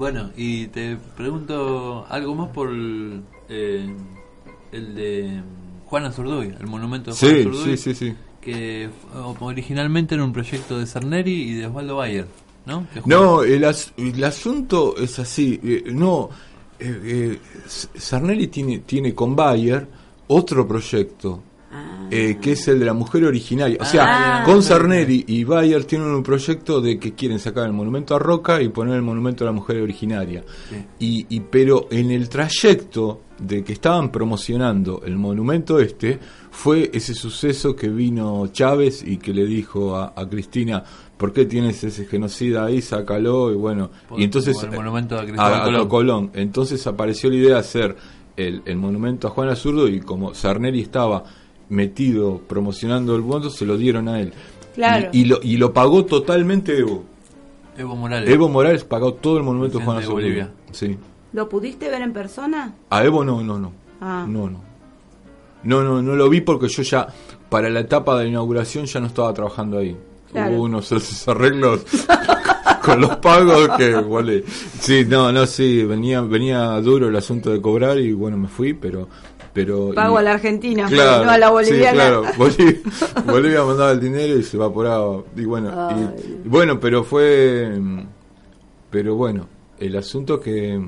[0.00, 3.20] Bueno, y te pregunto algo más por el,
[3.50, 3.86] eh,
[4.72, 5.42] el de
[5.84, 8.14] Juana Zurduy, el monumento de Juana Sí, Zurduy, sí, sí, sí.
[8.40, 8.88] que
[9.40, 12.26] originalmente era un proyecto de Cerneri y de Osvaldo Bayer,
[12.64, 12.86] ¿no?
[13.04, 15.60] No, el, as- el asunto es así.
[15.62, 16.30] eh, no,
[16.78, 19.86] eh, eh, S- Sarnelli tiene, tiene con Bayer
[20.28, 21.42] otro proyecto.
[22.10, 23.78] Eh, que es el de la mujer originaria.
[23.80, 24.62] O sea, Ah, con bien.
[24.64, 28.68] Sarnelli y Bayer tienen un proyecto de que quieren sacar el monumento a Roca y
[28.70, 30.42] poner el monumento a la mujer originaria.
[30.98, 36.18] Y, y pero en el trayecto de que estaban promocionando el monumento este,
[36.50, 40.82] fue ese suceso que vino Chávez y que le dijo a, a Cristina,
[41.16, 42.82] ¿por qué tienes ese genocida ahí?
[42.82, 46.30] Sácalo, y bueno, Por- y entonces el monumento a a- a Colón.
[46.34, 47.96] Entonces apareció la idea de hacer
[48.36, 51.24] el, el monumento a Juan Azurdo y como Sarnelli estaba
[51.70, 54.34] metido promocionando el voto, se lo dieron a él.
[54.74, 55.08] Claro.
[55.12, 57.04] Y, y lo, y lo pagó totalmente Evo.
[57.76, 58.28] Evo Morales.
[58.28, 60.28] Evo Morales pagó todo el monumento a Juan Presidente de.
[60.28, 60.50] Bolivia.
[60.72, 60.98] Sí.
[61.32, 62.74] ¿Lo pudiste ver en persona?
[62.90, 63.72] A Evo no, no, no.
[64.00, 64.26] Ah.
[64.28, 64.60] No, no.
[65.62, 67.06] No, no, no lo vi porque yo ya,
[67.48, 69.96] para la etapa de la inauguración, ya no estaba trabajando ahí.
[70.32, 70.54] Claro.
[70.54, 71.84] Hubo unos esos arreglos
[72.84, 74.44] con los pagos que, vale.
[74.78, 78.74] Sí, no, no, sí, venía, venía duro el asunto de cobrar y bueno, me fui,
[78.74, 79.08] pero.
[79.52, 81.92] Pero Pago y- a la Argentina, Claro, no a la sí, boliviana.
[81.92, 82.76] claro, Bolivia,
[83.26, 85.22] Bolivia mandaba el dinero y se evaporaba.
[85.36, 87.70] Y bueno, y- y bueno, pero fue.
[88.90, 89.46] Pero bueno,
[89.78, 90.80] el asunto que.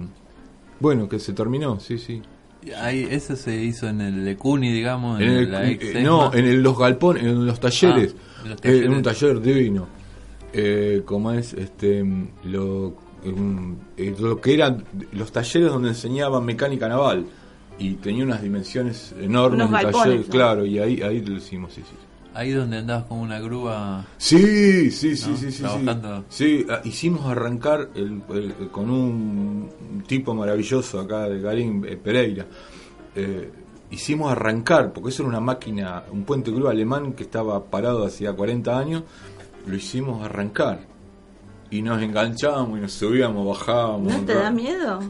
[0.81, 2.21] Bueno, que se terminó, sí, sí.
[2.81, 6.33] Ahí, eso se hizo en el Ecuni, digamos, en, En el- la ex eh, no,
[6.33, 8.15] en el- los galpones, en los talleres.
[8.45, 9.87] Ah, Eh, en un taller divino.
[10.53, 12.05] Eh, como es este
[12.45, 12.95] lo,
[13.97, 17.25] eh, lo que eran los talleres donde enseñaban mecánica naval
[17.79, 20.25] y tenía unas dimensiones enormes Unos el taller, ¿no?
[20.27, 21.97] claro, y ahí ahí lo hicimos, sí, sí.
[22.35, 24.07] Ahí donde andabas con una grúa.
[24.17, 25.37] Sí, sí, sí, ¿no?
[25.37, 25.63] sí, sí, sí.
[25.63, 26.25] Trabajando.
[26.31, 32.47] Sí, ah, hicimos arrancar el, el- con un tipo maravilloso acá de Garín eh, Pereira.
[33.15, 33.51] Eh,
[33.91, 38.33] hicimos arrancar, porque eso era una máquina, un puente grúa alemán que estaba parado hacía
[38.33, 39.03] 40 años,
[39.67, 40.81] lo hicimos arrancar.
[41.71, 44.11] Y nos enganchábamos y nos subíamos, bajábamos.
[44.11, 45.01] ¿No te da miedo?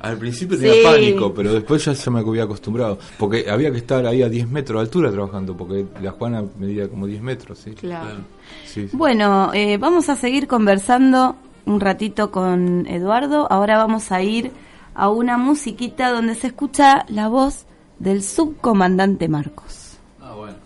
[0.00, 0.64] Al principio Sí.
[0.64, 2.98] tenía pánico, pero después ya se me había acostumbrado.
[3.18, 6.88] Porque había que estar ahí a 10 metros de altura trabajando, porque la Juana medía
[6.88, 7.72] como 10 metros, ¿sí?
[7.72, 8.20] Claro.
[8.64, 8.96] Sí, sí.
[8.96, 13.46] Bueno, eh, vamos a seguir conversando un ratito con Eduardo.
[13.50, 14.52] Ahora vamos a ir
[14.94, 17.66] a una musiquita donde se escucha la voz
[17.98, 19.98] del subcomandante Marcos.
[20.20, 20.56] Ah, bueno.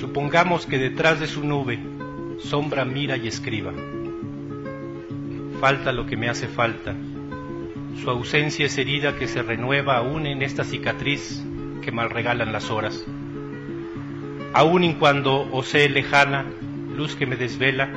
[0.00, 1.78] Supongamos que detrás de su nube
[2.40, 3.72] sombra mira y escriba.
[5.60, 6.96] Falta lo que me hace falta,
[8.02, 11.44] Su ausencia es herida que se renueva aún en esta cicatriz
[11.82, 13.04] que mal regalan las horas.
[14.54, 16.46] Aún en cuando osé lejana,
[16.96, 17.90] luz que me desvela,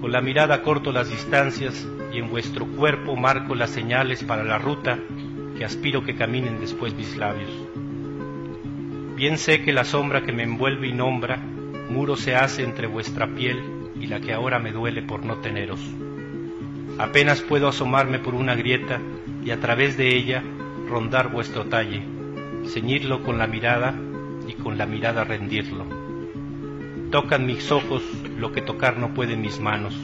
[0.00, 4.58] con la mirada corto las distancias y en vuestro cuerpo marco las señales para la
[4.58, 4.98] ruta
[5.56, 7.50] que aspiro que caminen después mis labios.
[9.16, 11.40] Bien sé que la sombra que me envuelve y nombra,
[11.90, 13.60] muro se hace entre vuestra piel
[14.00, 15.80] y la que ahora me duele por no teneros.
[16.98, 19.00] Apenas puedo asomarme por una grieta
[19.44, 20.42] y a través de ella
[20.88, 22.02] rondar vuestro talle,
[22.66, 23.94] ceñirlo con la mirada
[24.46, 25.84] y con la mirada rendirlo.
[27.10, 28.04] Tocan mis ojos
[28.38, 29.94] lo que tocar no pueden mis manos.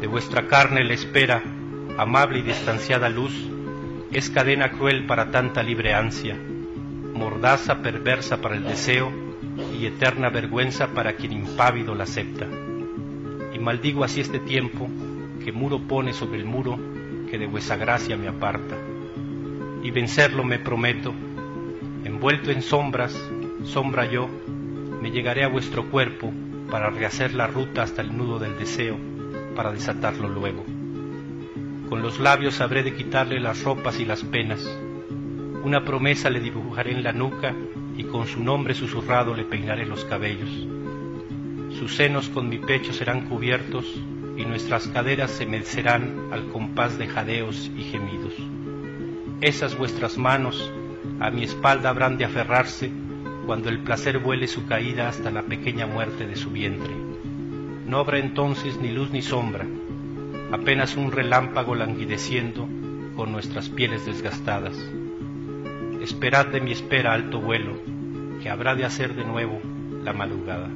[0.00, 1.42] De vuestra carne la espera,
[1.98, 3.34] amable y distanciada luz,
[4.10, 6.36] es cadena cruel para tanta libre ansia,
[7.14, 9.29] mordaza perversa para el deseo
[9.80, 12.46] y eterna vergüenza para quien impávido la acepta.
[13.54, 14.88] Y maldigo así este tiempo
[15.42, 16.78] que muro pone sobre el muro
[17.30, 18.76] que de vuesa gracia me aparta.
[19.82, 21.14] Y vencerlo me prometo,
[22.04, 23.18] envuelto en sombras,
[23.64, 24.28] sombra yo,
[25.00, 26.30] me llegaré a vuestro cuerpo
[26.70, 28.98] para rehacer la ruta hasta el nudo del deseo,
[29.56, 30.62] para desatarlo luego.
[31.88, 34.60] Con los labios habré de quitarle las ropas y las penas.
[35.64, 37.54] Una promesa le dibujaré en la nuca
[38.00, 40.48] y con su nombre susurrado le peinaré los cabellos.
[41.78, 43.84] Sus senos con mi pecho serán cubiertos
[44.38, 48.32] y nuestras caderas se mecerán al compás de jadeos y gemidos.
[49.42, 50.72] Esas vuestras manos
[51.20, 52.90] a mi espalda habrán de aferrarse
[53.44, 56.94] cuando el placer vuele su caída hasta la pequeña muerte de su vientre.
[57.84, 59.66] No habrá entonces ni luz ni sombra,
[60.52, 62.66] apenas un relámpago languideciendo
[63.14, 64.78] con nuestras pieles desgastadas.
[66.00, 67.78] Esperad de mi espera alto vuelo,
[68.42, 69.60] que habrá de hacer de nuevo
[70.02, 70.70] la madrugada.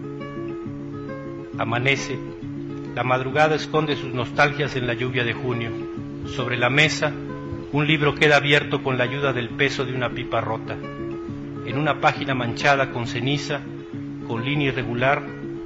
[1.59, 2.19] Amanece,
[2.95, 5.71] la madrugada esconde sus nostalgias en la lluvia de junio.
[6.27, 7.13] Sobre la mesa,
[7.73, 10.77] un libro queda abierto con la ayuda del peso de una pipa rota.
[11.67, 13.63] En una página manchada con ceniza,
[14.29, 15.23] con línea irregular,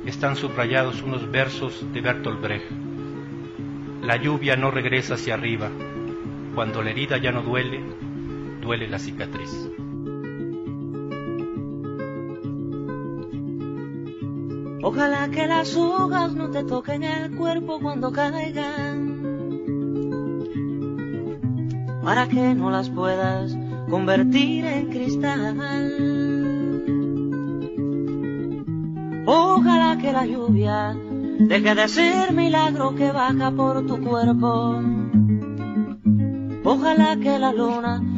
[0.06, 2.70] están subrayados unos versos de Bertolt Brecht.
[4.02, 5.68] La lluvia no regresa hacia arriba.
[6.54, 7.80] Cuando la herida ya no duele,
[8.68, 9.50] duele la cicatriz.
[14.82, 18.98] Ojalá que las hojas no te toquen el cuerpo cuando caigan,
[22.04, 23.56] para que no las puedas
[23.88, 25.56] convertir en cristal.
[29.24, 30.94] Ojalá que la lluvia
[31.38, 34.82] deje de ser milagro que baja por tu cuerpo.
[36.64, 38.17] Ojalá que la luna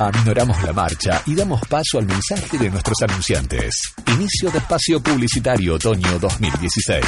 [0.00, 3.92] Aminoramos la marcha y damos paso al mensaje de nuestros anunciantes.
[4.06, 7.04] Inicio de espacio publicitario otoño 2016.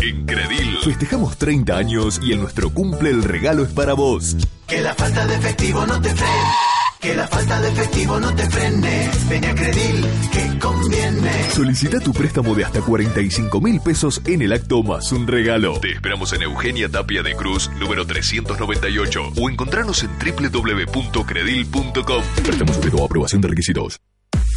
[0.00, 4.34] En Credil festejamos 30 años y en nuestro cumple el regalo es para vos.
[4.66, 6.73] Que la falta de efectivo no te frene.
[7.04, 9.10] Que la falta de efectivo no te frene.
[9.28, 11.50] Ven a Credil, que conviene.
[11.50, 15.78] Solicita tu préstamo de hasta 45 mil pesos en el acto más un regalo.
[15.80, 19.32] Te esperamos en Eugenia Tapia de Cruz, número 398.
[19.36, 22.24] O encontrarnos en www.credil.com.
[22.42, 24.00] Préstamo sujeto a aprobación de requisitos.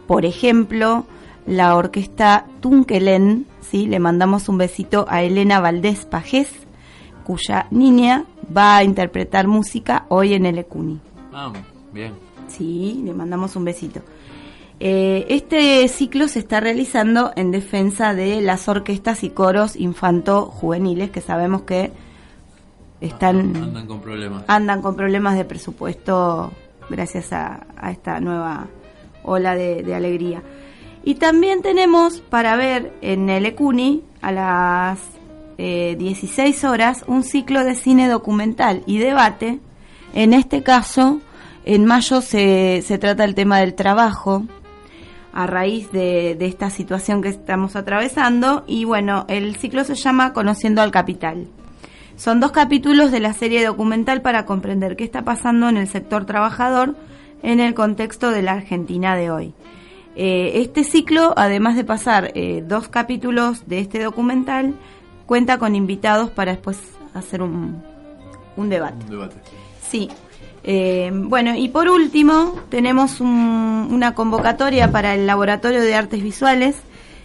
[0.06, 1.06] Por ejemplo,
[1.46, 3.46] la orquesta Tunkelen.
[3.60, 3.86] ¿sí?
[3.86, 6.63] Le mandamos un besito a Elena Valdés Pajés
[7.24, 8.24] cuya niña
[8.56, 11.00] va a interpretar música hoy en el Ecuni.
[11.32, 11.52] Ah,
[11.92, 12.12] bien.
[12.48, 14.00] Sí, le mandamos un besito.
[14.80, 21.20] Eh, este ciclo se está realizando en defensa de las orquestas y coros infanto-juveniles que
[21.20, 21.92] sabemos que
[23.00, 24.44] están Andan con problemas.
[24.48, 26.52] andan con problemas de presupuesto
[26.90, 28.66] gracias a, a esta nueva
[29.22, 30.42] ola de, de alegría.
[31.04, 34.98] Y también tenemos para ver en el ECUNI a las
[35.58, 39.60] eh, 16 horas un ciclo de cine documental y debate.
[40.14, 41.20] En este caso,
[41.64, 44.44] en mayo se, se trata el tema del trabajo
[45.32, 50.32] a raíz de, de esta situación que estamos atravesando y bueno, el ciclo se llama
[50.32, 51.48] Conociendo al Capital.
[52.16, 56.26] Son dos capítulos de la serie documental para comprender qué está pasando en el sector
[56.26, 56.94] trabajador
[57.42, 59.54] en el contexto de la Argentina de hoy.
[60.16, 64.74] Eh, este ciclo, además de pasar eh, dos capítulos de este documental,
[65.26, 66.78] cuenta con invitados para después
[67.14, 67.82] hacer un,
[68.56, 69.04] un debate.
[69.04, 69.36] Un debate.
[69.88, 70.08] Sí.
[70.62, 76.76] Eh, bueno, y por último, tenemos un- una convocatoria para el Laboratorio de Artes Visuales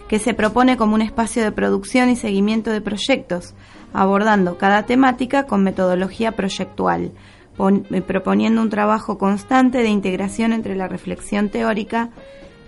[0.08, 3.54] que se propone como un espacio de producción y seguimiento de proyectos,
[3.92, 7.12] abordando cada temática con metodología proyectual,
[7.56, 12.10] pon- eh, proponiendo un trabajo constante de integración entre la reflexión teórica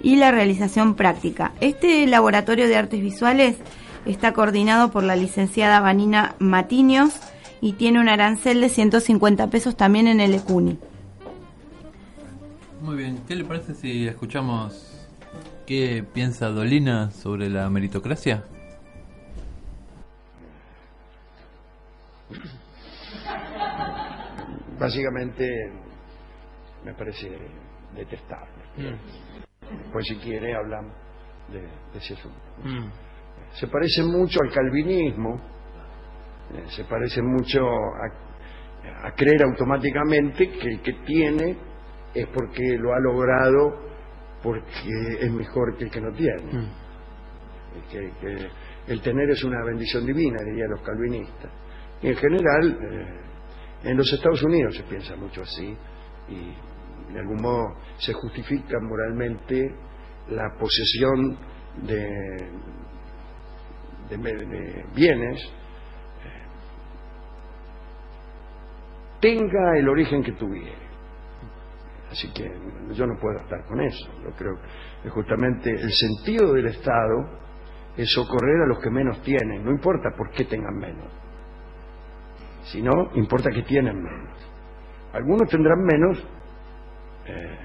[0.03, 1.53] y la realización práctica.
[1.61, 3.57] Este Laboratorio de Artes Visuales
[4.07, 7.19] está coordinado por la licenciada Vanina Matiños
[7.61, 10.79] y tiene un arancel de 150 pesos también en el ECUNI.
[12.81, 15.07] Muy bien, ¿qué le parece si escuchamos
[15.67, 18.45] qué piensa Dolina sobre la meritocracia?
[24.79, 25.71] Básicamente
[26.85, 27.31] me parece
[27.95, 28.51] detestable.
[29.93, 30.93] Pues si quiere hablamos
[31.53, 32.41] de, de ese asunto.
[33.55, 35.41] Se parece mucho al calvinismo,
[36.55, 41.57] eh, se parece mucho a, a creer automáticamente que el que tiene
[42.15, 43.93] es porque lo ha logrado
[44.43, 46.69] porque es mejor que el que no tiene.
[47.91, 48.49] Que, que
[48.89, 51.51] el tener es una bendición divina, dirían los calvinistas.
[52.03, 55.77] Y en general, eh, en los Estados Unidos se piensa mucho así
[56.29, 59.75] y de algún modo se justifica moralmente
[60.31, 61.39] la posesión
[61.87, 62.51] de,
[64.17, 66.43] de, bienes, eh,
[69.21, 70.83] tenga el origen que tuviere.
[72.11, 72.45] Así que
[72.93, 74.11] yo no puedo estar con eso.
[74.23, 74.55] Yo creo
[75.03, 77.43] que justamente el sentido del Estado
[77.97, 81.13] es socorrer a los que menos tienen, no importa por qué tengan menos,
[82.65, 84.39] sino importa que tienen menos.
[85.13, 86.19] Algunos tendrán menos,
[87.27, 87.59] eh,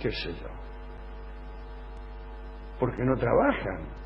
[0.00, 0.48] qué sé yo,
[2.78, 3.99] porque no trabajan.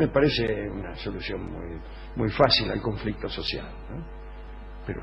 [0.00, 1.78] Me parece una solución muy,
[2.16, 3.68] muy fácil al conflicto social,
[4.86, 5.02] pero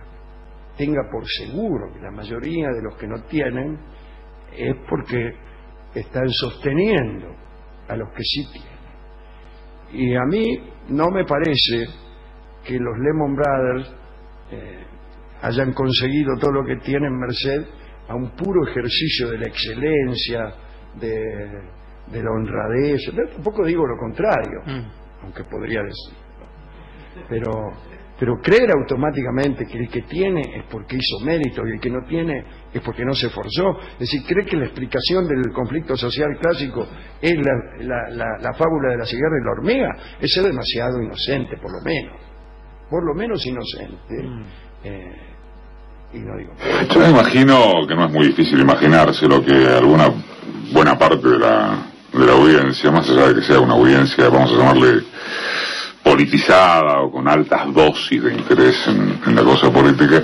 [0.76, 3.78] tenga por seguro que la mayoría de los que no tienen
[4.52, 5.36] es porque
[5.94, 7.28] están sosteniendo
[7.88, 8.78] a los que sí tienen.
[9.92, 10.44] Y a mí
[10.90, 11.86] no me parece
[12.66, 13.96] que los Lemon Brothers
[14.50, 14.84] eh,
[15.44, 17.68] hayan conseguido todo lo que tienen merced
[18.08, 20.56] a un puro ejercicio de la excelencia,
[21.00, 21.77] de,
[22.12, 23.02] de la honradez.
[23.16, 24.62] Pero tampoco digo lo contrario,
[25.24, 26.26] aunque podría decirlo.
[27.30, 27.52] Pero,
[28.20, 32.00] pero creer automáticamente que el que tiene es porque hizo mérito y el que no
[32.08, 32.44] tiene
[32.74, 33.78] es porque no se esforzó.
[33.94, 36.86] Es decir, cree que la explicación del conflicto social clásico
[37.22, 39.90] es la, la- la- la fábula de la cigarra y la hormiga,
[40.20, 42.14] es ser demasiado inocente, por lo menos.
[42.90, 44.46] Por lo menos inocente.
[44.84, 45.16] Eh,
[46.14, 46.54] y no digo.
[46.94, 50.08] Yo me imagino que no es muy difícil imaginarse lo que alguna
[50.72, 54.52] buena parte de la, de la audiencia, más allá de que sea una audiencia, vamos
[54.52, 55.04] a llamarle
[56.04, 60.24] politizada o con altas dosis de interés en, en la cosa política,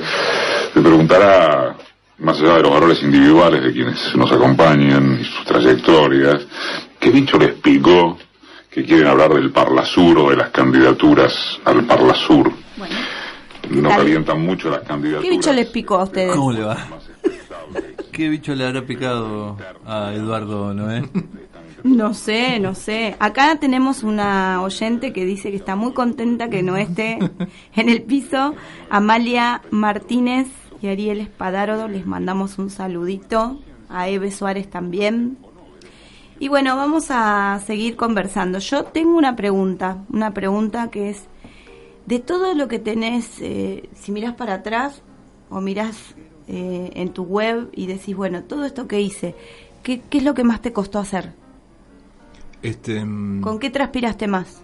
[0.73, 1.75] se preguntará,
[2.19, 6.45] más allá de los valores individuales de quienes nos acompañan y sus trayectorias,
[6.99, 8.17] ¿qué bicho les picó
[8.69, 12.51] que quieren hablar del Parlasur o de las candidaturas al Parlasur?
[13.69, 13.97] No tal?
[13.99, 15.23] calientan mucho las candidaturas.
[15.23, 16.35] ¿Qué bicho les picó a ustedes?
[16.35, 16.77] ¿Cómo le va?
[18.11, 21.03] ¿Qué bicho le habrá picado a Eduardo Noé?
[21.83, 23.15] No sé, no sé.
[23.19, 27.19] Acá tenemos una oyente que dice que está muy contenta que no esté
[27.75, 28.55] en el piso.
[28.89, 30.47] Amalia Martínez
[30.81, 33.59] y Ariel Espadaro, les mandamos un saludito.
[33.89, 35.37] A Eve Suárez también.
[36.39, 38.59] Y bueno, vamos a seguir conversando.
[38.59, 41.27] Yo tengo una pregunta, una pregunta que es,
[42.05, 45.03] de todo lo que tenés, eh, si mirás para atrás
[45.49, 46.15] o mirás
[46.47, 49.35] eh, en tu web y decís, bueno, todo esto que hice,
[49.83, 51.33] ¿qué, qué es lo que más te costó hacer?
[52.63, 54.61] Este, mm, ¿Con qué transpiraste más?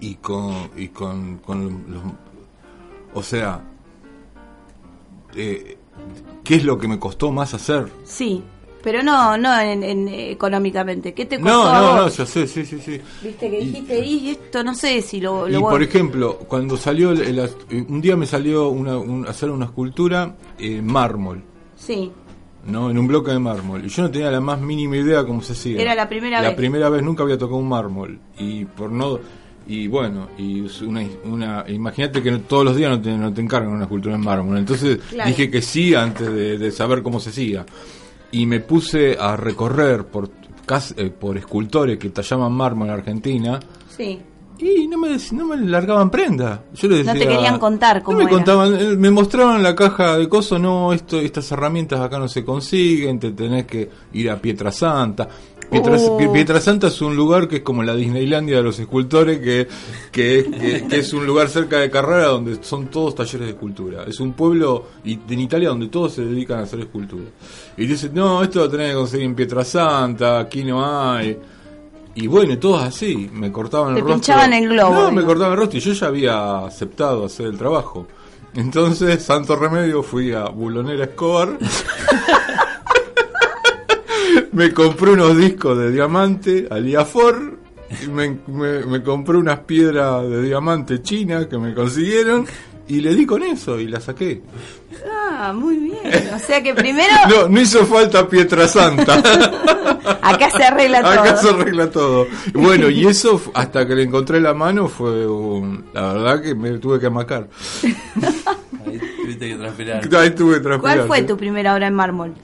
[0.00, 2.02] y con y con, con los
[3.14, 3.62] o sea
[5.36, 5.78] eh,
[6.42, 7.86] ¿Qué es lo que me costó más hacer?
[8.04, 8.42] Sí,
[8.82, 11.14] pero no, no en, en, eh, económicamente.
[11.14, 13.00] ¿Qué te costó No, no, no, ya sé, sí, sí, sí.
[13.22, 17.12] Viste que dijiste, y esto no sé si lo, lo Y por ejemplo, cuando salió,
[17.12, 21.44] el- el- un día me salió una, un- hacer una escultura en mármol,
[21.76, 22.10] Sí,
[22.66, 22.90] ¿no?
[22.90, 23.84] En un bloque de mármol.
[23.84, 25.80] Y yo no tenía la más mínima idea cómo se hacía.
[25.80, 26.56] Era la primera La vez.
[26.56, 28.18] primera vez nunca había tocado un mármol.
[28.38, 29.18] Y por no.
[29.66, 33.40] Y bueno, y una, una imagínate que no- todos los días no te, no te
[33.40, 34.58] encargan una escultura en mármol.
[34.58, 35.28] Entonces Claro.
[35.28, 37.64] dije que sí antes de, de saber cómo se hacía.
[38.32, 40.30] Y me puse a recorrer por,
[40.96, 43.60] eh, por escultores que tallaban mármol en Argentina.
[43.96, 44.20] sí.
[44.62, 46.62] Y no me, no me largaban prenda.
[46.74, 48.36] Yo les No decía, te querían contar cómo no me era.
[48.38, 52.44] contaban, eh, me mostraban la caja de coso, no, esto, estas herramientas acá no se
[52.44, 54.36] consiguen, te tenés que ir a.
[55.70, 56.18] Pietra, Oh.
[56.18, 59.66] Pie- Pietrasanta es un lugar que es como la Disneylandia de los escultores, que,
[60.12, 63.52] que, es- que- que es un lugar cerca de Carrara donde son todos talleres de
[63.54, 64.04] escultura.
[64.06, 67.24] Es un pueblo en Italia donde todos se dedican a hacer escultura.
[67.78, 71.38] Y dicen, no, esto lo tenés que conseguir en Pietrasanta, aquí no hay.
[72.14, 74.14] Y bueno, y todos así, me cortaban Te el rostro.
[74.16, 77.56] pinchaban el globo, No, me cortaban el rostro y yo ya había aceptado hacer el
[77.58, 78.06] trabajo.
[78.54, 81.56] Entonces, santo remedio, fui a Bulonera Escobar.
[84.52, 87.58] me compré unos discos de diamante al Iafor.
[88.04, 92.46] y Me, me- me compré unas piedras de diamante china que me consiguieron.
[92.88, 94.42] Y le di con eso y la saqué.
[95.10, 95.98] Ah, muy bien.
[96.34, 99.14] O sea que primero No, no hizo falta Pietrasanta.
[100.22, 101.10] acá se arregla todo.
[101.12, 102.26] Acá se arregla todo.
[102.54, 106.70] Bueno, y eso hasta que le encontré la mano fue un- la verdad que me
[106.78, 107.48] tuve que amacar.
[108.86, 110.14] Ahí tuviste que transpirar.
[110.16, 110.80] Ahí tuve que transpirar.
[110.80, 112.34] ¿Cuál fue tu primera obra en mármol?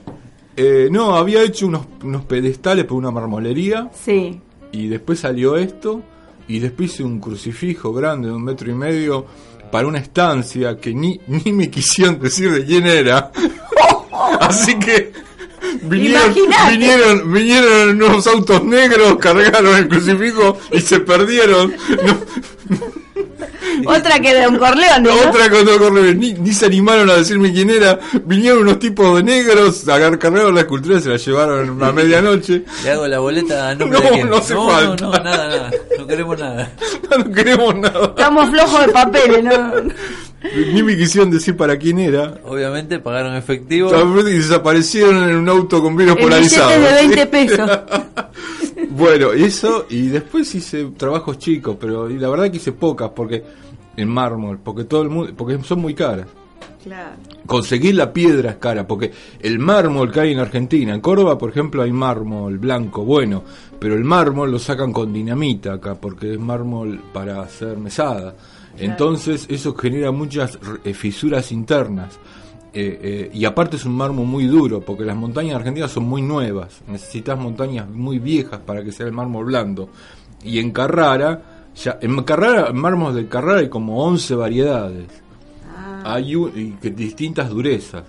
[0.55, 4.41] Eh, no, había hecho unos, unos pedestales por una marmolería Sí.
[4.71, 6.01] y después salió esto
[6.47, 9.25] y después hice un crucifijo grande de un metro y medio
[9.71, 13.31] para una estancia que ni, ni me quisieron decir de quién era.
[14.39, 15.11] Así que
[15.83, 16.71] vinieron, Imaginate.
[16.77, 21.73] vinieron, vinieron unos autos negros, cargaron el crucifijo y se perdieron.
[22.03, 22.17] No,
[23.85, 24.99] Otra que de un Corleone.
[25.09, 25.29] ¿no?
[25.29, 27.99] Otra cosa corre, ni, ni se animaron a decirme quién era.
[28.25, 32.63] Vinieron unos tipos de negros, agar- cargaron la escultura y se la llevaron a medianoche.
[32.83, 35.05] Le hago la boleta a nombre No, de no hace no, falta.
[35.05, 35.71] No, no, nada, nada.
[35.97, 36.71] No queremos nada.
[37.09, 38.05] No queremos nada.
[38.05, 39.73] Estamos flojos de papeles, ¿no?
[40.73, 42.35] Ni me quisieron decir para quién era.
[42.45, 43.91] Obviamente pagaron efectivo.
[44.21, 46.71] Y desaparecieron en un auto con vidrios polarizados.
[46.71, 47.69] de 20 pesos.
[48.89, 53.43] Bueno, eso, y después hice trabajos chicos, pero y la verdad que hice pocas, porque
[53.95, 56.27] en mármol, porque todo el mundo, porque son muy caras.
[56.83, 57.17] Claro.
[57.45, 59.11] Conseguir la piedra es cara, porque
[59.41, 63.43] el mármol que hay en Argentina, en Córdoba, por ejemplo, hay mármol blanco, bueno,
[63.79, 68.35] pero el mármol lo sacan con dinamita acá, porque es mármol para hacer mesada.
[68.77, 72.17] Entonces, eso genera muchas eh, fisuras internas.
[72.71, 76.21] Eh, eh, y aparte es un mármol muy duro, porque las montañas argentinas son muy
[76.21, 76.81] nuevas.
[76.87, 79.89] Necesitas montañas muy viejas para que sea el mármol blando.
[80.43, 85.07] Y en Carrara, ya, en Carrara, en mármol de Carrara hay como 11 variedades
[86.03, 88.03] hay un- y que distintas durezas.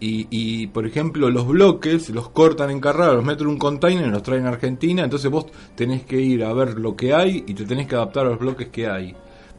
[0.00, 4.06] Y, y, por ejemplo, los bloques los cortan en Carrara, los meten en un container
[4.06, 5.04] y los traen a Argentina.
[5.04, 8.26] Entonces vos tenés que ir a ver lo que hay y te tenés que adaptar
[8.26, 9.14] a los bloques que hay.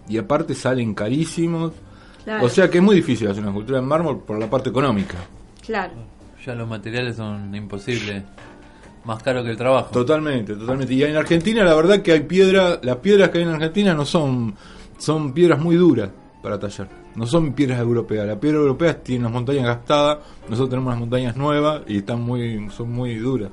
[0.10, 1.74] Y aparte salen carísimos.
[2.24, 2.46] Claro.
[2.46, 5.18] O sea que es muy difícil hacer una escultura en mármol por la parte económica.
[5.66, 5.94] Claro.
[6.46, 8.24] Ya los materiales son imposibles.
[9.04, 9.90] Más caro que el trabajo.
[9.92, 10.94] Totalmente, totalmente.
[10.94, 14.06] Y en Argentina la verdad que hay piedra, las piedras que hay en Argentina no
[14.06, 14.56] son,
[14.98, 16.10] son piedras muy duras
[16.42, 16.88] para tallar.
[17.16, 18.26] No son piedras europeas.
[18.28, 22.70] Las piedras europeas tienen las montañas gastadas, nosotros tenemos unas montañas nuevas y están muy,
[22.70, 23.52] son muy duras.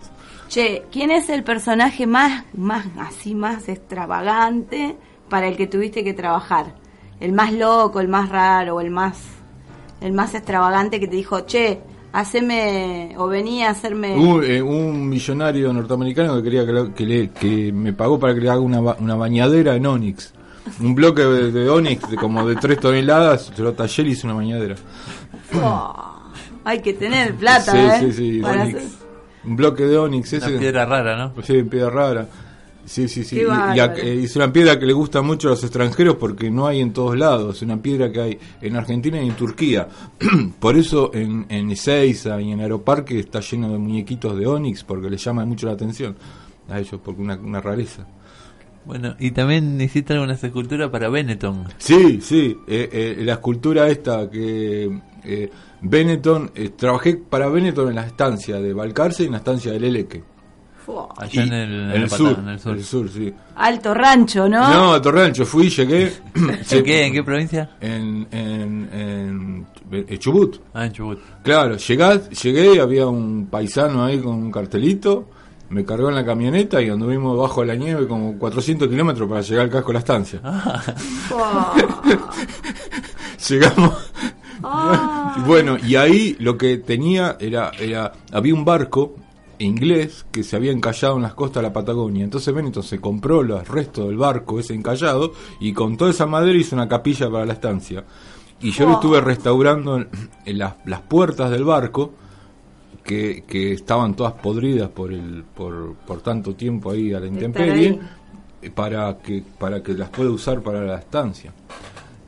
[0.48, 4.96] Che, ¿quién es el personaje más, más así, más extravagante
[5.28, 6.74] para el que tuviste que trabajar?
[7.20, 9.18] El más loco, el más raro, el más,
[10.00, 11.80] el más extravagante que te dijo, che,
[12.12, 14.14] haceme, o venía a hacerme...
[14.16, 18.34] Un, eh, un millonario norteamericano que quería que, le- que, le- que me pagó para
[18.34, 20.32] que le haga una, ba- una bañadera en Onyx.
[20.80, 24.26] Un bloque de, de Onyx de como de 3 toneladas, se lo tallé y hice
[24.26, 24.76] una bañadera.
[25.62, 25.94] Oh,
[26.64, 27.98] hay que tener plata, sí, ¿eh?
[28.00, 28.74] sí, sí, Onyx.
[28.76, 28.88] hacer-
[29.44, 30.32] Un bloque de Onyx.
[30.34, 30.58] Una ese.
[30.58, 31.42] piedra rara, ¿no?
[31.42, 32.26] Sí, piedra rara.
[32.88, 33.36] Sí, sí, sí.
[33.36, 36.66] Qué Y- y es una piedra que le gusta mucho a los extranjeros porque no
[36.66, 37.56] hay en todos lados.
[37.56, 39.86] Es una piedra que hay en Argentina y en Turquía.
[40.58, 45.10] Por eso en, en Ezeiza y en Aeroparque está lleno de muñequitos de Onyx porque
[45.10, 46.16] les llama mucho la atención
[46.68, 48.06] a ellos, porque una, una rareza.
[48.86, 51.64] Bueno, y también hiciste algunas esculturas para Benetton.
[51.76, 52.56] Sí, sí.
[52.66, 55.50] eh, eh, la escultura esta que eh,
[55.82, 59.84] Benetton, eh, trabajé para Benetton en la estancia de Balcarce y en la estancia del
[59.84, 60.22] Eleque.
[61.16, 62.72] Allá en el, en el sur, en el sur.
[62.72, 63.32] en el sur, sí.
[63.56, 64.68] Alto rancho, ¿no?
[64.68, 66.12] No, a Torreancho fui, llegué.
[66.70, 67.70] ¿En qué, ¿En qué provincia?
[67.80, 70.60] En, en, en Chubut.
[70.74, 71.18] Ah, en Chubut.
[71.42, 75.28] Claro, llegá, llegué y había un paisano ahí con un cartelito,
[75.70, 79.64] me cargó en la camioneta y anduvimos bajo la nieve como 400 kilómetros para llegar
[79.64, 80.40] al casco de la estancia.
[83.48, 83.94] Llegamos.
[85.36, 89.14] Y bueno, y ahí lo que tenía era, era, había un barco
[89.58, 92.24] inglés que se había encallado en las costas de la Patagonia.
[92.24, 96.58] Entonces Benetton se compró los restos del barco ese encallado y con toda esa madera
[96.58, 98.04] hizo una capilla para la estancia.
[98.60, 100.08] Y yo lo estuve restaurando en,
[100.44, 102.12] en las, las puertas del barco
[103.08, 107.98] que, que estaban todas podridas por el por, por tanto tiempo ahí a la intemperie
[108.60, 111.52] eh, para que para que las pueda usar para la estancia.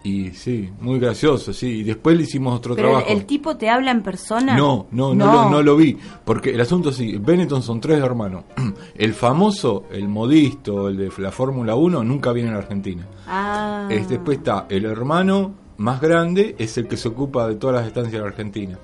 [0.02, 1.80] Y sí, muy gracioso, sí.
[1.80, 3.08] Y después le hicimos otro Pero trabajo.
[3.10, 4.56] el tipo te habla en persona.
[4.56, 5.96] No, no, no, Lo, no lo vi.
[6.24, 8.44] Porque el asunto es así, Benetton son tres hermanos.
[8.94, 13.06] El famoso, el modisto, el de la Fórmula 1, nunca viene a la Argentina.
[13.26, 13.88] Ah.
[13.90, 17.86] Es- después está el hermano más grande, es el que se ocupa de todas las
[17.86, 18.78] estancias de la Argentina.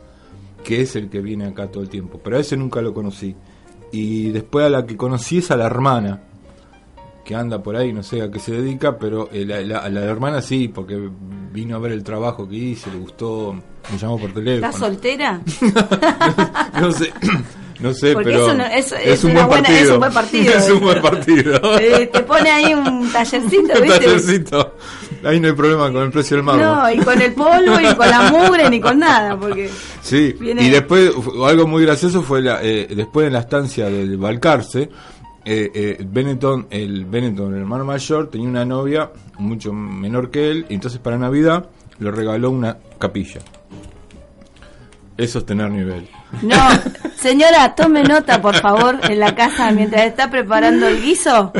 [0.65, 2.21] Que es el que viene acá todo el tiempo.
[2.23, 3.35] Pero a ese nunca lo conocí.
[3.93, 6.23] Y después a la que conocí es a la hermana.
[7.27, 9.89] Que anda por ahí, no sé a qué se dedica, pero eh, la, la- a
[9.89, 10.97] la hermana sí, porque
[11.53, 13.53] vino a ver el trabajo que hice, le gustó,
[13.91, 14.67] me llamó por teléfono.
[14.67, 15.41] ¿Estás soltera?
[16.81, 17.13] no sé,
[17.81, 19.83] no sé, Porque pero eso no- eso es, es un buen buena- partido.
[19.89, 21.09] es un buen partido Es un buen eso.
[21.11, 21.79] partido.
[21.81, 23.99] Eh, te pone ahí un tallercito, Un ¿viste?
[23.99, 24.75] tallercito.
[25.25, 26.65] Ahí no hay problema con el precio del mármol.
[26.65, 29.69] No, y con el polvo, y con la mugre, ni con nada, porque...
[30.01, 31.11] Sí, Viene- y después
[31.45, 34.89] algo muy gracioso fue la, eh, después en la estancia del Balcarce,
[35.49, 40.67] eh, eh, Benetton, el Benetton, el hermano mayor, tenía una novia mucho menor que él,
[40.69, 41.69] y entonces para Navidad
[42.01, 43.41] le regaló una capilla.
[45.17, 46.07] Eso es tener nivel.
[46.43, 46.57] No,
[47.17, 51.53] señora, tome nota, por favor, en la casa mientras está preparando el guiso.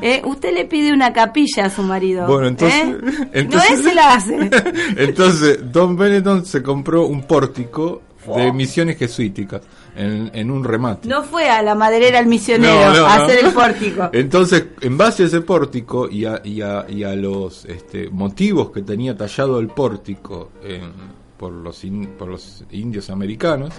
[0.00, 0.22] ¿eh?
[0.24, 2.26] Usted le pide una capilla a su marido.
[2.28, 3.28] Bueno, entonces- ¿eh?
[3.32, 4.50] entonces- no él se la hace.
[4.98, 8.02] Entonces, Don Benetton se compró un pórtico
[8.36, 9.62] de misiones jesuíticas
[9.96, 11.08] en, en un remate.
[11.08, 13.24] No fue a la maderera al misionero No, no, a no.
[13.24, 14.10] hacer el pórtico.
[14.12, 18.70] Entonces, en base a ese pórtico y a, y a- y a los este, motivos
[18.70, 20.92] que tenía tallado el pórtico en-
[21.36, 23.72] por, los in- por los indios americanos,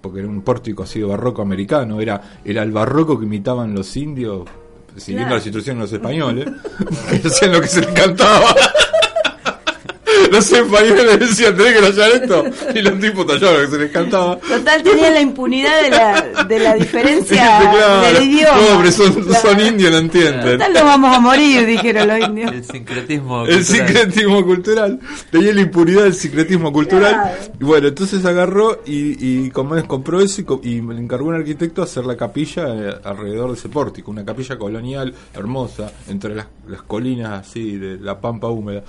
[0.00, 3.96] porque era un pórtico así de barroco americano, era, era el barroco que imitaban los
[3.96, 4.42] indios,
[4.96, 5.36] siguiendo Claro.
[5.36, 6.46] las instrucciones de los españoles,
[7.22, 8.54] que hacían lo que se les cantaba.
[10.34, 12.44] Los españoles decían, tenés que tallar esto,
[12.74, 14.38] y los tipos tallaban que se les cantaba.
[14.38, 18.58] Total, tenía la impunidad de la, de la diferencia Claro, del idioma.
[18.74, 19.48] Pobre, son, Claro.
[19.48, 20.58] son indios, no entienden.
[20.58, 22.52] Total, no vamos a morir, dijeron los indios.
[22.52, 23.44] El sincretismo.
[23.46, 23.64] El cultural.
[23.64, 25.00] sincretismo cultural.
[25.30, 27.12] Tenía la impunidad del sincretismo cultural.
[27.14, 27.52] Claro.
[27.60, 31.28] Y bueno, entonces agarró y, y como es, compró eso y, y le encargó a
[31.30, 34.10] un arquitecto hacer la capilla eh, alrededor de ese pórtico.
[34.10, 38.82] Una capilla colonial hermosa entre las, las colinas así de la pampa húmeda.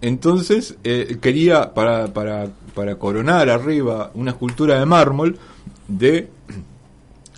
[0.00, 5.38] Entonces eh, quería para, para, para coronar arriba una escultura de mármol
[5.88, 6.28] de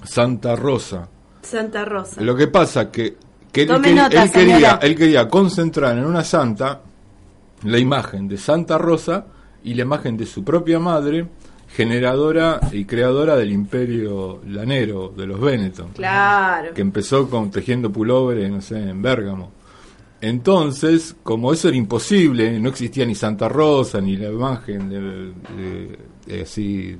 [0.04, 1.08] Santa Rosa.
[1.42, 2.20] Santa Rosa.
[2.20, 3.16] Lo que pasa que,
[3.52, 4.78] que él, quería- nota, él quería, señora.
[4.82, 6.80] él quería concentrar en una santa
[7.62, 9.26] la imagen de Santa Rosa
[9.64, 11.26] y la imagen de su propia madre,
[11.68, 16.72] generadora y creadora del imperio lanero de los Benetton, Claro.
[16.74, 19.52] que empezó con tejiendo pulóveres, no sé, en Bérgamo.
[20.20, 24.88] Entonces, como eso era imposible, no existía ni Santa Rosa ni la imagen
[26.26, 26.96] de, así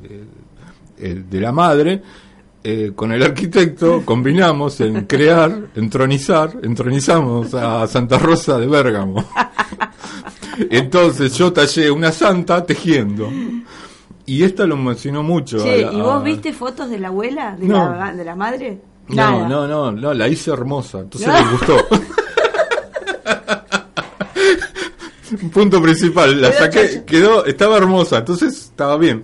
[0.98, 2.00] de, de la madre,
[2.62, 9.24] eh, con el arquitecto combinamos en crear, entronizar, entronizamos a Santa Rosa de Bérgamo.
[10.70, 13.28] Entonces yo tallé una santa tejiendo.
[14.26, 15.58] Y esta lo mencionó mucho.
[15.58, 17.56] Che, a ¿y vos a- viste fotos de la abuela?
[17.58, 17.94] ¿De, No.
[17.94, 18.78] la, de la madre?
[19.08, 19.48] No, Nada.
[19.48, 21.00] no, no, no, la hice hermosa.
[21.00, 21.34] Entonces No.
[21.34, 21.76] les gustó.
[25.52, 29.22] Punto principal, la Quedó saqué, quedó, estaba hermosa, entonces estaba bien.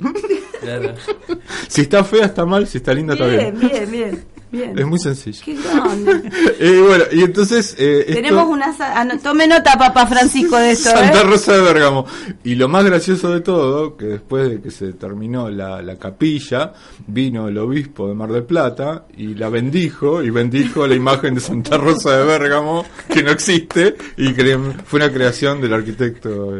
[0.60, 0.94] Claro.
[1.68, 3.90] Si está fea está mal, si está linda está Bien, bien.
[3.90, 4.24] bien,
[4.54, 4.78] bien.
[4.78, 5.40] Es muy sencillo.
[5.44, 6.30] Qué grande.
[6.60, 8.74] Eh, bueno, y entonces eh, esto- Tenemos una...
[8.78, 11.24] ah, no, tome nota, papá Francisco, de esto, Santa ¿eh?
[11.24, 12.06] Rosa de Bergamo.
[12.44, 16.72] Y lo más gracioso de todo, que después de que se terminó la, la capilla,
[17.06, 21.40] vino el obispo de Mar del Plata y la bendijo, y bendijo la imagen de
[21.40, 26.54] Santa Rosa de Bergamo, que no existe, y cre- fue una creación del arquitecto.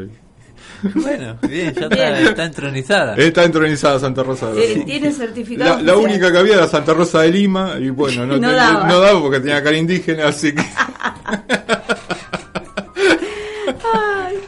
[0.94, 2.14] Bueno, bien, ya Bien.
[2.14, 3.14] está, está entronizada.
[3.16, 4.84] Está entronizada Santa Rosa de Bergamo.
[4.84, 8.48] tiene certificado La, única que había era Santa Rosa de Lima, y bueno, no, No
[8.48, 8.86] te- daba.
[8.88, 10.62] no daba porque tenía cara indígena, así que...
[13.92, 14.38] Ay.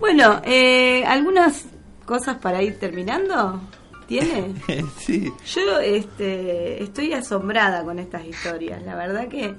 [0.00, 1.64] Bueno, eh, algunas
[2.04, 3.60] cosas para ir terminando.
[4.06, 4.54] ¿Tiene?
[4.98, 5.32] sí.
[5.54, 8.82] Yo este, estoy asombrada con estas historias.
[8.82, 9.54] La verdad que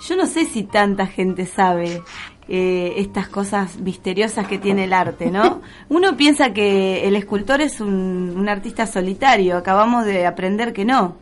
[0.00, 2.02] yo no sé si tanta gente sabe
[2.48, 5.60] eh, estas cosas misteriosas que tiene el arte, ¿no?
[5.88, 11.16] Uno piensa que el escultor es un, un artista solitario, acabamos de aprender que no,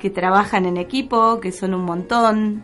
[0.00, 2.62] que trabajan en equipo, que son un montón.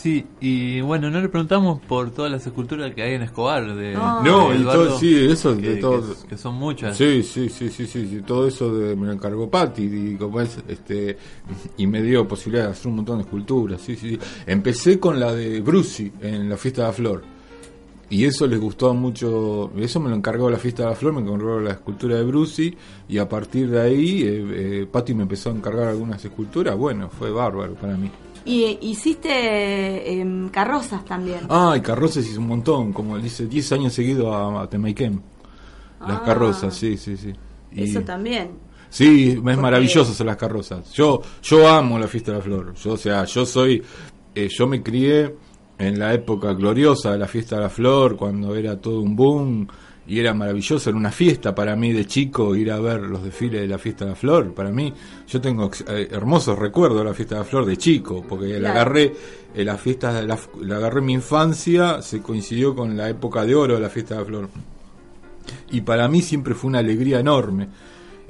[0.00, 3.74] Sí, y bueno, no le preguntamos por todas las esculturas que hay en Escobar.
[3.74, 4.22] De, Ah.
[4.24, 6.16] No, de y Eduardo, todo, sí, eso que, de todo.
[6.26, 6.96] que son muchas.
[6.96, 10.40] Sí, sí, sí, sí, sí, sí, todo eso de, me lo encargó Patti y como
[10.40, 11.18] es, este,
[11.76, 14.12] y me dio posibilidad de hacer un montón de esculturas, sí, sí.
[14.12, 14.18] sí.
[14.46, 17.22] Empecé con la de Bruci en la fiesta de la flor.
[18.08, 21.20] Y eso les gustó mucho, eso me lo encargó la fiesta de la flor, me
[21.20, 22.74] encargó la escultura de Bruci
[23.06, 24.46] y a partir de ahí eh,
[24.80, 28.10] eh, Patti me empezó a encargar algunas esculturas, bueno, fue bárbaro para mí.
[28.44, 31.40] Y eh, hiciste em, carrozas también.
[31.48, 35.20] Ah, y carrozas hice un montón, como dice, 10 años seguidos a, a Temaiken.
[36.06, 36.22] Las Ah.
[36.24, 37.32] carrozas, sí, sí, sí.
[37.72, 38.50] Y- Eso también.
[38.88, 40.92] Sí, es maravilloso hacer las carrozas.
[40.94, 42.74] Yo yo amo la fiesta de la flor.
[42.74, 43.82] Yo, o sea, yo soy,
[44.34, 45.34] eh, yo me crié
[45.78, 49.68] en la época gloriosa de la fiesta de la flor, cuando era todo un boom
[50.10, 53.60] y era maravilloso, era una fiesta para mí de chico ir a ver los desfiles
[53.60, 54.52] de la fiesta de la flor.
[54.52, 54.92] Para mí,
[55.28, 58.72] yo tengo eh, hermosos recuerdos de la fiesta de la flor de chico, porque la
[58.72, 59.14] agarré,
[59.54, 63.44] eh, la fiesta de la, la agarré en mi infancia, se coincidió con la época
[63.44, 64.48] de oro de la fiesta de la flor.
[65.70, 67.68] Y para mí siempre fue una alegría enorme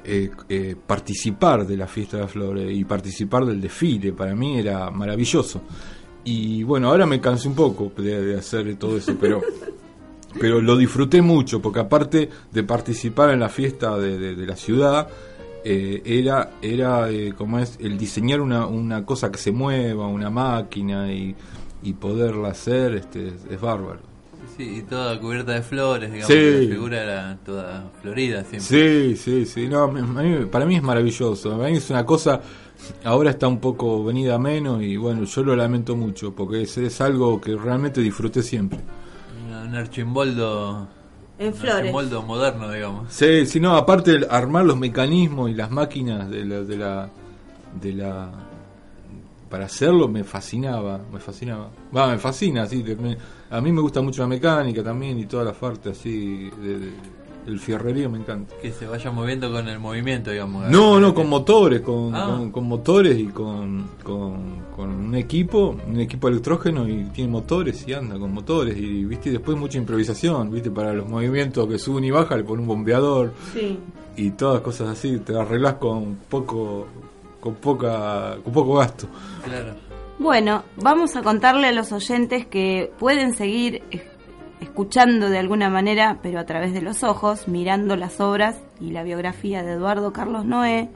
[0.03, 4.13] eh, eh, participar de la fiesta de la flor y participar del desfile.
[4.13, 5.63] Para mí era maravilloso.
[6.25, 9.41] Y bueno, ahora me cansé un poco de, de hacer todo eso, pero,
[10.39, 14.55] pero lo disfruté mucho, porque aparte de participar en la fiesta de, de- de la
[14.55, 15.07] ciudad,
[15.63, 20.29] eh, era, era eh, como es, el diseñar una, una cosa que se mueva, una
[20.29, 21.35] máquina y,
[21.83, 23.99] y poderla hacer, este, es, es bárbaro.
[24.57, 26.33] Sí, y toda cubierta de flores, digamos.
[26.33, 26.67] Sí.
[26.67, 28.59] La figura era toda florida siempre.
[28.61, 29.67] Sí, sí, sí.
[29.67, 31.57] No, mí- para mí es maravilloso.
[31.57, 32.41] Para mí es una cosa.
[33.03, 36.75] Ahora está un poco venida a menos y bueno, yo lo lamento mucho porque es,
[36.79, 38.79] es algo que realmente disfruté siempre.
[39.65, 40.87] Un archimboldo.
[41.39, 41.93] En un flores.
[42.25, 43.11] moderno, digamos.
[43.13, 47.09] Sí, sí, no, aparte el armar los mecanismos y las máquinas de la, de la,
[47.81, 48.29] de la
[49.49, 51.69] para hacerlo me fascinaba, me fascinaba.
[51.95, 52.83] Va, me fascina, sí.
[52.83, 53.17] de- me-
[53.49, 56.91] a mí me gusta mucho la mecánica también y toda la parte así de, de-
[57.45, 58.53] del fierrerío me encanta.
[58.61, 60.69] Que se vaya moviendo con el movimiento, digamos.
[60.69, 62.25] No, no, con motores, con, Ah.
[62.37, 67.87] con, con motores y con, con, con un equipo, un equipo electrógeno y tiene motores
[67.87, 71.77] y anda con motores y viste y después mucha improvisación, viste para los movimientos que
[71.79, 73.77] suben y bajan le pone un bombeador Sí.
[74.17, 76.87] y todas cosas así, te arreglas con poco
[77.39, 79.07] con poca con poco gasto.
[79.43, 79.73] Claro.
[80.19, 83.81] Bueno, vamos a contarle a los oyentes que pueden seguir
[84.61, 89.03] escuchando de alguna manera, pero a través de los ojos, mirando las obras y la
[89.03, 90.87] biografía de Eduardo Carlos Noé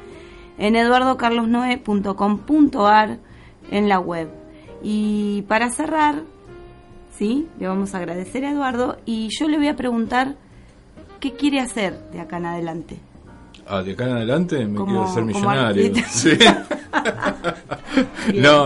[0.57, 3.17] en eduardocarlosnoé.com.ar
[3.71, 4.29] en la web.
[4.83, 6.21] Y para cerrar,
[7.17, 10.35] sí, le vamos a agradecer a Eduardo y yo le voy a preguntar
[11.19, 12.99] qué quiere hacer de acá en adelante.
[13.67, 15.91] Ah, de acá en adelante me Como- quiero como millonario.
[16.07, 16.37] Sí.
[18.35, 18.63] no,